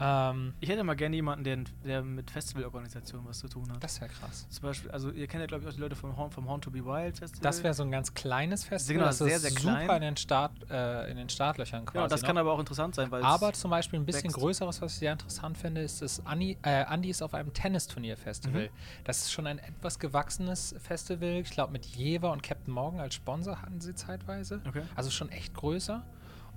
Ähm, 0.00 0.54
Ich 0.60 0.68
hätte 0.68 0.84
mal 0.84 0.94
gerne 0.94 1.16
jemanden, 1.16 1.42
der, 1.44 1.58
der 1.84 2.02
mit 2.02 2.30
Festivalorganisationen 2.30 3.26
was 3.26 3.40
zu 3.40 3.48
tun 3.48 3.70
hat. 3.72 3.82
das 3.82 4.00
wäre 4.00 4.10
krass. 4.12 4.46
Zum 4.48 4.62
Beispiel, 4.62 4.90
also 4.92 5.10
ihr 5.10 5.26
kennt 5.26 5.40
ja 5.40 5.46
glaube 5.46 5.64
ich 5.64 5.68
auch 5.68 5.74
die 5.74 5.80
Leute 5.80 5.96
vom 5.96 6.16
Horn, 6.16 6.30
vom 6.30 6.48
Horn 6.48 6.60
to 6.60 6.70
be 6.70 6.84
Wild 6.84 7.18
Festival. 7.18 7.42
Das 7.42 7.62
wäre 7.64 7.74
so 7.74 7.82
ein 7.82 7.90
ganz 7.90 8.14
kleines 8.14 8.64
Festival. 8.64 8.94
Genau, 8.98 9.06
das 9.08 9.18
sehr, 9.18 9.36
ist 9.36 9.42
sehr 9.42 9.50
super 9.50 9.84
klein. 9.86 9.96
in 9.96 10.02
den, 10.02 10.16
Start, 10.16 10.52
äh, 10.70 11.10
in 11.10 11.16
den 11.16 11.28
Startlöchern 11.28 11.84
quasi. 11.84 11.92
Genau, 11.98 12.06
das 12.08 12.22
kann 12.22 12.34
noch. 12.36 12.42
aber 12.42 12.52
auch 12.52 12.60
interessant 12.60 12.94
sein, 12.94 13.10
weil 13.10 13.20
es- 13.20 13.26
Aber 13.26 13.52
zum 13.52 13.70
Beispiel 13.70 13.98
ein 13.98 14.06
bisschen 14.06 14.24
wächst. 14.24 14.36
größeres, 14.36 14.80
was 14.82 14.92
ich 14.92 14.98
sehr 15.00 15.12
interessant 15.12 15.58
finde, 15.58 15.80
ist 15.82 16.00
das 16.00 16.24
Andi, 16.24 16.56
äh, 16.62 16.84
Andis 16.84 17.20
auf 17.22 17.34
einem 17.34 17.52
Tennisturnier-Festival. 17.52 18.62
Mhm. 18.66 18.68
Das 19.04 19.18
ist 19.18 19.32
schon 19.32 19.46
ein 19.46 19.58
etwas 19.58 19.98
gewachsenes 19.98 20.74
Festival. 20.78 21.40
Ich 21.40 21.50
glaube, 21.50 21.72
mit 21.72 21.84
Jever 21.86 22.30
und 22.32 22.42
Captain 22.42 22.72
Morgan 22.72 23.00
als 23.00 23.14
Sponsor 23.14 23.60
hatten 23.62 23.80
sie 23.80 23.94
zeitweise. 23.94 24.60
Okay. 24.68 24.82
Also 24.94 25.10
schon 25.10 25.28
echt 25.30 25.54
größer. 25.54 26.04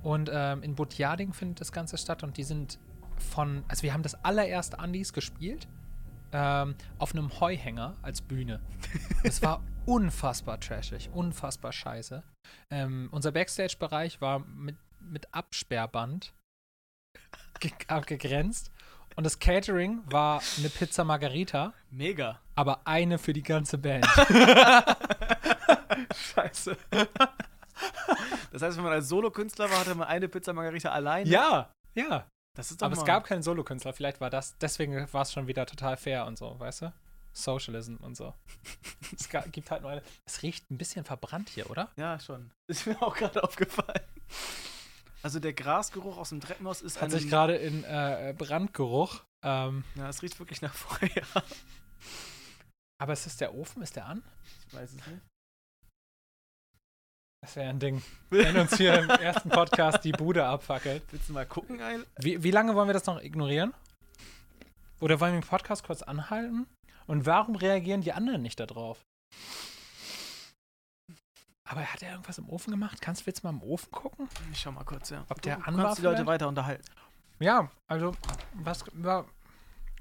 Und 0.04 0.30
ähm, 0.34 0.64
in 0.64 0.76
Butjading 0.76 1.34
findet 1.34 1.62
das 1.62 1.72
Ganze 1.72 1.98
statt 1.98 2.24
und 2.24 2.38
die 2.38 2.44
sind 2.44 2.80
von, 3.22 3.64
also 3.68 3.84
wir 3.84 3.94
haben 3.94 4.04
das 4.04 4.16
allererste 4.24 4.80
Andis 4.80 5.14
gespielt 5.14 5.68
ähm, 6.34 6.76
auf 6.98 7.14
einem 7.14 7.40
Heuhänger 7.40 7.96
als 8.02 8.22
Bühne. 8.22 8.60
Es 9.24 9.42
war 9.42 9.64
unfassbar 9.86 10.60
trashig, 10.60 11.10
unfassbar 11.14 11.72
scheiße. 11.72 12.24
Ähm, 12.72 13.10
unser 13.12 13.32
Backstage-Bereich 13.32 14.22
war 14.22 14.40
mit, 14.40 14.78
mit 15.00 15.34
Absperrband 15.34 16.34
ge 17.60 17.72
abgegrenzt 17.88 18.72
und 19.16 19.26
das 19.26 19.40
Catering 19.40 20.02
war 20.06 20.42
eine 20.58 20.70
Pizza 20.70 21.04
Margarita, 21.04 21.74
Mega. 21.90 22.40
aber 22.56 22.82
eine 22.86 23.18
für 23.18 23.34
die 23.34 23.44
ganze 23.44 23.78
Band. 23.78 24.06
Scheiße. 26.16 26.78
das 28.52 28.62
heißt, 28.62 28.78
wenn 28.78 28.84
man 28.84 28.94
als 28.94 29.10
Solokünstler 29.10 29.70
war, 29.70 29.80
hatte 29.80 29.96
man 29.96 30.08
eine 30.08 30.30
Pizza 30.30 30.54
Margarita 30.54 30.92
alleine. 30.92 31.30
ja, 31.30 31.70
ja. 31.94 32.26
Das 32.54 32.82
Aber 32.82 32.94
es 32.94 33.06
gab 33.06 33.26
keinen 33.26 33.44
Solokünstler. 33.44 33.94
Vielleicht 33.94 34.20
war 34.20 34.30
das, 34.30 34.58
deswegen 34.58 35.12
war 35.14 35.22
es 35.22 35.32
schon 35.32 35.48
wieder 35.48 35.66
total 35.66 35.96
fair 35.98 36.26
und 36.26 36.38
so, 36.38 36.60
weißt 36.60 36.84
du? 36.84 36.94
Socialism 37.34 37.96
und 37.96 38.16
so. 38.16 38.34
es 39.18 39.30
gibt 39.52 39.72
halt 39.72 39.84
nur 39.84 39.92
eine. 39.92 40.04
Es 40.26 40.42
riecht 40.44 40.70
ein 40.70 40.78
bisschen 40.78 41.06
verbrannt 41.06 41.50
hier, 41.50 41.70
oder? 41.70 41.90
Ja, 41.96 42.20
schon. 42.20 42.52
Ist 42.68 42.88
mir 42.88 43.02
auch 43.02 43.16
gerade 43.16 43.42
aufgefallen. 43.42 44.02
Also 45.24 45.40
der 45.40 45.54
Grasgeruch 45.54 46.18
aus 46.18 46.30
dem 46.30 46.42
Treppenhaus 46.42 46.82
ist 46.82 47.02
Hat 47.02 47.12
sich 47.12 47.30
gerade 47.30 47.56
in 47.56 47.84
äh, 47.84 48.34
Brandgeruch. 48.38 49.24
Ähm, 49.44 49.84
Ja, 49.96 50.10
es 50.10 50.22
riecht 50.22 50.40
wirklich 50.40 50.62
nach 50.62 50.74
Feuer. 50.74 51.44
aber 52.98 53.14
ist 53.14 53.28
es 53.28 53.38
der 53.38 53.54
Ofen? 53.54 53.82
Ist 53.82 53.96
der 53.96 54.08
an? 54.08 54.24
Ich 54.68 54.74
weiß 54.74 54.90
es 54.90 54.96
nicht. 55.08 55.22
Das 57.44 57.56
wäre 57.56 57.70
ein 57.70 57.80
Ding. 57.80 58.04
Wenn 58.30 58.56
uns 58.56 58.78
hier 58.78 59.00
im 59.00 59.10
ersten 59.10 59.50
Podcast 59.50 60.04
die 60.04 60.12
Bude 60.12 60.46
abfackelt. 60.46 61.02
Willst 61.10 61.28
du 61.28 61.34
mal 61.34 61.46
gucken, 61.48 61.82
ein? 61.82 62.06
Wie, 62.18 62.44
wie 62.44 62.52
lange 62.52 62.76
wollen 62.76 62.88
wir 62.88 62.94
das 62.94 63.08
noch 63.08 63.20
ignorieren? 63.20 63.74
Oder 65.00 65.20
wollen 65.20 65.34
wir 65.34 65.42
den 65.42 65.48
Podcast 65.48 65.84
kurz 65.84 66.04
anhalten? 66.04 66.68
Und 67.08 67.26
warum 67.26 67.56
reagieren 67.56 68.02
die 68.02 68.14
anderen 68.14 68.44
nicht 68.44 68.60
darauf? 68.60 69.00
Aber 71.68 71.82
hat 71.82 72.04
er 72.04 72.12
irgendwas 72.12 72.38
im 72.38 72.48
Ofen 72.48 72.70
gemacht? 72.70 73.02
Kannst 73.02 73.22
du 73.22 73.26
jetzt 73.26 73.44
mal 73.44 73.50
im 73.50 73.64
Ofen 73.64 73.90
gucken? 73.92 74.30
Ich 74.52 74.60
schau 74.60 74.72
mal 74.72 74.84
kurz, 74.84 75.10
ja. 75.10 75.26
Ob 75.30 75.42
der 75.42 75.56
du 75.56 75.64
an 75.66 75.78
kannst 75.78 75.98
die 75.98 76.04
Leute 76.04 76.18
vielleicht? 76.18 76.28
weiter 76.28 76.48
unterhalten. 76.48 76.84
Ja, 77.40 77.72
also 77.88 78.14
was 78.54 78.84
war 78.94 79.26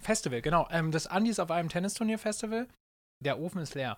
Festival, 0.03 0.43
genau. 0.43 0.69
Ähm, 0.71 0.91
das 0.91 1.07
Andi 1.07 1.31
ist 1.31 1.41
auf 1.41 1.51
einem 1.51 1.71
Tennisturnier-Festival. 1.71 2.69
Der 3.25 3.39
Ofen 3.39 3.63
ist 3.63 3.75
leer. 3.75 3.97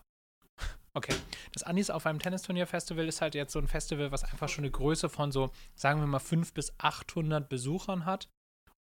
Okay. 0.95 1.15
Das 1.53 1.63
Andi 1.63 1.81
ist 1.81 1.91
auf 1.91 2.07
einem 2.07 2.19
Tennisturnier-Festival 2.19 3.09
ist 3.09 3.23
halt 3.23 3.35
jetzt 3.35 3.53
so 3.53 3.59
ein 3.59 3.67
Festival, 3.67 4.13
was 4.13 4.25
einfach 4.25 4.49
schon 4.49 4.65
eine 4.65 4.71
Größe 4.71 5.09
von 5.09 5.33
so, 5.33 5.51
sagen 5.75 6.01
wir 6.01 6.07
mal, 6.07 6.19
500 6.19 6.55
bis 6.55 6.73
800 6.79 7.49
Besuchern 7.49 8.05
hat. 8.05 8.29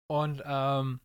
Und 0.09 0.43
ähm, 0.45 0.99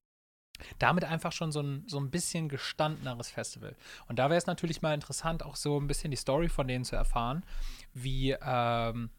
damit 0.79 1.05
einfach 1.05 1.33
schon 1.33 1.53
so 1.53 1.61
ein, 1.61 1.85
so 1.87 1.99
ein 1.99 2.11
bisschen 2.11 2.49
gestandeneres 2.49 3.31
Festival. 3.31 3.77
Und 4.09 4.19
da 4.19 4.29
wäre 4.31 4.39
es 4.39 4.47
natürlich 4.47 4.83
mal 4.83 4.95
interessant, 4.95 5.45
auch 5.45 5.57
so 5.57 5.79
ein 5.79 5.87
bisschen 5.87 6.11
die 6.11 6.17
Story 6.17 6.49
von 6.49 6.67
denen 6.67 6.85
zu 6.85 6.97
erfahren, 6.97 7.45
wie, 7.93 8.37
ähm, 8.41 9.11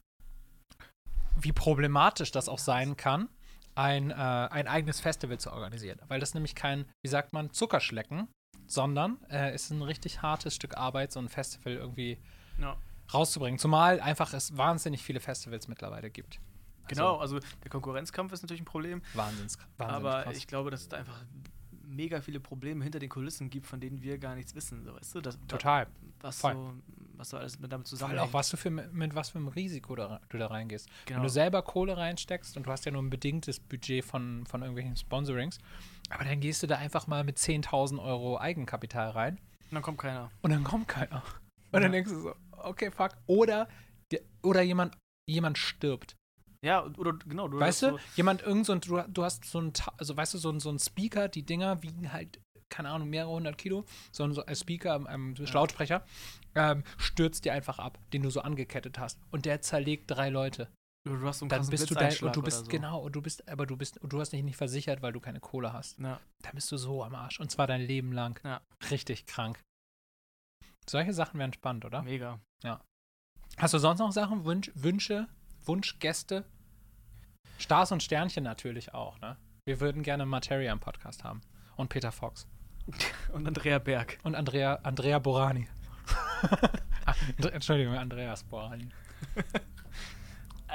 wie 1.35 1.51
problematisch 1.51 2.31
das 2.31 2.49
auch 2.49 2.59
sein 2.59 2.97
kann, 2.97 3.29
ein, 3.75 4.11
äh, 4.11 4.13
ein 4.13 4.67
eigenes 4.67 4.99
Festival 4.99 5.39
zu 5.39 5.51
organisieren. 5.51 5.99
Weil 6.07 6.19
das 6.19 6.33
nämlich 6.33 6.55
kein, 6.55 6.85
wie 7.03 7.09
sagt 7.09 7.33
man, 7.33 7.51
Zuckerschlecken, 7.51 8.27
sondern 8.67 9.17
äh, 9.29 9.53
ist 9.55 9.71
ein 9.71 9.81
richtig 9.81 10.21
hartes 10.21 10.53
Stück 10.55 10.77
Arbeit, 10.77 11.11
so 11.11 11.19
ein 11.19 11.29
Festival 11.29 11.73
irgendwie 11.73 12.17
Ja. 12.59 12.77
rauszubringen. 13.13 13.59
Zumal 13.59 13.99
einfach 13.99 14.33
es 14.33 14.55
wahnsinnig 14.57 15.01
viele 15.03 15.19
Festivals 15.19 15.67
mittlerweile 15.67 16.09
gibt. 16.09 16.39
Genau, 16.87 17.17
also 17.17 17.39
der 17.39 17.69
Konkurrenzkampf 17.69 18.31
ist 18.31 18.43
natürlich 18.43 18.61
ein 18.61 18.65
Problem, 18.65 19.01
Wahnsinns, 19.13 19.57
wahnsinnig 19.77 20.05
aber 20.05 20.23
krass. 20.23 20.37
ich 20.37 20.47
glaube, 20.47 20.71
dass 20.71 20.81
es 20.81 20.89
da 20.89 20.97
einfach 20.97 21.21
mega 21.87 22.21
viele 22.21 22.39
Probleme 22.39 22.83
hinter 22.83 22.99
den 22.99 23.09
Kulissen 23.09 23.49
gibt, 23.49 23.65
von 23.67 23.79
denen 23.79 24.01
wir 24.01 24.17
gar 24.17 24.35
nichts 24.35 24.53
wissen. 24.55 24.83
So, 24.83 24.93
weißt 24.95 25.15
du, 25.15 25.21
das, 25.21 25.37
Total. 25.47 25.87
Was 26.21 26.39
Voll. 26.41 26.53
so, 26.53 26.73
was 27.17 27.29
so 27.29 27.37
alles 27.37 27.59
mit 27.59 27.71
damit 27.71 27.85
Weil 27.87 27.89
zusammenhängt. 27.89 28.21
auch 28.29 28.33
was 28.33 28.49
du 28.49 28.57
für, 28.57 28.69
mit 28.69 29.15
was 29.15 29.29
für 29.29 29.39
einem 29.39 29.47
Risiko 29.47 29.95
da, 29.95 30.19
du 30.29 30.37
da 30.37 30.47
reingehst. 30.47 30.87
Genau. 31.05 31.17
Wenn 31.19 31.23
du 31.23 31.29
selber 31.29 31.61
Kohle 31.63 31.97
reinsteckst 31.97 32.57
und 32.57 32.67
du 32.67 32.71
hast 32.71 32.85
ja 32.85 32.91
nur 32.91 33.01
ein 33.01 33.09
bedingtes 33.09 33.59
Budget 33.59 34.03
von, 34.05 34.45
von 34.45 34.61
irgendwelchen 34.61 34.95
Sponsorings, 34.95 35.57
aber 36.09 36.23
dann 36.25 36.39
gehst 36.39 36.61
du 36.63 36.67
da 36.67 36.77
einfach 36.77 37.07
mal 37.07 37.23
mit 37.23 37.37
10.000 37.37 38.01
Euro 38.03 38.39
Eigenkapital 38.39 39.09
rein 39.11 39.37
Und 39.69 39.75
dann 39.75 39.81
kommt 39.83 39.97
keiner. 39.99 40.31
und 40.41 40.51
dann 40.51 40.63
kommt 40.63 40.87
keiner. 40.87 41.23
Und 41.71 41.73
Ja. 41.73 41.79
dann 41.81 41.91
denkst 41.91 42.11
du 42.11 42.19
so, 42.21 42.35
okay, 42.51 42.91
fuck. 42.91 43.11
Oder, 43.27 43.67
der- 44.11 44.21
oder 44.43 44.61
jemand, 44.61 44.95
jemand 45.29 45.57
stirbt. 45.57 46.15
Ja, 46.61 46.85
oder 46.97 47.13
genau, 47.13 47.47
du 47.47 47.59
Weißt 47.59 47.83
du, 47.83 47.97
jemand 48.15 48.41
irgend 48.41 48.65
so 48.65 48.73
ein, 48.73 48.81
du, 48.81 49.01
du 49.07 49.23
hast 49.23 49.45
so 49.45 49.61
ein, 49.61 49.73
also 49.97 50.17
weißt 50.17 50.33
du, 50.33 50.37
so 50.37 50.49
ein, 50.49 50.59
so 50.59 50.69
ein 50.69 50.79
Speaker, 50.79 51.27
die 51.27 51.43
Dinger 51.43 51.81
wiegen 51.83 52.11
halt, 52.11 52.39
keine 52.69 52.89
Ahnung, 52.89 53.09
mehrere 53.09 53.31
hundert 53.31 53.57
Kilo, 53.57 53.85
so 54.11 54.23
ein, 54.23 54.33
so 54.33 54.45
ein 54.45 54.55
Speaker, 54.55 54.95
ein, 54.95 55.07
ein 55.07 55.35
Lautsprecher, 55.35 56.05
ähm, 56.55 56.83
stürzt 56.97 57.45
dir 57.45 57.53
einfach 57.53 57.79
ab, 57.79 57.99
den 58.11 58.23
du 58.23 58.29
so 58.29 58.41
angekettet 58.41 58.97
hast. 58.99 59.19
Und 59.31 59.45
der 59.45 59.61
zerlegt 59.61 60.09
drei 60.09 60.29
Leute. 60.29 60.69
du, 61.05 61.19
hast 61.25 61.39
so 61.39 61.45
einen 61.45 61.49
Dann 61.49 61.67
bist 61.67 61.89
du 61.89 61.95
dein, 61.95 62.15
und 62.17 62.35
du 62.35 62.41
bist, 62.41 62.65
so. 62.65 62.71
genau, 62.71 62.99
und 63.01 63.15
du 63.15 63.21
bist, 63.21 63.47
aber 63.47 63.65
du 63.65 63.77
bist, 63.77 63.97
und 63.99 64.11
du 64.11 64.19
hast 64.19 64.33
dich 64.33 64.43
nicht 64.43 64.57
versichert, 64.57 65.01
weil 65.01 65.13
du 65.13 65.19
keine 65.19 65.39
Kohle 65.39 65.73
hast. 65.73 65.99
Ja. 65.99 66.19
Dann 66.43 66.55
bist 66.55 66.71
du 66.71 66.77
so 66.77 67.03
am 67.03 67.15
Arsch. 67.15 67.39
Und 67.39 67.51
zwar 67.51 67.67
dein 67.67 67.81
Leben 67.81 68.11
lang. 68.11 68.39
Ja. 68.43 68.61
Richtig 68.89 69.25
krank. 69.27 69.63
Solche 70.89 71.13
Sachen 71.13 71.39
wären 71.39 71.53
spannend, 71.53 71.85
oder? 71.85 72.01
Mega. 72.01 72.39
Hast 73.57 73.73
du 73.73 73.79
sonst 73.79 73.99
noch 73.99 74.11
Sachen, 74.11 74.45
Wünsch, 74.45 74.71
Wünsche, 74.75 75.27
Wunschgäste? 75.67 76.45
Stars 77.57 77.91
und 77.91 78.03
Sternchen 78.03 78.43
natürlich 78.43 78.93
auch, 78.93 79.19
ne? 79.19 79.37
Wir 79.65 79.79
würden 79.79 80.03
gerne 80.03 80.25
Materia 80.25 80.71
im 80.71 80.79
Podcast 80.79 81.23
haben. 81.23 81.41
Und 81.75 81.89
Peter 81.89 82.11
Fox. 82.11 82.47
Und 83.33 83.45
Andrea 83.45 83.79
Berg. 83.79 84.17
Und 84.23 84.35
Andrea, 84.35 84.79
Andrea 84.83 85.19
Borani. 85.19 85.67
Entschuldigung, 87.51 87.95
Andreas 87.95 88.43
Borani. 88.43 88.87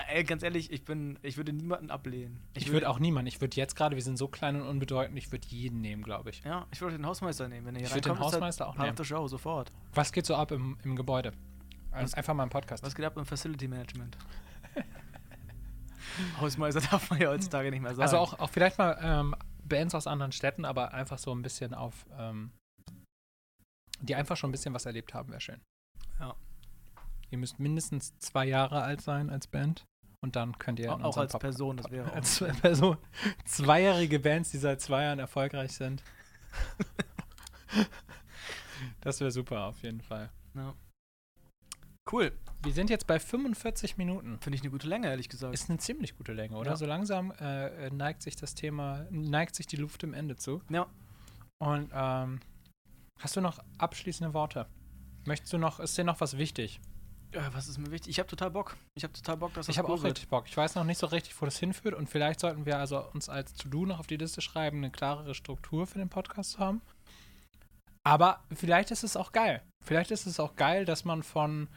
Ey, 0.09 0.24
ganz 0.24 0.43
ehrlich, 0.43 0.70
ich 0.70 0.84
bin, 0.84 1.18
ich 1.22 1.36
würde 1.38 1.53
niemanden 1.53 1.90
ablehnen. 1.90 2.40
Ich 2.55 2.70
würde 2.70 2.88
auch 2.88 2.99
niemanden, 2.99 3.28
ich 3.28 3.40
würde 3.40 3.57
jetzt 3.57 3.76
gerade, 3.76 3.97
wir 3.97 4.03
sind 4.03 4.18
so 4.18 4.28
klein 4.28 4.57
und 4.57 4.66
unbedeutend, 4.68 5.16
ich 5.16 5.32
würde 5.32 5.47
jeden 5.49 5.80
nehmen, 5.80 6.03
glaube 6.03 6.30
ich. 6.30 6.43
Ja, 6.45 6.66
ich 6.70 6.80
würde 6.80 6.97
den 6.97 7.07
Hausmeister 7.07 7.49
nehmen, 7.49 7.66
wenn 7.66 7.76
er 7.76 7.80
hier 7.80 7.88
Ich 7.88 7.95
würd 7.95 8.05
den 8.07 8.12
er 8.12 8.18
Hausmeister 8.18 8.66
auch 8.68 8.74
Part 8.74 8.86
nehmen. 8.86 8.99
of 8.99 9.07
the 9.07 9.09
Show, 9.09 9.26
sofort. 9.28 9.72
Was 9.95 10.12
geht 10.12 10.26
so 10.26 10.34
ab 10.34 10.51
im, 10.51 10.76
im 10.82 10.97
Gebäude? 10.97 11.32
Also 11.90 12.16
einfach 12.16 12.34
mal 12.34 12.45
im 12.45 12.51
Podcast. 12.51 12.82
Was 12.82 12.95
geht 12.95 13.05
ab 13.05 13.16
im 13.16 13.26
Facility 13.26 13.68
Management? 13.68 14.16
Hausmeister 16.41 16.81
darf 16.91 17.11
man 17.11 17.21
ja 17.21 17.29
heutzutage 17.29 17.71
nicht 17.71 17.81
mehr 17.81 17.95
sagen. 17.95 18.03
Also 18.03 18.19
auch, 18.19 18.39
auch 18.39 18.51
vielleicht 18.51 18.79
mal 18.79 18.99
ähm, 19.01 19.35
Bands 19.65 19.95
aus 19.95 20.07
anderen 20.07 20.33
Städten, 20.33 20.65
aber 20.65 20.93
einfach 20.93 21.19
so 21.19 21.35
ein 21.35 21.43
bisschen 21.43 21.75
auf, 21.75 22.07
ähm, 22.19 22.53
die 24.01 24.15
einfach 24.15 24.37
schon 24.37 24.51
ein 24.51 24.53
bisschen 24.53 24.75
was 24.75 24.87
erlebt 24.87 25.15
haben, 25.15 25.31
wäre 25.31 25.41
schön. 25.41 25.61
Ja. 26.21 26.35
Ihr 27.31 27.39
müsst 27.39 27.59
mindestens 27.59 28.19
zwei 28.19 28.45
Jahre 28.47 28.83
alt 28.83 29.01
sein 29.01 29.31
als 29.31 29.47
Band 29.47 29.85
und 30.21 30.37
dann 30.37 30.59
könnt 30.59 30.79
ihr 30.79 30.93
Auch- 30.93 31.17
als 31.17 31.39
Person, 31.39 31.77
das 31.79 31.91
wäre 31.91 32.11
auch 32.11 32.15
als. 32.15 32.39
Person. 32.61 32.97
Zweijährige 33.45 34.21
Bands, 34.21 34.51
die 34.51 34.59
seit 34.59 34.81
zwei 34.81 35.05
Jahren 35.05 35.19
erfolgreich 35.19 35.73
sind. 35.73 36.03
das 39.01 39.21
wäre 39.21 39.31
super, 39.31 39.65
auf 39.67 39.83
jeden 39.83 40.01
Fall. 40.01 40.31
Ja. 40.55 40.75
Cool. 42.11 42.32
Wir 42.62 42.72
sind 42.72 42.90
jetzt 42.90 43.07
bei 43.07 43.18
45 43.18 43.96
Minuten. 43.96 44.38
Finde 44.40 44.57
ich 44.57 44.62
eine 44.62 44.70
gute 44.70 44.86
Länge, 44.86 45.09
ehrlich 45.09 45.28
gesagt. 45.28 45.55
Ist 45.55 45.68
eine 45.68 45.78
ziemlich 45.78 46.16
gute 46.16 46.32
Länge, 46.32 46.57
oder? 46.57 46.72
Ja. 46.72 46.76
So 46.76 46.86
langsam 46.86 47.32
äh, 47.40 47.86
äh, 47.86 47.90
neigt 47.90 48.22
sich 48.22 48.36
das 48.36 48.55
Thema, 48.55 49.07
neigt 49.11 49.55
sich 49.55 49.66
die 49.66 49.76
Luft 49.76 50.03
im 50.03 50.14
Ende 50.14 50.36
zu. 50.36 50.62
Ja. 50.68 50.86
Und 51.59 51.90
ähm, 51.92 52.40
hast 53.20 53.36
du 53.36 53.40
noch 53.40 53.59
abschließende 53.78 54.34
Worte? 54.34 54.66
Möchtest 55.24 55.53
du 55.53 55.59
noch, 55.59 55.80
ist 55.80 55.96
dir 55.96 56.05
noch 56.05 56.20
was 56.20 56.36
wichtig? 56.36 56.80
Äh, 57.32 57.40
was 57.53 57.68
ist 57.68 57.78
mir 57.78 57.90
wichtig? 57.90 58.11
Ich 58.11 58.18
habe 58.18 58.28
total 58.28 58.50
Bock. 58.50 58.76
Ich 58.94 59.05
habe 59.05 59.12
total 59.12 59.36
Bock, 59.36 59.55
dass 59.55 59.66
das 59.66 59.74
ich 59.74 59.78
habe 59.78 59.88
cool 59.88 59.98
auch 59.98 60.05
richtig 60.05 60.28
Bock. 60.28 60.44
Ich 60.46 60.57
weiß 60.57 60.74
noch 60.74 60.84
nicht 60.84 60.98
so 60.98 61.07
richtig, 61.07 61.40
wo 61.40 61.44
das 61.44 61.59
hinführt 61.59 61.94
und 61.94 62.09
vielleicht 62.09 62.40
sollten 62.40 62.66
wir 62.66 62.78
also 62.78 63.05
uns 63.12 63.28
als 63.28 63.55
To-Do 63.55 63.86
noch 63.86 64.00
auf 64.00 64.07
die 64.07 64.16
Liste 64.16 64.40
schreiben, 64.40 64.78
eine 64.78 64.90
klarere 64.90 65.34
Struktur 65.34 65.86
für 65.86 65.98
den 65.98 66.09
Podcast 66.09 66.53
zu 66.53 66.59
haben. 66.59 66.82
Aber 68.05 68.40
vielleicht 68.53 68.90
ist 68.90 69.05
es 69.05 69.16
auch 69.16 69.32
geil. 69.32 69.62
Vielleicht 69.84 70.11
ist 70.11 70.26
es 70.26 70.40
auch 70.40 70.57
geil, 70.57 70.84
dass 70.84 71.05
man 71.05 71.22
von, 71.22 71.68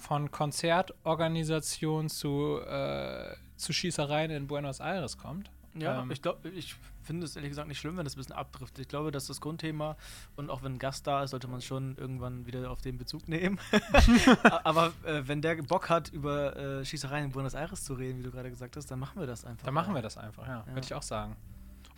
von 0.00 0.30
Konzertorganisation 0.30 2.08
zu, 2.08 2.60
äh, 2.66 3.34
zu 3.56 3.72
Schießereien 3.72 4.30
in 4.30 4.46
Buenos 4.46 4.80
Aires 4.80 5.18
kommt. 5.18 5.50
Ja, 5.74 6.02
Ähm, 6.02 6.10
ich 6.10 6.20
glaube, 6.20 6.48
ich 6.48 6.74
finde 7.04 7.24
es 7.26 7.36
ehrlich 7.36 7.50
gesagt 7.50 7.68
nicht 7.68 7.78
schlimm, 7.78 7.96
wenn 7.96 8.04
das 8.04 8.14
ein 8.16 8.18
bisschen 8.18 8.34
abdriftet. 8.34 8.80
Ich 8.80 8.88
glaube, 8.88 9.12
dass 9.12 9.26
das 9.28 9.40
Grundthema 9.40 9.96
und 10.36 10.50
auch 10.50 10.62
wenn 10.62 10.74
ein 10.74 10.78
Gast 10.78 11.06
da 11.06 11.22
ist, 11.22 11.30
sollte 11.30 11.46
man 11.48 11.62
schon 11.62 11.96
irgendwann 11.96 12.44
wieder 12.46 12.70
auf 12.70 12.80
den 12.80 12.98
Bezug 12.98 13.28
nehmen. 13.28 13.60
Aber 14.64 14.92
äh, 15.04 15.22
wenn 15.26 15.42
der 15.42 15.56
Bock 15.62 15.88
hat, 15.88 16.08
über 16.08 16.56
äh, 16.56 16.84
Schießereien 16.84 17.26
in 17.26 17.30
Buenos 17.32 17.54
Aires 17.54 17.84
zu 17.84 17.94
reden, 17.94 18.18
wie 18.18 18.22
du 18.24 18.30
gerade 18.32 18.50
gesagt 18.50 18.76
hast, 18.76 18.90
dann 18.90 18.98
machen 18.98 19.20
wir 19.20 19.26
das 19.28 19.44
einfach. 19.44 19.64
Dann 19.64 19.74
machen 19.74 19.94
wir 19.94 20.02
das 20.02 20.16
einfach, 20.18 20.46
ja, 20.46 20.64
Ja. 20.66 20.74
würde 20.74 20.84
ich 20.84 20.94
auch 20.94 21.02
sagen. 21.02 21.36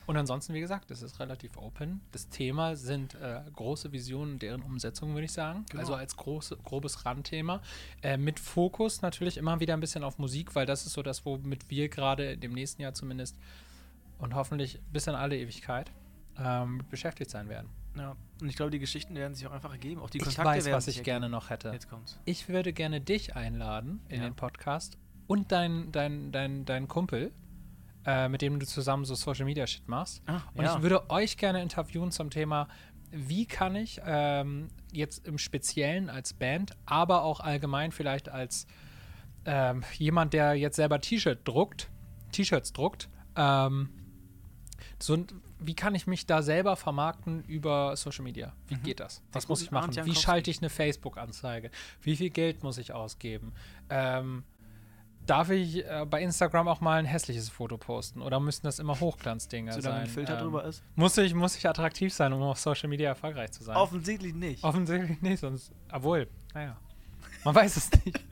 Und 0.06 0.16
ansonsten, 0.16 0.52
wie 0.54 0.60
gesagt, 0.60 0.90
es 0.90 1.02
ist 1.02 1.20
relativ 1.20 1.56
open. 1.56 2.00
Das 2.10 2.28
Thema 2.28 2.74
sind 2.76 3.14
äh, 3.14 3.40
große 3.54 3.92
Visionen, 3.92 4.38
deren 4.38 4.62
Umsetzung, 4.62 5.14
würde 5.14 5.24
ich 5.26 5.32
sagen. 5.32 5.64
Genau. 5.70 5.80
Also 5.80 5.94
als 5.94 6.16
große, 6.16 6.56
grobes 6.64 7.04
Randthema. 7.06 7.60
Äh, 8.02 8.16
mit 8.16 8.40
Fokus 8.40 9.02
natürlich 9.02 9.36
immer 9.36 9.60
wieder 9.60 9.74
ein 9.74 9.80
bisschen 9.80 10.02
auf 10.04 10.18
Musik, 10.18 10.54
weil 10.54 10.66
das 10.66 10.86
ist 10.86 10.92
so 10.94 11.02
das, 11.02 11.24
womit 11.24 11.70
wir 11.70 11.88
gerade 11.88 12.32
im 12.32 12.52
nächsten 12.52 12.82
Jahr 12.82 12.94
zumindest 12.94 13.36
und 14.18 14.34
hoffentlich 14.34 14.80
bis 14.92 15.06
in 15.06 15.14
alle 15.14 15.38
Ewigkeit 15.38 15.90
ähm, 16.38 16.82
beschäftigt 16.90 17.30
sein 17.30 17.48
werden. 17.48 17.68
Ja. 17.96 18.16
Und 18.40 18.48
ich 18.48 18.56
glaube, 18.56 18.70
die 18.70 18.78
Geschichten 18.78 19.14
werden 19.14 19.34
sich 19.34 19.46
auch 19.46 19.52
einfach 19.52 19.70
ergeben. 19.72 20.00
Auch 20.00 20.10
die 20.10 20.18
ich 20.18 20.24
Kontakte 20.24 20.50
weiß, 20.50 20.64
werden 20.64 20.76
was 20.76 20.88
ich 20.88 21.02
gerne 21.02 21.28
noch 21.28 21.50
hätte. 21.50 21.70
Jetzt 21.70 21.88
kommt's. 21.90 22.18
Ich 22.24 22.48
würde 22.48 22.72
gerne 22.72 23.00
dich 23.00 23.36
einladen 23.36 24.00
in 24.08 24.22
Ja. 24.22 24.28
den 24.28 24.34
Podcast 24.34 24.96
und 25.26 25.52
dein, 25.52 25.92
dein, 25.92 26.32
dein, 26.32 26.64
dein 26.64 26.88
Kumpel, 26.88 27.32
äh, 28.06 28.28
mit 28.28 28.42
dem 28.42 28.58
du 28.60 28.66
zusammen 28.66 29.04
so 29.04 29.14
Social 29.14 29.44
Media 29.44 29.66
Shit 29.66 29.88
machst. 29.88 30.22
Ah, 30.26 30.40
Und 30.54 30.64
ich 30.64 30.82
würde 30.82 31.10
euch 31.10 31.36
gerne 31.36 31.62
interviewen 31.62 32.10
zum 32.10 32.30
Thema, 32.30 32.68
wie 33.10 33.46
kann 33.46 33.76
ich 33.76 34.00
ähm, 34.06 34.68
jetzt 34.92 35.26
im 35.26 35.36
Speziellen 35.38 36.08
als 36.08 36.32
Band, 36.32 36.72
aber 36.86 37.22
auch 37.22 37.40
allgemein 37.40 37.92
vielleicht 37.92 38.28
als 38.28 38.66
ähm, 39.44 39.82
jemand, 39.98 40.32
der 40.32 40.54
jetzt 40.54 40.76
selber 40.76 41.00
T-Shirt 41.00 41.40
druckt, 41.46 41.90
T-Shirts 42.32 42.72
druckt, 42.72 43.08
ähm, 43.36 43.90
so, 44.98 45.18
wie 45.58 45.74
kann 45.74 45.94
ich 45.94 46.06
mich 46.06 46.26
da 46.26 46.42
selber 46.42 46.76
vermarkten 46.76 47.44
über 47.44 47.96
Social 47.96 48.24
Media? 48.24 48.52
Wie 48.68 48.76
Mhm. 48.76 48.82
geht 48.82 49.00
das? 49.00 49.22
Was 49.32 49.48
muss 49.48 49.62
ich 49.62 49.70
machen? 49.70 49.94
Wie 50.06 50.14
schalte 50.14 50.50
ich 50.50 50.58
eine 50.58 50.70
Facebook-Anzeige? 50.70 51.70
Wie 52.00 52.16
viel 52.16 52.30
Geld 52.30 52.62
muss 52.62 52.78
ich 52.78 52.92
ausgeben? 52.92 53.52
Ähm, 53.90 54.44
darf 55.26 55.50
ich 55.50 55.84
äh, 55.84 56.04
bei 56.08 56.20
Instagram 56.22 56.68
auch 56.68 56.80
mal 56.80 56.98
ein 56.98 57.04
hässliches 57.04 57.48
Foto 57.48 57.76
posten? 57.78 58.20
Oder 58.22 58.40
müssen 58.40 58.64
das 58.64 58.78
immer 58.78 58.98
Hochglanzdinge 58.98 59.72
Solange 59.72 59.82
sein? 59.96 60.02
ein 60.04 60.06
Filter 60.08 60.34
Ähm, 60.38 60.44
drüber 60.44 60.64
ist. 60.64 60.82
Muss 60.94 61.16
ich, 61.18 61.34
muss 61.34 61.56
ich 61.56 61.68
attraktiv 61.68 62.12
sein, 62.12 62.32
um 62.32 62.42
auf 62.42 62.58
Social 62.58 62.88
Media 62.88 63.08
erfolgreich 63.08 63.52
zu 63.52 63.62
sein? 63.64 63.76
Offensichtlich 63.76 64.34
nicht. 64.34 64.62
Offensichtlich 64.64 65.20
nicht, 65.22 65.40
sonst. 65.40 65.70
Obwohl, 65.92 66.28
naja. 66.54 66.76
Man 67.44 67.54
weiß 67.54 67.76
es 67.76 67.90
nicht. 68.04 68.20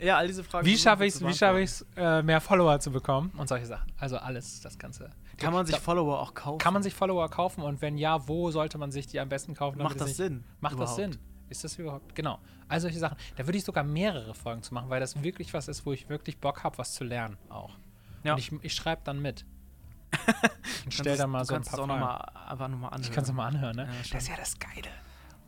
Ja, 0.00 0.18
all 0.18 0.26
diese 0.28 0.44
Fragen. 0.44 0.66
Wie 0.66 0.76
schaffe 0.76 1.06
ich 1.06 1.14
es, 1.14 1.26
wie 1.26 1.32
schaffe 1.34 1.60
ich 1.60 1.72
äh, 1.96 2.22
mehr 2.22 2.40
Follower 2.40 2.78
zu 2.78 2.92
bekommen 2.92 3.32
und 3.36 3.48
solche 3.48 3.66
Sachen? 3.66 3.90
Also 3.98 4.16
alles, 4.18 4.60
das 4.60 4.78
Ganze. 4.78 5.10
Kann 5.38 5.52
man 5.54 5.66
sich 5.66 5.74
Da- 5.74 5.80
Follower 5.80 6.20
auch 6.20 6.34
kaufen? 6.34 6.58
Kann 6.58 6.74
man 6.74 6.82
sich 6.82 6.94
Follower 6.94 7.28
kaufen 7.30 7.62
und 7.62 7.80
wenn 7.80 7.96
ja, 7.98 8.28
wo 8.28 8.50
sollte 8.50 8.76
man 8.78 8.92
sich 8.92 9.06
die 9.06 9.18
am 9.18 9.28
besten 9.28 9.54
kaufen? 9.54 9.78
Macht 9.78 10.00
das 10.00 10.16
Sinn? 10.16 10.44
Macht 10.60 10.74
überhaupt? 10.74 10.90
das 10.90 10.96
Sinn? 10.96 11.18
Ist 11.48 11.64
das 11.64 11.78
überhaupt? 11.78 12.14
Genau. 12.14 12.38
All 12.68 12.80
solche 12.80 12.98
Sachen. 12.98 13.16
Da 13.36 13.46
würde 13.46 13.58
ich 13.58 13.64
sogar 13.64 13.84
mehrere 13.84 14.34
Folgen 14.34 14.62
zu 14.62 14.74
machen, 14.74 14.90
weil 14.90 15.00
das 15.00 15.22
wirklich 15.22 15.54
was 15.54 15.68
ist, 15.68 15.86
wo 15.86 15.92
ich 15.92 16.08
wirklich 16.08 16.38
Bock 16.38 16.64
habe, 16.64 16.76
was 16.78 16.92
zu 16.94 17.04
lernen 17.04 17.36
auch. 17.48 17.76
Ja. 18.24 18.32
Und 18.34 18.38
ich, 18.38 18.52
ich 18.62 18.74
schreibe 18.74 19.02
dann 19.04 19.20
mit. 19.20 19.44
und 20.84 20.92
stell 20.94 21.12
es- 21.12 21.18
da 21.18 21.26
mal 21.26 21.44
so 21.44 21.54
ein 21.54 21.62
paar 21.62 21.76
Fragen. 21.78 21.88
noch 21.88 21.98
mal, 21.98 22.16
einfach 22.48 22.68
nochmal 22.68 22.90
anhören. 22.90 23.02
Ich 23.02 23.12
kann 23.12 23.22
es 23.24 23.28
nochmal 23.28 23.48
anhören, 23.48 23.76
ne? 23.76 23.82
Ja, 23.84 23.90
das 24.12 24.22
ist 24.22 24.28
ja 24.28 24.36
das 24.36 24.58
Geile. 24.58 24.88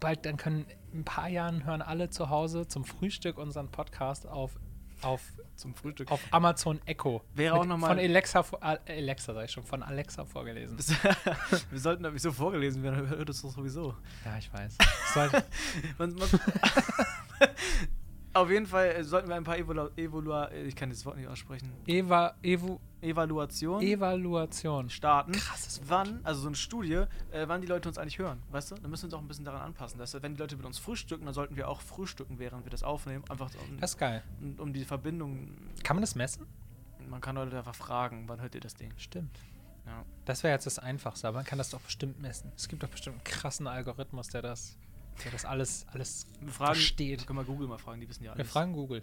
Bald, 0.00 0.24
dann 0.24 0.36
können 0.38 0.66
in 0.92 1.00
ein 1.00 1.04
paar 1.04 1.28
Jahren 1.28 1.64
hören 1.64 1.82
alle 1.82 2.08
zu 2.08 2.30
Hause 2.30 2.66
zum 2.66 2.84
Frühstück 2.84 3.36
unseren 3.36 3.70
Podcast 3.70 4.26
auf, 4.26 4.58
auf, 5.02 5.20
zum 5.56 5.74
Frühstück. 5.74 6.10
auf 6.10 6.20
Amazon 6.30 6.80
Echo. 6.86 7.22
Wäre 7.34 7.54
auch 7.54 7.64
noch 7.64 7.76
mal- 7.78 7.88
Von 7.88 7.98
Alexa, 7.98 8.44
Al- 8.60 8.80
Alexa, 8.88 9.34
sag 9.34 9.44
ich 9.44 9.50
schon, 9.52 9.64
von 9.64 9.82
Alexa 9.82 10.24
vorgelesen. 10.24 10.78
wir 11.70 11.78
sollten 11.80 12.02
da 12.02 12.10
nicht 12.10 12.22
so 12.22 12.32
vorgelesen 12.32 12.82
werden, 12.82 13.08
hört 13.08 13.28
es 13.28 13.42
doch 13.42 13.50
sowieso. 13.50 13.94
Ja, 14.24 14.38
ich 14.38 14.52
weiß. 14.52 14.76
Man, 15.98 16.14
man 16.14 16.14
Auf 18.40 18.50
jeden 18.50 18.66
Fall 18.66 18.86
äh, 18.90 19.04
sollten 19.04 19.28
wir 19.28 19.36
ein 19.36 19.44
paar 19.44 19.58
Evolu 19.58 19.90
Evolua 19.96 20.50
ich 20.52 20.74
kann 20.74 20.88
das 20.90 21.04
Wort 21.04 21.16
nicht 21.16 21.28
aussprechen. 21.28 21.72
Eva, 21.86 22.34
Evu, 22.42 22.78
Evaluation 23.02 23.82
Evaluation. 23.82 24.88
starten. 24.88 25.32
Krasses 25.32 25.78
Wort. 25.80 25.88
Wann, 25.90 26.20
also 26.24 26.40
so 26.42 26.46
eine 26.48 26.56
Studie, 26.56 27.04
äh, 27.32 27.46
wann 27.46 27.60
die 27.60 27.66
Leute 27.66 27.88
uns 27.88 27.98
eigentlich 27.98 28.18
hören, 28.18 28.42
weißt 28.50 28.70
du? 28.70 28.74
Dann 28.76 28.90
müssen 28.90 29.02
wir 29.02 29.06
uns 29.08 29.14
auch 29.14 29.20
ein 29.20 29.28
bisschen 29.28 29.44
daran 29.44 29.60
anpassen. 29.62 29.98
Dass, 29.98 30.14
wenn 30.22 30.34
die 30.34 30.40
Leute 30.40 30.56
mit 30.56 30.64
uns 30.64 30.78
frühstücken, 30.78 31.24
dann 31.26 31.34
sollten 31.34 31.56
wir 31.56 31.68
auch 31.68 31.80
frühstücken, 31.80 32.38
während 32.38 32.64
wir 32.64 32.70
das 32.70 32.82
aufnehmen. 32.82 33.24
Einfach 33.28 33.50
um, 33.68 33.78
Das 33.78 33.92
ist 33.92 33.98
geil. 33.98 34.22
um, 34.40 34.54
um 34.58 34.72
die 34.72 34.84
Verbindung. 34.84 35.56
Kann 35.82 35.96
man 35.96 36.02
das 36.02 36.14
messen? 36.14 36.46
Man 37.08 37.20
kann 37.20 37.34
Leute 37.36 37.58
einfach 37.58 37.74
fragen, 37.74 38.24
wann 38.26 38.40
hört 38.40 38.54
ihr 38.54 38.60
das 38.60 38.74
Ding? 38.74 38.92
Stimmt. 38.96 39.38
Ja. 39.86 40.04
Das 40.24 40.42
wäre 40.44 40.54
jetzt 40.54 40.66
das 40.66 40.78
Einfachste, 40.78 41.26
aber 41.28 41.38
man 41.38 41.44
kann 41.44 41.58
das 41.58 41.70
doch 41.70 41.80
bestimmt 41.80 42.20
messen. 42.20 42.52
Es 42.56 42.68
gibt 42.68 42.82
doch 42.82 42.88
bestimmt 42.88 43.16
einen 43.16 43.24
krassen 43.24 43.66
Algorithmus, 43.66 44.28
der 44.28 44.42
das, 44.42 44.76
der 45.24 45.32
das 45.32 45.44
alles, 45.44 45.86
alles 45.92 46.26
Wir 46.40 46.52
fragen, 46.52 46.74
versteht. 46.74 47.26
Können 47.26 47.38
wir 47.38 47.44
Google 47.44 47.68
mal 47.68 47.78
fragen, 47.78 48.00
die 48.00 48.08
wissen 48.08 48.24
ja 48.24 48.32
alles. 48.32 48.38
Wir 48.38 48.50
fragen 48.50 48.72
Google. 48.72 49.02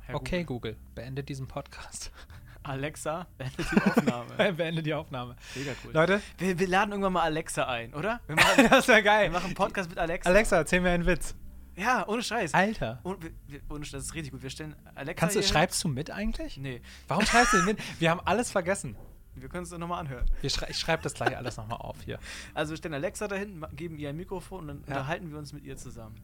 Herr 0.00 0.14
okay, 0.14 0.44
Google, 0.44 0.76
beende 0.94 1.24
diesen 1.24 1.48
Podcast. 1.48 2.12
Alexa, 2.62 3.26
beende 3.38 3.62
die 3.62 3.80
Aufnahme. 3.82 4.52
beende 4.56 4.82
die 4.82 4.94
Aufnahme. 4.94 5.36
Mega 5.54 5.72
cool. 5.84 5.92
Leute, 5.92 6.20
Wir, 6.38 6.58
wir 6.58 6.66
laden 6.68 6.90
irgendwann 6.90 7.12
mal 7.12 7.22
Alexa 7.22 7.64
ein, 7.64 7.94
oder? 7.94 8.20
Wir 8.26 8.34
machen, 8.36 8.66
das 8.68 8.88
wäre 8.88 8.98
wir 8.98 9.02
geil. 9.04 9.30
machen 9.30 9.46
einen 9.46 9.54
Podcast 9.54 9.88
mit 9.88 9.98
Alexa. 9.98 10.28
Alexa, 10.28 10.56
erzähl 10.56 10.80
mir 10.80 10.90
einen 10.90 11.06
Witz. 11.06 11.34
Ja, 11.76 12.06
ohne 12.08 12.22
Scheiß. 12.22 12.54
Alter. 12.54 13.00
Und 13.02 13.22
wir, 13.22 13.30
wir, 13.46 13.60
ohne 13.68 13.84
Scheiß, 13.84 13.92
das 13.92 14.04
ist 14.06 14.14
richtig 14.14 14.32
gut. 14.32 14.42
Wir 14.42 14.50
stellen 14.50 14.74
Alexa. 14.94 15.20
Kannst 15.20 15.36
du, 15.36 15.42
schreibst 15.42 15.82
du 15.84 15.88
mit 15.88 16.10
eigentlich? 16.10 16.56
Nee, 16.56 16.80
Warum 17.06 17.24
schreibst 17.24 17.52
du 17.52 17.58
denn 17.58 17.66
mit? 17.66 17.78
Wir 18.00 18.10
haben 18.10 18.20
alles 18.24 18.50
vergessen. 18.50 18.96
Wir 19.40 19.48
können 19.48 19.64
es 19.64 19.70
doch 19.70 19.78
nochmal 19.78 20.00
anhören. 20.00 20.26
Schrei 20.46 20.68
ich 20.70 20.78
schreibe 20.78 21.02
das 21.02 21.14
gleich 21.14 21.36
alles 21.36 21.56
nochmal 21.56 21.78
auf 21.78 22.02
hier. 22.02 22.18
Also 22.54 22.70
wir 22.70 22.76
stellen 22.78 22.94
Alexa 22.94 23.28
dahin, 23.28 23.58
ma- 23.58 23.68
geben 23.74 23.98
ihr 23.98 24.08
ein 24.10 24.16
Mikrofon 24.16 24.60
und 24.60 24.68
dann 24.68 24.76
Ja. 24.78 24.96
unterhalten 24.96 25.30
wir 25.30 25.38
uns 25.38 25.52
mit 25.52 25.64
ihr 25.64 25.76
zusammen. 25.76 26.16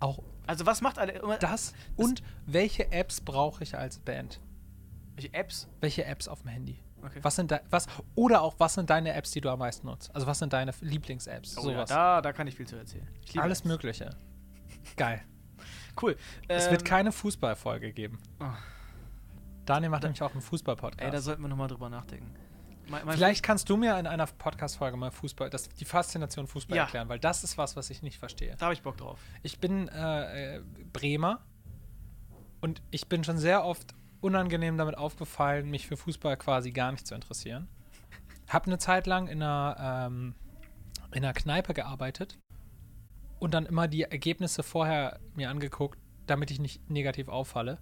Auch 0.00 0.22
Also 0.46 0.66
was 0.66 0.80
macht 0.80 0.98
Alexa? 0.98 1.36
das 1.38 1.72
und 1.96 2.22
welche 2.46 2.92
Apps 2.92 3.20
brauche 3.20 3.62
ich 3.64 3.76
als 3.76 3.98
Band? 3.98 4.40
Welche 5.14 5.32
Apps? 5.34 5.68
Welche 5.80 6.04
Apps 6.04 6.28
auf 6.28 6.42
dem 6.42 6.48
Handy? 6.50 6.78
Okay. 7.04 7.18
Was 7.22 7.34
sind 7.36 7.50
da, 7.50 7.60
was 7.70 7.86
oder 8.14 8.42
auch 8.42 8.54
was 8.58 8.74
sind 8.74 8.88
deine 8.88 9.12
Apps, 9.14 9.32
die 9.32 9.40
du 9.40 9.50
am 9.50 9.58
meisten 9.58 9.86
nutzt? 9.88 10.14
Also 10.14 10.26
was 10.26 10.38
sind 10.38 10.52
deine 10.52 10.72
Lieblings-Apps? 10.80 11.58
Oh, 11.58 11.68
ja, 11.68 11.74
Sowas. 11.74 11.88
da, 11.88 12.20
da 12.22 12.32
kann 12.32 12.46
ich 12.46 12.54
viel 12.54 12.66
zu 12.66 12.76
erzählen. 12.76 13.08
Alles 13.38 13.60
Apps. 13.60 13.68
Mögliche. 13.68 14.10
Geil. 14.96 15.20
Cool. 16.00 16.16
Es 16.48 16.66
Ähm, 16.66 16.70
wird 16.72 16.84
keine 16.84 17.10
Fußballfolge 17.12 17.92
geben. 17.92 18.18
Oh. 18.40 18.44
Daniel 19.66 19.90
macht 19.90 20.02
nämlich 20.04 20.22
auch 20.22 20.32
einen 20.32 20.40
Fußball-Podcast. 20.42 21.02
Ey, 21.04 21.10
da 21.10 21.20
sollten 21.20 21.42
wir 21.42 21.48
nochmal 21.48 21.68
drüber 21.68 21.88
nachdenken. 21.88 22.34
Mein, 22.92 23.06
mein 23.06 23.16
Vielleicht 23.16 23.42
kannst 23.42 23.70
du 23.70 23.78
mir 23.78 23.98
in 23.98 24.06
einer 24.06 24.26
Podcast-Folge 24.26 24.98
mal 24.98 25.10
Fußball, 25.10 25.48
das, 25.48 25.70
die 25.70 25.86
Faszination 25.86 26.46
Fußball 26.46 26.76
Ja. 26.76 26.82
erklären, 26.84 27.08
weil 27.08 27.18
das 27.18 27.42
ist 27.42 27.56
was, 27.56 27.74
was 27.74 27.88
ich 27.88 28.02
nicht 28.02 28.18
verstehe. 28.18 28.54
Da 28.58 28.66
habe 28.66 28.74
ich 28.74 28.82
Bock 28.82 28.98
drauf. 28.98 29.18
Ich 29.42 29.58
bin 29.60 29.88
äh, 29.88 30.60
Bremer 30.92 31.40
und 32.60 32.82
ich 32.90 33.08
bin 33.08 33.24
schon 33.24 33.38
sehr 33.38 33.64
oft 33.64 33.94
unangenehm 34.20 34.76
damit 34.76 34.98
aufgefallen, 34.98 35.70
mich 35.70 35.86
für 35.86 35.96
Fußball 35.96 36.36
quasi 36.36 36.70
gar 36.70 36.92
nicht 36.92 37.06
zu 37.06 37.14
interessieren. 37.14 37.66
Hab 38.46 38.66
eine 38.66 38.76
Zeit 38.76 39.06
lang 39.06 39.26
in 39.26 39.42
einer, 39.42 40.04
ähm, 40.06 40.34
in 41.12 41.24
einer 41.24 41.32
Kneipe 41.32 41.72
gearbeitet 41.72 42.38
und 43.38 43.54
dann 43.54 43.64
immer 43.64 43.88
die 43.88 44.02
Ergebnisse 44.02 44.62
vorher 44.62 45.18
mir 45.34 45.48
angeguckt, 45.48 45.98
damit 46.26 46.50
ich 46.50 46.60
nicht 46.60 46.90
negativ 46.90 47.28
auffalle 47.28 47.78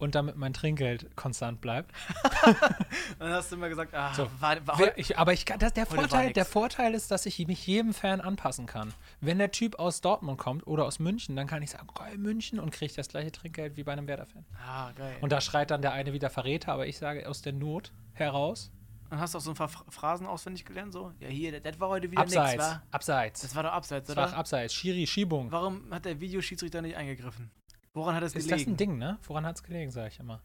und 0.00 0.14
damit 0.14 0.36
mein 0.36 0.52
Trinkgeld 0.52 1.14
konstant 1.16 1.60
bleibt. 1.60 1.92
Dann 3.18 3.32
hast 3.32 3.50
du 3.52 3.56
immer 3.56 3.68
gesagt, 3.68 3.94
ah, 3.94 4.12
So. 4.14 4.28
war, 4.40 4.66
war 4.66 4.78
Wer, 4.78 4.98
ich, 4.98 5.18
aber 5.18 5.32
ich, 5.32 5.44
kann- 5.46 5.58
das, 5.58 5.72
der, 5.74 5.88
war 5.90 5.96
Vorteil, 5.98 6.32
der 6.32 6.44
Vorteil 6.44 6.94
ist, 6.94 7.10
dass 7.10 7.26
ich 7.26 7.46
mich 7.46 7.66
jedem 7.66 7.92
Fan 7.94 8.20
anpassen 8.20 8.66
kann. 8.66 8.92
Wenn 9.20 9.38
der 9.38 9.50
Typ 9.50 9.78
aus 9.78 10.00
Dortmund 10.00 10.38
kommt 10.38 10.66
oder 10.66 10.84
aus 10.86 10.98
München, 10.98 11.36
dann 11.36 11.46
kann 11.46 11.62
ich 11.62 11.70
sagen, 11.70 11.86
geil, 11.94 12.16
München 12.18 12.58
und 12.58 12.70
kriege 12.70 12.92
das 12.94 13.08
gleiche 13.08 13.30
Trinkgeld 13.32 13.76
wie 13.76 13.84
bei 13.84 13.92
einem 13.92 14.06
Werder-Fan. 14.06 14.44
Ah, 14.66 14.90
geil. 14.92 15.16
Und 15.20 15.30
da 15.32 15.40
schreit 15.40 15.70
dann 15.70 15.82
der 15.82 15.92
eine 15.92 16.12
wieder 16.12 16.30
Verräter, 16.30 16.72
aber 16.72 16.86
ich 16.86 16.98
sage 16.98 17.28
aus 17.28 17.42
der 17.42 17.52
Not 17.52 17.92
heraus, 18.14 18.70
Dann 19.10 19.20
hast 19.20 19.34
du 19.34 19.38
auch 19.38 19.42
so 19.42 19.50
ein 19.50 19.56
paar 19.56 19.68
Phra- 19.68 19.90
Phrasen 19.90 20.26
auswendig 20.26 20.64
gelernt, 20.64 20.92
so? 20.92 21.12
Ja, 21.20 21.28
hier, 21.28 21.52
das, 21.52 21.62
das 21.62 21.80
war 21.80 21.88
heute 21.90 22.10
wieder 22.10 22.22
abseits, 22.22 22.52
nix, 22.52 22.64
wa? 22.64 22.82
abseits. 22.90 23.40
Das 23.42 23.54
war 23.54 23.62
doch 23.64 23.72
abseits, 23.72 24.06
Das 24.08 24.16
oder? 24.16 24.30
war 24.30 24.38
abseits, 24.38 24.72
Schiri, 24.74 25.06
Schiebung. 25.06 25.50
Warum 25.52 25.82
hat 25.90 26.04
der 26.04 26.20
Videoschiedsrichter 26.20 26.80
nicht 26.82 26.96
eingegriffen? 26.96 27.50
Woran 27.94 28.14
hat 28.14 28.22
es 28.22 28.34
Ist 28.34 28.48
gelegen? 28.48 28.64
das 28.66 28.72
ein 28.72 28.76
Ding, 28.76 28.98
ne? 28.98 29.18
Woran 29.24 29.44
hat 29.44 29.56
es 29.56 29.62
gelegen, 29.64 29.90
sage 29.90 30.08
ich 30.08 30.20
immer. 30.20 30.40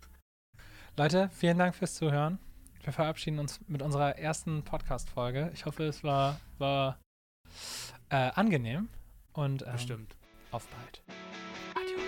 Leute, 0.97 1.29
vielen 1.29 1.57
Dank 1.59 1.75
fürs 1.75 1.93
Zuhören. 1.93 2.39
Wir 2.83 2.93
verabschieden 2.93 3.39
uns 3.39 3.59
mit 3.67 3.81
unserer 3.81 4.17
ersten 4.17 4.63
Podcast-Folge. 4.63 5.51
Ich 5.53 5.65
hoffe, 5.65 5.83
es 5.83 6.03
war, 6.03 6.39
war 6.57 6.97
äh, 8.09 8.31
angenehm 8.33 8.89
und 9.33 9.61
ähm, 9.63 9.71
Bestimmt. 9.73 10.15
auf 10.51 10.67
bald. 10.67 11.03
Adios. 11.75 12.01